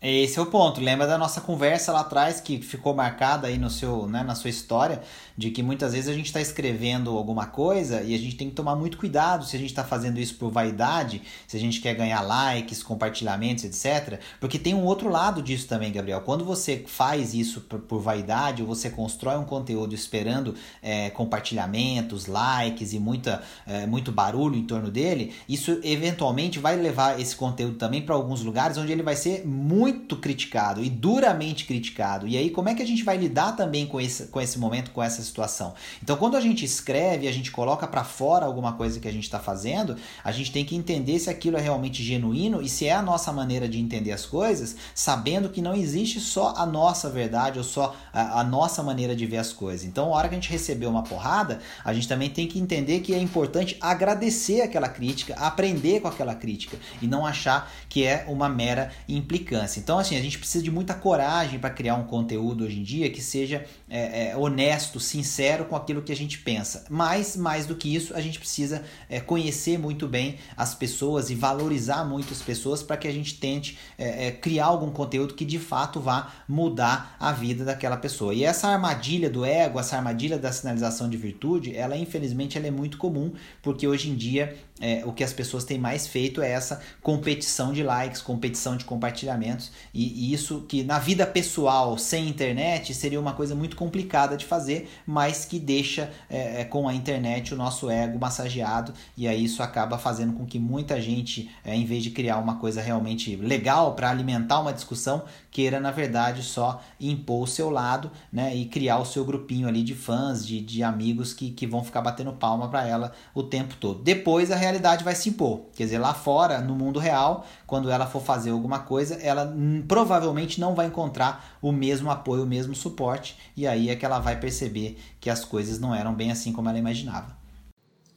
Esse 0.06 0.38
é 0.38 0.42
o 0.42 0.46
ponto. 0.46 0.82
Lembra 0.82 1.08
da 1.08 1.18
nossa 1.18 1.39
conversa 1.39 1.94
lá 1.94 2.02
atrás 2.02 2.42
que 2.42 2.62
ficou 2.62 2.94
marcada 2.94 3.48
aí 3.48 3.58
no 3.58 3.70
seu, 3.70 4.06
né, 4.06 4.22
na 4.22 4.36
sua 4.36 4.50
história, 4.50 5.02
de 5.38 5.50
que 5.50 5.63
muitas 5.63 5.94
vezes 5.94 6.10
a 6.10 6.13
gente 6.13 6.26
está 6.26 6.42
escrevendo 6.42 7.18
alguma 7.18 7.46
coisa 7.46 8.02
e 8.02 8.13
a 8.13 8.18
gente 8.18 8.36
tem 8.36 8.50
que 8.50 8.54
tomar 8.54 8.76
muito 8.76 8.98
cuidado 8.98 9.46
se 9.46 9.56
a 9.56 9.60
gente 9.60 9.70
está 9.70 9.86
fazendo 9.86 10.20
isso 10.20 10.36
por 10.36 10.52
vaidade, 10.52 11.22
se 11.48 11.56
a 11.56 11.60
gente 11.60 11.80
quer 11.80 11.94
ganhar 11.94 12.20
likes, 12.20 12.84
compartilhamentos, 12.84 13.63
etc. 13.63 14.20
Porque 14.42 14.60
tem 14.60 14.74
um 14.74 14.84
outro 14.84 15.08
lado 15.08 15.42
disso 15.42 15.70
também, 15.70 15.89
Gabriel. 15.89 16.20
Quando 16.20 16.44
você 16.44 16.84
faz 16.86 17.34
isso 17.34 17.62
por, 17.62 17.80
por 17.80 18.02
vaidade 18.02 18.62
ou 18.62 18.68
você 18.68 18.89
constrói 18.89 19.38
um 19.38 19.46
conteúdo 19.46 19.96
esperando 19.96 20.54
é, 20.82 21.12
compartilhamentos, 21.12 22.26
likes 22.26 22.92
e 22.92 23.00
muita, 23.00 23.42
é, 23.66 23.88
muito 23.88 24.12
barulho 24.12 24.58
em 24.58 24.66
torno 24.66 24.92
dele, 24.92 25.34
isso 25.48 25.80
eventualmente 25.82 26.60
vai 26.60 26.76
levar 26.76 27.22
esse 27.22 27.38
conteúdo 27.38 27.78
também 27.78 28.02
para 28.02 28.13
alguns 28.13 28.42
lugares 28.42 28.78
onde 28.78 28.92
ele 28.92 29.02
vai 29.02 29.16
ser 29.16 29.48
muito 29.48 29.92
muito 29.93 30.17
criticado 30.17 30.84
e 30.84 30.89
duramente 30.89 31.65
criticado. 31.65 32.27
E 32.27 32.38
aí, 32.38 32.49
como 32.49 32.69
é 32.69 32.73
que 32.73 32.82
a 32.82 32.86
gente 32.86 33.03
vai 33.03 33.15
lidar 33.17 33.53
também 33.53 33.86
com 33.86 34.01
esse, 34.01 34.27
com 34.27 34.41
esse 34.41 34.58
momento, 34.60 34.91
com 34.91 35.01
essa 35.01 35.21
situação? 35.21 35.73
Então, 36.01 36.17
quando 36.17 36.36
a 36.36 36.41
gente 36.41 36.65
escreve, 36.65 37.27
a 37.27 37.32
gente 37.32 37.51
coloca 37.51 37.88
para 37.88 38.03
fora 38.03 38.45
alguma 38.45 38.73
coisa 38.73 38.99
que 38.99 39.08
a 39.08 39.12
gente 39.12 39.23
está 39.23 39.39
fazendo, 39.39 39.95
a 40.23 40.32
gente 40.32 40.51
tem 40.51 40.65
que 40.65 40.75
entender 40.75 41.19
se 41.19 41.29
aquilo 41.29 41.58
é 41.58 41.62
realmente 41.62 42.03
genuíno 42.03 42.62
e 42.62 42.67
se 42.67 42.88
é 42.88 42.93
a 42.93 43.01
nossa 43.01 43.32
maneira 43.32 43.67
de 43.69 43.79
entender 43.79 44.12
as 44.12 44.25
coisas, 44.25 44.75
sabendo 44.95 45.49
que 45.49 45.62
não 45.62 45.75
existe 45.75 46.19
só 46.19 46.53
a 46.58 46.65
nossa 46.65 47.10
verdade 47.10 47.58
ou 47.58 47.63
só 47.63 47.95
a, 48.12 48.41
a 48.41 48.43
nossa 48.43 48.82
maneira 48.82 49.15
de 49.15 49.25
ver 49.25 49.38
as 49.38 49.53
coisas. 49.53 49.86
Então, 49.86 50.13
a 50.13 50.17
hora 50.17 50.27
que 50.27 50.36
a 50.36 50.39
gente 50.39 50.51
recebeu 50.51 50.89
uma 50.89 51.03
porrada, 51.03 51.60
a 51.86 51.93
gente 51.93 52.08
também 52.08 52.29
tem 52.29 52.47
que 52.47 52.60
entender 52.60 52.99
que 53.01 53.13
é 53.13 53.19
importante 53.19 53.77
agradecer 53.79 54.62
aquela 54.62 54.89
crítica, 54.89 55.36
aprender 55.36 56.01
com 56.01 56.08
aquela 56.08 56.36
crítica 56.36 56.77
e 57.01 57.08
não 57.08 57.25
achar 57.25 57.71
que 57.88 58.03
é 58.03 58.25
uma 58.27 58.49
mera 58.49 58.91
implicância. 59.08 59.79
Então, 59.84 60.00
assim, 60.00 60.15
a 60.15 60.22
gente 60.22 60.39
precisa 60.39 60.63
de 60.63 60.72
muita 60.72 60.93
coragem 60.93 61.60
para 61.60 61.69
criar 61.69 61.96
um 61.96 62.06
conteúdo 62.06 62.63
hoje 62.63 62.80
em 62.80 62.84
dia 62.84 63.10
que 63.10 63.22
seja 63.22 63.65
é, 63.89 64.30
é, 64.30 64.38
honesto, 64.38 64.98
sincero 64.98 65.65
com 65.65 65.76
aquilo 65.76 66.02
que 66.02 66.12
a 66.13 66.15
gente 66.15 66.39
pensa. 66.39 66.86
Mas, 66.89 67.36
mais 67.36 67.65
do 67.65 67.76
que 67.76 67.93
isso, 67.93 68.15
a 68.15 68.22
gente 68.22 68.39
precisa 68.39 68.82
é, 69.10 69.19
conhecer 69.19 69.78
muito 69.78 70.08
bem 70.08 70.38
as 70.56 70.74
pessoas 70.74 71.30
e 71.30 71.36
valorizar 71.36 72.06
muito 72.06 72.32
as 72.32 72.41
pessoas 72.41 72.82
para 72.82 72.96
que 72.96 73.10
a 73.10 73.12
gente 73.12 73.38
tente 73.38 73.78
é, 73.98 74.28
é, 74.28 74.32
criar 74.32 74.67
algum 74.67 74.89
conteúdo 74.89 75.34
que 75.34 75.43
de 75.43 75.60
fato 75.60 76.00
vá 76.00 76.32
mudar 76.48 77.17
a 77.19 77.34
vida 77.34 77.65
daquela 77.65 77.98
pessoa. 77.98 78.34
E 78.34 78.46
essa 78.46 78.69
armadilha 78.69 79.30
do 79.30 79.43
ego, 79.43 79.82
essa 79.82 79.98
armadilha 79.98 80.38
da 80.39 80.54
sinalização 80.54 81.10
de 81.10 81.17
virtude, 81.17 81.76
ela 81.76 81.98
infelizmente 81.98 82.58
ela 82.58 82.67
é 82.67 82.72
muito 82.72 82.98
comum, 82.98 83.34
porque 83.62 83.86
hoje 83.86 84.10
em 84.10 84.15
dia 84.15 84.56
é, 84.84 85.02
o 85.06 85.13
que 85.13 85.24
as 85.24 85.32
pessoas 85.32 85.63
têm 85.63 85.78
mais 85.78 86.06
feito 86.06 86.41
é 86.41 86.52
essa 86.52 86.82
competição 87.02 87.72
de 87.72 87.82
likes, 87.82 88.22
competição 88.22 88.76
de 88.76 88.84
compartilhamentos 88.84 89.72
e, 89.93 90.28
e, 90.28 90.34
isso 90.34 90.65
que 90.67 90.84
na 90.84 91.00
vida 91.00 91.26
pessoal, 91.26 91.98
sem 91.98 92.28
internet, 92.28 92.93
seria 92.93 93.19
uma 93.19 93.32
coisa 93.32 93.56
muito 93.56 93.78
complicada 93.78 94.36
de 94.36 94.46
fazer, 94.46 94.89
mas 95.08 95.46
que 95.46 95.58
deixa 95.58 96.12
é, 96.30 96.62
é, 96.62 96.65
com 96.65 96.86
a 96.89 96.93
internet 96.93 97.54
o 97.54 97.58
nosso 97.58 97.89
ego 97.89 98.19
massageado, 98.19 98.93
e 99.15 99.26
aí 99.26 99.46
isso 99.46 99.63
acaba 99.63 99.98
fazendo 99.98 100.34
com 100.34 100.46
que 100.46 100.60
muita 100.60 101.00
gente, 101.00 101.50
é, 101.63 101.74
em 101.74 101.86
vez 101.86 102.04
de 102.04 102.10
criar 102.10 102.39
uma 102.39 102.58
coisa 102.58 102.82
realmente 102.82 103.38
legal 103.38 103.96
para 103.96 104.10
alimentar 104.10 104.60
uma 104.60 104.74
discussão, 104.74 105.24
queira, 105.50 105.80
na 105.80 105.91
verdade, 105.91 106.43
só 106.43 106.82
impor 107.00 107.43
o 107.43 107.48
seu 107.48 107.69
lado 107.69 108.12
né, 108.32 108.54
e 108.54 108.65
criar 108.65 108.98
o 108.98 109.06
seu 109.06 109.24
grupinho 109.24 109.67
ali 109.67 109.82
de 109.82 109.96
fãs, 109.96 110.46
de, 110.46 110.60
de 110.60 110.84
amigos 110.84 111.34
que, 111.34 111.52
que 111.52 111.65
vão 111.65 111.84
ficar 111.84 112.02
batendo 112.02 112.34
palma 112.34 112.67
para 112.67 112.86
ela 112.86 113.13
o 113.34 113.43
tempo 113.43 113.76
todo. 113.80 114.04
Depois 114.04 114.52
a 114.52 114.56
realidade 114.56 114.73
vai 114.80 115.16
se 115.16 115.30
impor, 115.30 115.66
quer 115.76 115.84
dizer, 115.84 115.98
lá 115.98 116.14
fora, 116.14 116.60
no 116.62 116.76
mundo 116.76 117.00
real, 117.00 117.46
quando 117.68 117.90
ela 117.90 118.06
for 118.06 118.22
fazer 118.22 118.52
alguma 118.52 118.80
coisa, 118.80 119.16
ela 119.16 119.54
provavelmente 119.88 120.60
não 120.60 120.76
vai 120.76 120.88
encontrar 120.88 121.58
o 121.62 121.72
mesmo 121.72 122.10
apoio, 122.10 122.44
o 122.44 122.48
mesmo 122.48 122.76
suporte, 122.76 123.38
e 123.56 123.68
aí 123.68 123.90
é 123.90 123.96
que 123.96 124.06
ela 124.06 124.20
vai 124.20 124.40
perceber 124.40 124.98
que 125.20 125.30
as 125.30 125.44
coisas 125.44 125.80
não 125.80 125.94
eram 125.94 126.14
bem 126.14 126.32
assim 126.32 126.52
como 126.52 126.70
ela 126.70 126.78
imaginava. 126.78 127.44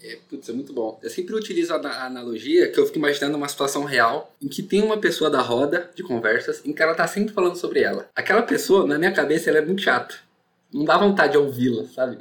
É, 0.02 0.18
putz, 0.28 0.48
é 0.48 0.52
muito 0.52 0.72
bom. 0.72 1.00
Eu 1.02 1.10
sempre 1.10 1.34
utilizo 1.34 1.74
a 1.74 2.06
analogia 2.06 2.70
que 2.70 2.78
eu 2.78 2.86
fico 2.86 2.98
imaginando 2.98 3.36
uma 3.36 3.48
situação 3.48 3.84
real 3.84 4.32
em 4.40 4.46
que 4.46 4.62
tem 4.62 4.82
uma 4.82 4.98
pessoa 4.98 5.28
da 5.28 5.40
roda 5.40 5.90
de 5.96 6.02
conversas 6.02 6.62
em 6.64 6.72
que 6.72 6.82
ela 6.82 6.94
tá 6.94 7.06
sempre 7.08 7.34
falando 7.34 7.56
sobre 7.56 7.80
ela. 7.80 8.08
Aquela 8.14 8.42
pessoa, 8.42 8.86
na 8.86 8.98
minha 8.98 9.12
cabeça, 9.12 9.50
ela 9.50 9.58
é 9.58 9.64
muito 9.64 9.82
chata. 9.82 10.14
Não 10.72 10.84
dá 10.84 10.96
vontade 10.96 11.32
de 11.32 11.38
ouvi-la, 11.38 11.84
sabe? 11.86 12.18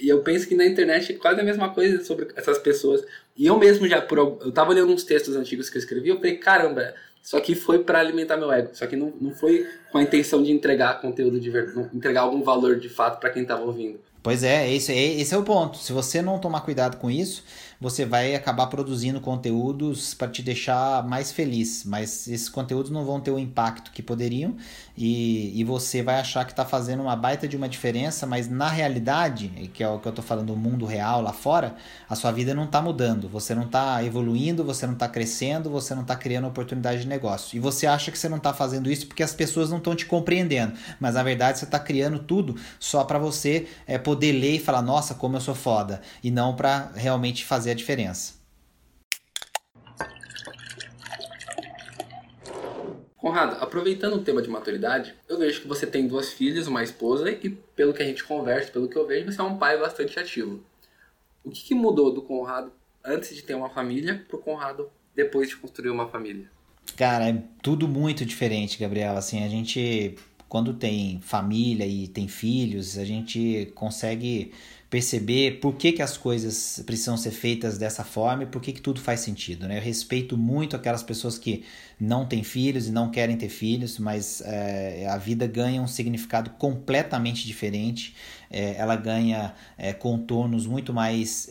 E 0.00 0.08
eu 0.08 0.22
penso 0.22 0.46
que 0.46 0.54
na 0.54 0.64
internet 0.64 1.12
é 1.12 1.16
quase 1.16 1.40
a 1.40 1.44
mesma 1.44 1.70
coisa 1.74 2.04
sobre 2.04 2.28
essas 2.36 2.58
pessoas. 2.58 3.04
E 3.38 3.46
eu 3.46 3.56
mesmo 3.56 3.86
já, 3.86 4.02
por, 4.02 4.18
eu 4.18 4.50
tava 4.50 4.70
olhando 4.70 4.92
uns 4.92 5.04
textos 5.04 5.36
antigos 5.36 5.70
que 5.70 5.76
eu 5.76 5.80
escrevi, 5.80 6.08
eu 6.08 6.16
falei, 6.16 6.36
caramba, 6.36 6.92
isso 7.22 7.36
aqui 7.36 7.54
foi 7.54 7.78
para 7.78 8.00
alimentar 8.00 8.36
meu 8.36 8.50
ego. 8.50 8.70
Isso 8.72 8.82
aqui 8.82 8.96
não, 8.96 9.12
não 9.20 9.30
foi 9.30 9.64
com 9.92 9.98
a 9.98 10.02
intenção 10.02 10.42
de 10.42 10.50
entregar 10.50 11.00
conteúdo 11.00 11.38
de 11.38 11.48
verdade, 11.48 11.88
entregar 11.94 12.22
algum 12.22 12.42
valor 12.42 12.80
de 12.80 12.88
fato 12.88 13.20
para 13.20 13.30
quem 13.30 13.44
tava 13.44 13.62
ouvindo. 13.62 14.00
Pois 14.22 14.42
é, 14.42 14.72
esse, 14.74 14.92
esse 14.92 15.32
é 15.32 15.38
o 15.38 15.44
ponto. 15.44 15.78
Se 15.78 15.92
você 15.92 16.20
não 16.20 16.40
tomar 16.40 16.62
cuidado 16.62 16.96
com 16.96 17.08
isso, 17.08 17.44
você 17.80 18.04
vai 18.04 18.34
acabar 18.34 18.66
produzindo 18.66 19.20
conteúdos 19.20 20.12
para 20.12 20.28
te 20.28 20.42
deixar 20.42 21.06
mais 21.06 21.30
feliz, 21.30 21.84
mas 21.84 22.26
esses 22.26 22.48
conteúdos 22.48 22.90
não 22.90 23.04
vão 23.04 23.20
ter 23.20 23.30
o 23.30 23.38
impacto 23.38 23.92
que 23.92 24.02
poderiam. 24.02 24.56
E, 24.96 25.52
e 25.58 25.62
você 25.62 26.02
vai 26.02 26.18
achar 26.18 26.44
que 26.44 26.50
está 26.50 26.64
fazendo 26.64 27.04
uma 27.04 27.14
baita 27.14 27.46
de 27.46 27.56
uma 27.56 27.68
diferença, 27.68 28.26
mas 28.26 28.48
na 28.48 28.68
realidade, 28.68 29.48
que 29.72 29.84
é 29.84 29.88
o 29.88 30.00
que 30.00 30.08
eu 30.08 30.10
estou 30.10 30.24
falando, 30.24 30.52
o 30.52 30.56
mundo 30.56 30.84
real 30.86 31.22
lá 31.22 31.32
fora, 31.32 31.76
a 32.08 32.16
sua 32.16 32.32
vida 32.32 32.52
não 32.52 32.64
está 32.64 32.82
mudando, 32.82 33.28
você 33.28 33.54
não 33.54 33.62
está 33.62 34.02
evoluindo, 34.02 34.64
você 34.64 34.84
não 34.84 34.94
está 34.94 35.08
crescendo, 35.08 35.70
você 35.70 35.94
não 35.94 36.02
está 36.02 36.16
criando 36.16 36.48
oportunidade 36.48 37.02
de 37.02 37.06
negócio. 37.06 37.56
E 37.56 37.60
você 37.60 37.86
acha 37.86 38.10
que 38.10 38.18
você 38.18 38.28
não 38.28 38.38
está 38.38 38.52
fazendo 38.52 38.90
isso 38.90 39.06
porque 39.06 39.22
as 39.22 39.32
pessoas 39.32 39.70
não 39.70 39.78
estão 39.78 39.94
te 39.94 40.04
compreendendo, 40.04 40.72
mas 40.98 41.14
na 41.14 41.22
verdade 41.22 41.60
você 41.60 41.64
está 41.64 41.78
criando 41.78 42.18
tudo 42.18 42.56
só 42.80 43.04
para 43.04 43.20
você 43.20 43.68
é, 43.86 43.98
poder 43.98 44.32
ler 44.32 44.56
e 44.56 44.58
falar, 44.58 44.82
nossa, 44.82 45.14
como 45.14 45.36
eu 45.36 45.40
sou 45.40 45.54
foda, 45.54 46.00
e 46.24 46.30
não 46.30 46.56
para 46.56 46.90
realmente 46.96 47.44
fazer 47.44 47.67
a 47.70 47.74
diferença. 47.74 48.38
Conrado, 53.16 53.56
aproveitando 53.60 54.14
o 54.14 54.22
tema 54.22 54.40
de 54.40 54.48
maturidade, 54.48 55.12
eu 55.28 55.38
vejo 55.38 55.60
que 55.60 55.66
você 55.66 55.86
tem 55.86 56.06
duas 56.06 56.32
filhas, 56.32 56.68
uma 56.68 56.84
esposa 56.84 57.28
e, 57.30 57.50
pelo 57.74 57.92
que 57.92 58.02
a 58.02 58.06
gente 58.06 58.22
conversa, 58.22 58.70
pelo 58.70 58.88
que 58.88 58.96
eu 58.96 59.06
vejo, 59.06 59.30
você 59.30 59.40
é 59.40 59.44
um 59.44 59.58
pai 59.58 59.76
bastante 59.76 60.18
ativo. 60.18 60.62
O 61.42 61.50
que, 61.50 61.62
que 61.62 61.74
mudou 61.74 62.12
do 62.12 62.22
Conrado 62.22 62.72
antes 63.04 63.34
de 63.34 63.42
ter 63.42 63.54
uma 63.54 63.68
família 63.70 64.24
pro 64.28 64.38
Conrado 64.38 64.88
depois 65.14 65.48
de 65.48 65.56
construir 65.56 65.90
uma 65.90 66.08
família? 66.08 66.48
Cara, 66.96 67.28
é 67.28 67.42
tudo 67.60 67.88
muito 67.88 68.24
diferente, 68.24 68.78
Gabriel. 68.78 69.16
Assim, 69.16 69.44
a 69.44 69.48
gente, 69.48 70.16
quando 70.48 70.74
tem 70.74 71.20
família 71.20 71.86
e 71.86 72.06
tem 72.06 72.28
filhos, 72.28 72.96
a 72.96 73.04
gente 73.04 73.72
consegue 73.74 74.52
perceber 74.90 75.60
por 75.60 75.74
que, 75.74 75.92
que 75.92 76.00
as 76.00 76.16
coisas 76.16 76.82
precisam 76.86 77.16
ser 77.16 77.30
feitas 77.30 77.76
dessa 77.76 78.02
forma 78.04 78.44
e 78.44 78.46
por 78.46 78.62
que, 78.62 78.72
que 78.72 78.80
tudo 78.80 79.00
faz 79.00 79.20
sentido. 79.20 79.68
Né? 79.68 79.76
Eu 79.76 79.82
respeito 79.82 80.36
muito 80.36 80.74
aquelas 80.74 81.02
pessoas 81.02 81.38
que 81.38 81.64
não 82.00 82.24
têm 82.24 82.42
filhos 82.42 82.88
e 82.88 82.92
não 82.92 83.10
querem 83.10 83.36
ter 83.36 83.50
filhos, 83.50 83.98
mas 83.98 84.40
é, 84.40 85.06
a 85.06 85.18
vida 85.18 85.46
ganha 85.46 85.82
um 85.82 85.86
significado 85.86 86.50
completamente 86.50 87.46
diferente. 87.46 88.14
É, 88.50 88.76
ela 88.76 88.96
ganha 88.96 89.54
é, 89.76 89.92
contornos 89.92 90.66
muito 90.66 90.92
mais 90.94 91.48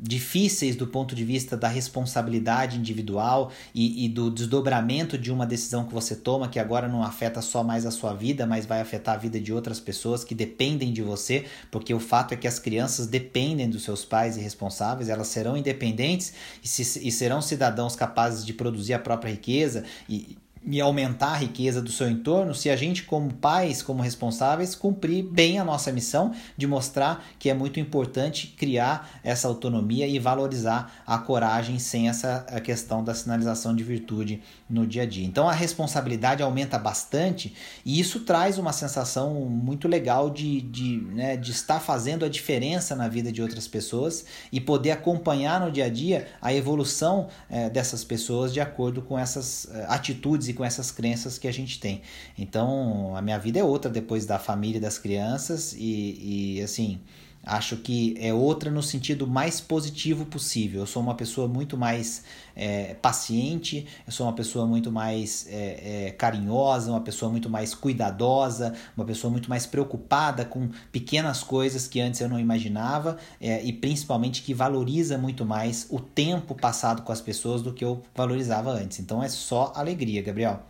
difíceis 0.00 0.76
do 0.76 0.86
ponto 0.86 1.14
de 1.14 1.24
vista 1.24 1.56
da 1.56 1.66
responsabilidade 1.66 2.78
individual 2.78 3.50
e, 3.74 4.04
e, 4.04 4.08
do 4.08 4.30
desdobramento 4.30 5.18
de 5.18 5.32
uma 5.32 5.44
decisão 5.44 5.84
que 5.84 5.92
você 5.92 6.14
toma, 6.14 6.48
que 6.48 6.58
agora 6.58 6.86
não 6.86 7.02
afeta 7.02 7.42
só 7.42 7.64
mais 7.64 7.84
a 7.84 7.90
sua 7.90 8.14
vida, 8.14 8.46
mas 8.46 8.64
vai 8.64 8.80
afetar 8.80 9.16
a 9.16 9.18
vida 9.18 9.40
de 9.40 9.52
outras 9.52 9.80
pessoas 9.80 10.22
que 10.22 10.34
dependem 10.34 10.92
de 10.92 11.02
você, 11.02 11.46
porque 11.70 11.92
o 11.92 11.98
fato 11.98 12.32
é 12.32 12.36
que 12.36 12.46
as 12.46 12.58
crianças 12.58 13.06
dependem 13.06 13.68
dos 13.68 13.82
seus 13.82 14.04
pais 14.04 14.36
e 14.36 14.40
responsáveis, 14.40 15.08
elas 15.08 15.28
serão 15.28 15.56
independentes 15.56 16.32
e, 16.62 16.68
se, 16.68 17.06
e 17.06 17.10
serão 17.10 17.42
cidadãos 17.42 17.96
capazes 17.96 18.44
de 18.46 18.52
produzir 18.52 18.94
a 18.94 18.98
própria 18.98 19.30
riqueza 19.30 19.84
e 20.08 20.36
e 20.64 20.80
aumentar 20.80 21.32
a 21.32 21.36
riqueza 21.36 21.80
do 21.80 21.90
seu 21.90 22.08
entorno 22.08 22.54
se 22.54 22.70
a 22.70 22.76
gente, 22.76 23.02
como 23.04 23.32
pais, 23.32 23.82
como 23.82 24.02
responsáveis, 24.02 24.74
cumprir 24.74 25.22
bem 25.24 25.58
a 25.58 25.64
nossa 25.64 25.92
missão 25.92 26.32
de 26.56 26.66
mostrar 26.66 27.24
que 27.38 27.48
é 27.48 27.54
muito 27.54 27.80
importante 27.80 28.54
criar 28.58 29.20
essa 29.22 29.48
autonomia 29.48 30.06
e 30.06 30.18
valorizar 30.18 31.02
a 31.06 31.18
coragem 31.18 31.78
sem 31.78 32.08
essa 32.08 32.40
questão 32.62 33.02
da 33.02 33.14
sinalização 33.14 33.74
de 33.74 33.82
virtude 33.84 34.42
no 34.68 34.86
dia 34.86 35.02
a 35.02 35.06
dia. 35.06 35.24
Então 35.24 35.48
a 35.48 35.52
responsabilidade 35.52 36.42
aumenta 36.42 36.78
bastante 36.78 37.54
e 37.84 37.98
isso 37.98 38.20
traz 38.20 38.58
uma 38.58 38.72
sensação 38.72 39.34
muito 39.34 39.88
legal 39.88 40.30
de, 40.30 40.60
de, 40.60 40.98
né, 41.12 41.36
de 41.36 41.50
estar 41.50 41.80
fazendo 41.80 42.24
a 42.24 42.28
diferença 42.28 42.94
na 42.94 43.08
vida 43.08 43.32
de 43.32 43.40
outras 43.40 43.66
pessoas 43.66 44.24
e 44.52 44.60
poder 44.60 44.90
acompanhar 44.90 45.60
no 45.60 45.70
dia 45.70 45.86
a 45.86 45.88
dia 45.88 46.28
a 46.40 46.52
evolução 46.52 47.28
é, 47.48 47.70
dessas 47.70 48.04
pessoas 48.04 48.52
de 48.52 48.60
acordo 48.60 49.02
com 49.02 49.18
essas 49.18 49.68
é, 49.72 49.86
atitudes 49.88 50.47
e 50.48 50.54
com 50.54 50.64
essas 50.64 50.90
crenças 50.90 51.38
que 51.38 51.48
a 51.48 51.52
gente 51.52 51.78
tem. 51.78 52.02
Então 52.36 53.16
a 53.16 53.22
minha 53.22 53.38
vida 53.38 53.58
é 53.58 53.64
outra 53.64 53.90
depois 53.90 54.26
da 54.26 54.38
família 54.38 54.78
e 54.78 54.80
das 54.80 54.98
crianças 54.98 55.74
e, 55.74 56.56
e 56.58 56.62
assim 56.62 57.00
acho 57.48 57.76
que 57.78 58.14
é 58.20 58.32
outra 58.32 58.70
no 58.70 58.82
sentido 58.82 59.26
mais 59.26 59.60
positivo 59.60 60.26
possível. 60.26 60.80
Eu 60.80 60.86
sou 60.86 61.02
uma 61.02 61.14
pessoa 61.14 61.48
muito 61.48 61.76
mais 61.76 62.22
é, 62.54 62.94
paciente, 62.94 63.86
eu 64.06 64.12
sou 64.12 64.26
uma 64.26 64.34
pessoa 64.34 64.66
muito 64.66 64.92
mais 64.92 65.46
é, 65.48 66.06
é, 66.06 66.10
carinhosa, 66.10 66.90
uma 66.90 67.00
pessoa 67.00 67.30
muito 67.30 67.48
mais 67.48 67.74
cuidadosa, 67.74 68.74
uma 68.96 69.06
pessoa 69.06 69.30
muito 69.30 69.48
mais 69.48 69.64
preocupada 69.64 70.44
com 70.44 70.68
pequenas 70.92 71.42
coisas 71.42 71.88
que 71.88 72.00
antes 72.00 72.20
eu 72.20 72.28
não 72.28 72.38
imaginava 72.38 73.16
é, 73.40 73.64
e 73.64 73.72
principalmente 73.72 74.42
que 74.42 74.52
valoriza 74.52 75.16
muito 75.16 75.44
mais 75.44 75.86
o 75.90 75.98
tempo 75.98 76.54
passado 76.54 77.02
com 77.02 77.12
as 77.12 77.20
pessoas 77.20 77.62
do 77.62 77.72
que 77.72 77.84
eu 77.84 78.02
valorizava 78.14 78.70
antes. 78.70 79.00
Então 79.00 79.22
é 79.22 79.28
só 79.28 79.72
alegria, 79.74 80.20
Gabriel. 80.22 80.62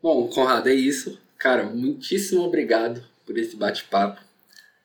Bom, 0.00 0.28
Conrado, 0.28 0.68
é 0.68 0.74
isso. 0.74 1.18
Cara, 1.38 1.62
muitíssimo 1.64 2.42
obrigado 2.42 3.02
por 3.24 3.38
esse 3.38 3.54
bate-papo. 3.54 4.20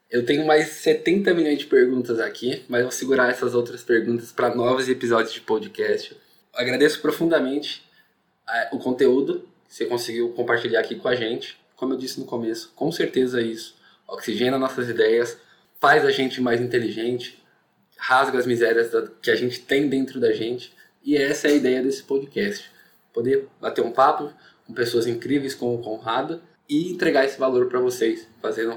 Eu 0.10 0.24
tenho 0.24 0.46
mais 0.46 0.68
70 0.68 1.34
milhões 1.34 1.58
de 1.58 1.66
perguntas 1.66 2.20
aqui, 2.20 2.64
mas 2.70 2.84
vou 2.84 2.92
segurar 2.92 3.32
essas 3.32 3.56
outras 3.56 3.84
perguntas 3.84 4.32
para 4.32 4.54
novos 4.54 4.88
episódios 4.88 5.34
de 5.34 5.42
podcast. 5.42 6.16
Agradeço 6.54 7.02
profundamente 7.02 7.84
é, 8.48 8.70
o 8.72 8.78
conteúdo 8.78 9.50
que 9.68 9.74
você 9.74 9.86
conseguiu 9.86 10.30
compartilhar 10.34 10.82
aqui 10.82 10.96
com 10.96 11.08
a 11.08 11.16
gente. 11.16 11.58
Como 11.76 11.94
eu 11.94 11.98
disse 11.98 12.20
no 12.20 12.26
começo, 12.28 12.72
com 12.76 12.92
certeza 12.92 13.42
isso 13.42 13.76
oxigena 14.08 14.60
nossas 14.60 14.90
ideias, 14.90 15.38
faz 15.80 16.06
a 16.06 16.12
gente 16.12 16.40
mais 16.40 16.62
inteligente, 16.62 17.44
rasga 17.98 18.38
as 18.38 18.46
misérias 18.46 18.92
que 19.22 19.32
a 19.32 19.36
gente 19.36 19.60
tem 19.60 19.88
dentro 19.88 20.20
da 20.20 20.32
gente. 20.32 20.72
E 21.04 21.18
essa 21.18 21.48
é 21.48 21.52
a 21.52 21.56
ideia 21.56 21.82
desse 21.82 22.04
podcast. 22.04 22.70
Poder 23.12 23.48
bater 23.60 23.84
um 23.84 23.92
papo, 23.92 24.32
com 24.74 24.76
pessoas 24.76 25.06
incríveis 25.06 25.54
como 25.54 25.76
o 25.76 25.78
Conrado 25.78 26.42
e 26.68 26.92
entregar 26.92 27.24
esse 27.26 27.40
valor 27.40 27.68
para 27.68 27.80
vocês, 27.80 28.28
fazendo 28.42 28.76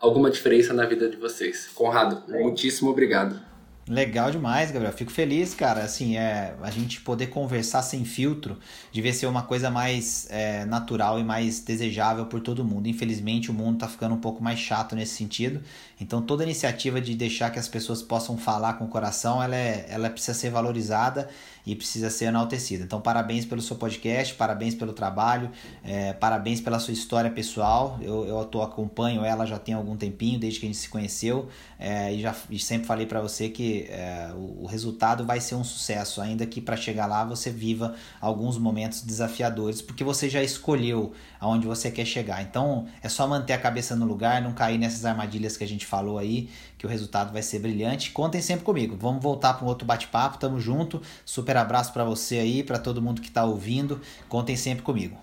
alguma 0.00 0.30
diferença 0.30 0.74
na 0.74 0.84
vida 0.84 1.08
de 1.08 1.16
vocês. 1.16 1.68
Conrado, 1.74 2.24
muitíssimo 2.28 2.90
obrigado. 2.90 3.47
Legal 3.88 4.30
demais, 4.30 4.70
Gabriel. 4.70 4.92
Fico 4.92 5.10
feliz, 5.10 5.54
cara. 5.54 5.82
Assim, 5.82 6.16
é 6.16 6.54
a 6.62 6.70
gente 6.70 7.00
poder 7.00 7.28
conversar 7.28 7.80
sem 7.82 8.04
filtro 8.04 8.58
devia 8.92 9.12
ser 9.12 9.26
uma 9.26 9.42
coisa 9.42 9.70
mais 9.70 10.26
é, 10.30 10.64
natural 10.66 11.18
e 11.18 11.24
mais 11.24 11.60
desejável 11.60 12.26
por 12.26 12.40
todo 12.40 12.64
mundo. 12.64 12.86
Infelizmente, 12.86 13.50
o 13.50 13.54
mundo 13.54 13.78
tá 13.78 13.88
ficando 13.88 14.14
um 14.14 14.20
pouco 14.20 14.42
mais 14.42 14.58
chato 14.58 14.94
nesse 14.94 15.14
sentido. 15.14 15.62
Então, 16.00 16.20
toda 16.20 16.44
iniciativa 16.44 17.00
de 17.00 17.14
deixar 17.14 17.50
que 17.50 17.58
as 17.58 17.68
pessoas 17.68 18.02
possam 18.02 18.36
falar 18.36 18.74
com 18.74 18.84
o 18.84 18.88
coração, 18.88 19.42
ela, 19.42 19.56
é, 19.56 19.86
ela 19.88 20.10
precisa 20.10 20.36
ser 20.36 20.50
valorizada 20.50 21.28
e 21.66 21.74
precisa 21.74 22.08
ser 22.08 22.26
enaltecida. 22.26 22.84
Então, 22.84 23.00
parabéns 23.00 23.44
pelo 23.44 23.60
seu 23.60 23.76
podcast, 23.76 24.34
parabéns 24.34 24.74
pelo 24.74 24.92
trabalho, 24.92 25.50
é, 25.84 26.12
parabéns 26.14 26.60
pela 26.60 26.78
sua 26.78 26.94
história 26.94 27.30
pessoal. 27.30 27.98
Eu, 28.00 28.26
eu 28.26 28.44
tô, 28.44 28.62
acompanho 28.62 29.24
ela 29.24 29.44
já 29.44 29.58
tem 29.58 29.74
algum 29.74 29.96
tempinho, 29.96 30.38
desde 30.38 30.60
que 30.60 30.66
a 30.66 30.68
gente 30.68 30.78
se 30.78 30.88
conheceu, 30.88 31.48
é, 31.78 32.14
e 32.14 32.20
já 32.20 32.34
e 32.48 32.58
sempre 32.58 32.86
falei 32.86 33.06
para 33.06 33.20
você 33.20 33.48
que 33.48 33.77
é, 33.88 34.30
o, 34.34 34.64
o, 34.64 34.66
resultado 34.66 35.24
vai 35.24 35.40
ser 35.40 35.54
um 35.54 35.64
sucesso, 35.64 36.20
ainda 36.20 36.46
que 36.46 36.60
para 36.60 36.76
chegar 36.76 37.06
lá 37.06 37.24
você 37.24 37.50
viva 37.50 37.94
alguns 38.20 38.58
momentos 38.58 39.02
desafiadores, 39.02 39.82
porque 39.82 40.02
você 40.02 40.28
já 40.28 40.42
escolheu 40.42 41.12
aonde 41.40 41.66
você 41.66 41.90
quer 41.90 42.04
chegar. 42.04 42.42
Então, 42.42 42.86
é 43.02 43.08
só 43.08 43.26
manter 43.26 43.52
a 43.52 43.58
cabeça 43.58 43.94
no 43.94 44.06
lugar, 44.06 44.42
não 44.42 44.52
cair 44.52 44.78
nessas 44.78 45.04
armadilhas 45.04 45.56
que 45.56 45.64
a 45.64 45.68
gente 45.68 45.86
falou 45.86 46.18
aí, 46.18 46.48
que 46.76 46.86
o 46.86 46.88
resultado 46.88 47.32
vai 47.32 47.42
ser 47.42 47.58
brilhante. 47.58 48.10
Contem 48.10 48.40
sempre 48.40 48.64
comigo. 48.64 48.96
Vamos 48.98 49.22
voltar 49.22 49.54
para 49.54 49.64
um 49.64 49.68
outro 49.68 49.86
bate-papo, 49.86 50.38
tamo 50.38 50.58
junto. 50.58 51.02
Super 51.24 51.56
abraço 51.56 51.92
para 51.92 52.04
você 52.04 52.38
aí, 52.38 52.62
para 52.62 52.78
todo 52.78 53.02
mundo 53.02 53.20
que 53.20 53.28
está 53.28 53.44
ouvindo. 53.44 54.00
Contem 54.28 54.56
sempre 54.56 54.82
comigo. 54.82 55.18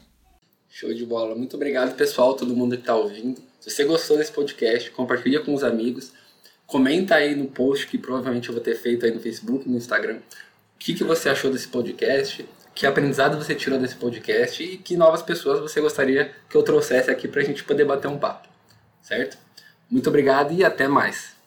Show 0.70 0.94
de 0.94 1.06
bola. 1.06 1.36
Muito 1.36 1.56
obrigado, 1.56 1.96
pessoal, 1.96 2.34
todo 2.34 2.54
mundo 2.54 2.76
que 2.76 2.82
está 2.82 2.96
ouvindo. 2.96 3.42
Se 3.62 3.70
você 3.70 3.86
gostou 3.86 4.18
desse 4.18 4.32
podcast, 4.32 4.92
compartilha 4.92 5.40
com 5.40 5.54
os 5.54 5.64
amigos. 5.64 6.12
Comenta 6.66 7.16
aí 7.16 7.36
no 7.36 7.48
post 7.48 7.88
que 7.88 7.98
provavelmente 7.98 8.50
eu 8.50 8.56
vou 8.56 8.64
ter 8.64 8.76
feito 8.76 9.06
aí 9.06 9.12
no 9.12 9.20
Facebook, 9.20 9.70
no 9.70 9.78
Instagram. 9.78 10.18
O 10.18 10.78
que, 10.80 10.94
que 10.94 11.04
você 11.04 11.30
achou 11.30 11.52
desse 11.52 11.68
podcast? 11.68 12.48
Que 12.74 12.86
aprendizado 12.86 13.38
você 13.38 13.54
tirou 13.56 13.80
desse 13.80 13.96
podcast? 13.96 14.62
E 14.64 14.78
que 14.78 14.98
novas 14.98 15.22
pessoas 15.22 15.60
você 15.60 15.80
gostaria 15.80 16.34
que 16.50 16.58
eu 16.58 16.64
trouxesse 16.64 17.10
aqui 17.10 17.28
para 17.28 17.42
a 17.42 17.46
gente 17.46 17.64
poder 17.64 17.86
bater 17.86 18.08
um 18.08 18.18
papo. 18.18 18.48
Certo? 19.02 19.38
Muito 19.90 20.10
obrigado 20.10 20.54
e 20.54 20.64
até 20.64 20.88
mais. 20.88 21.35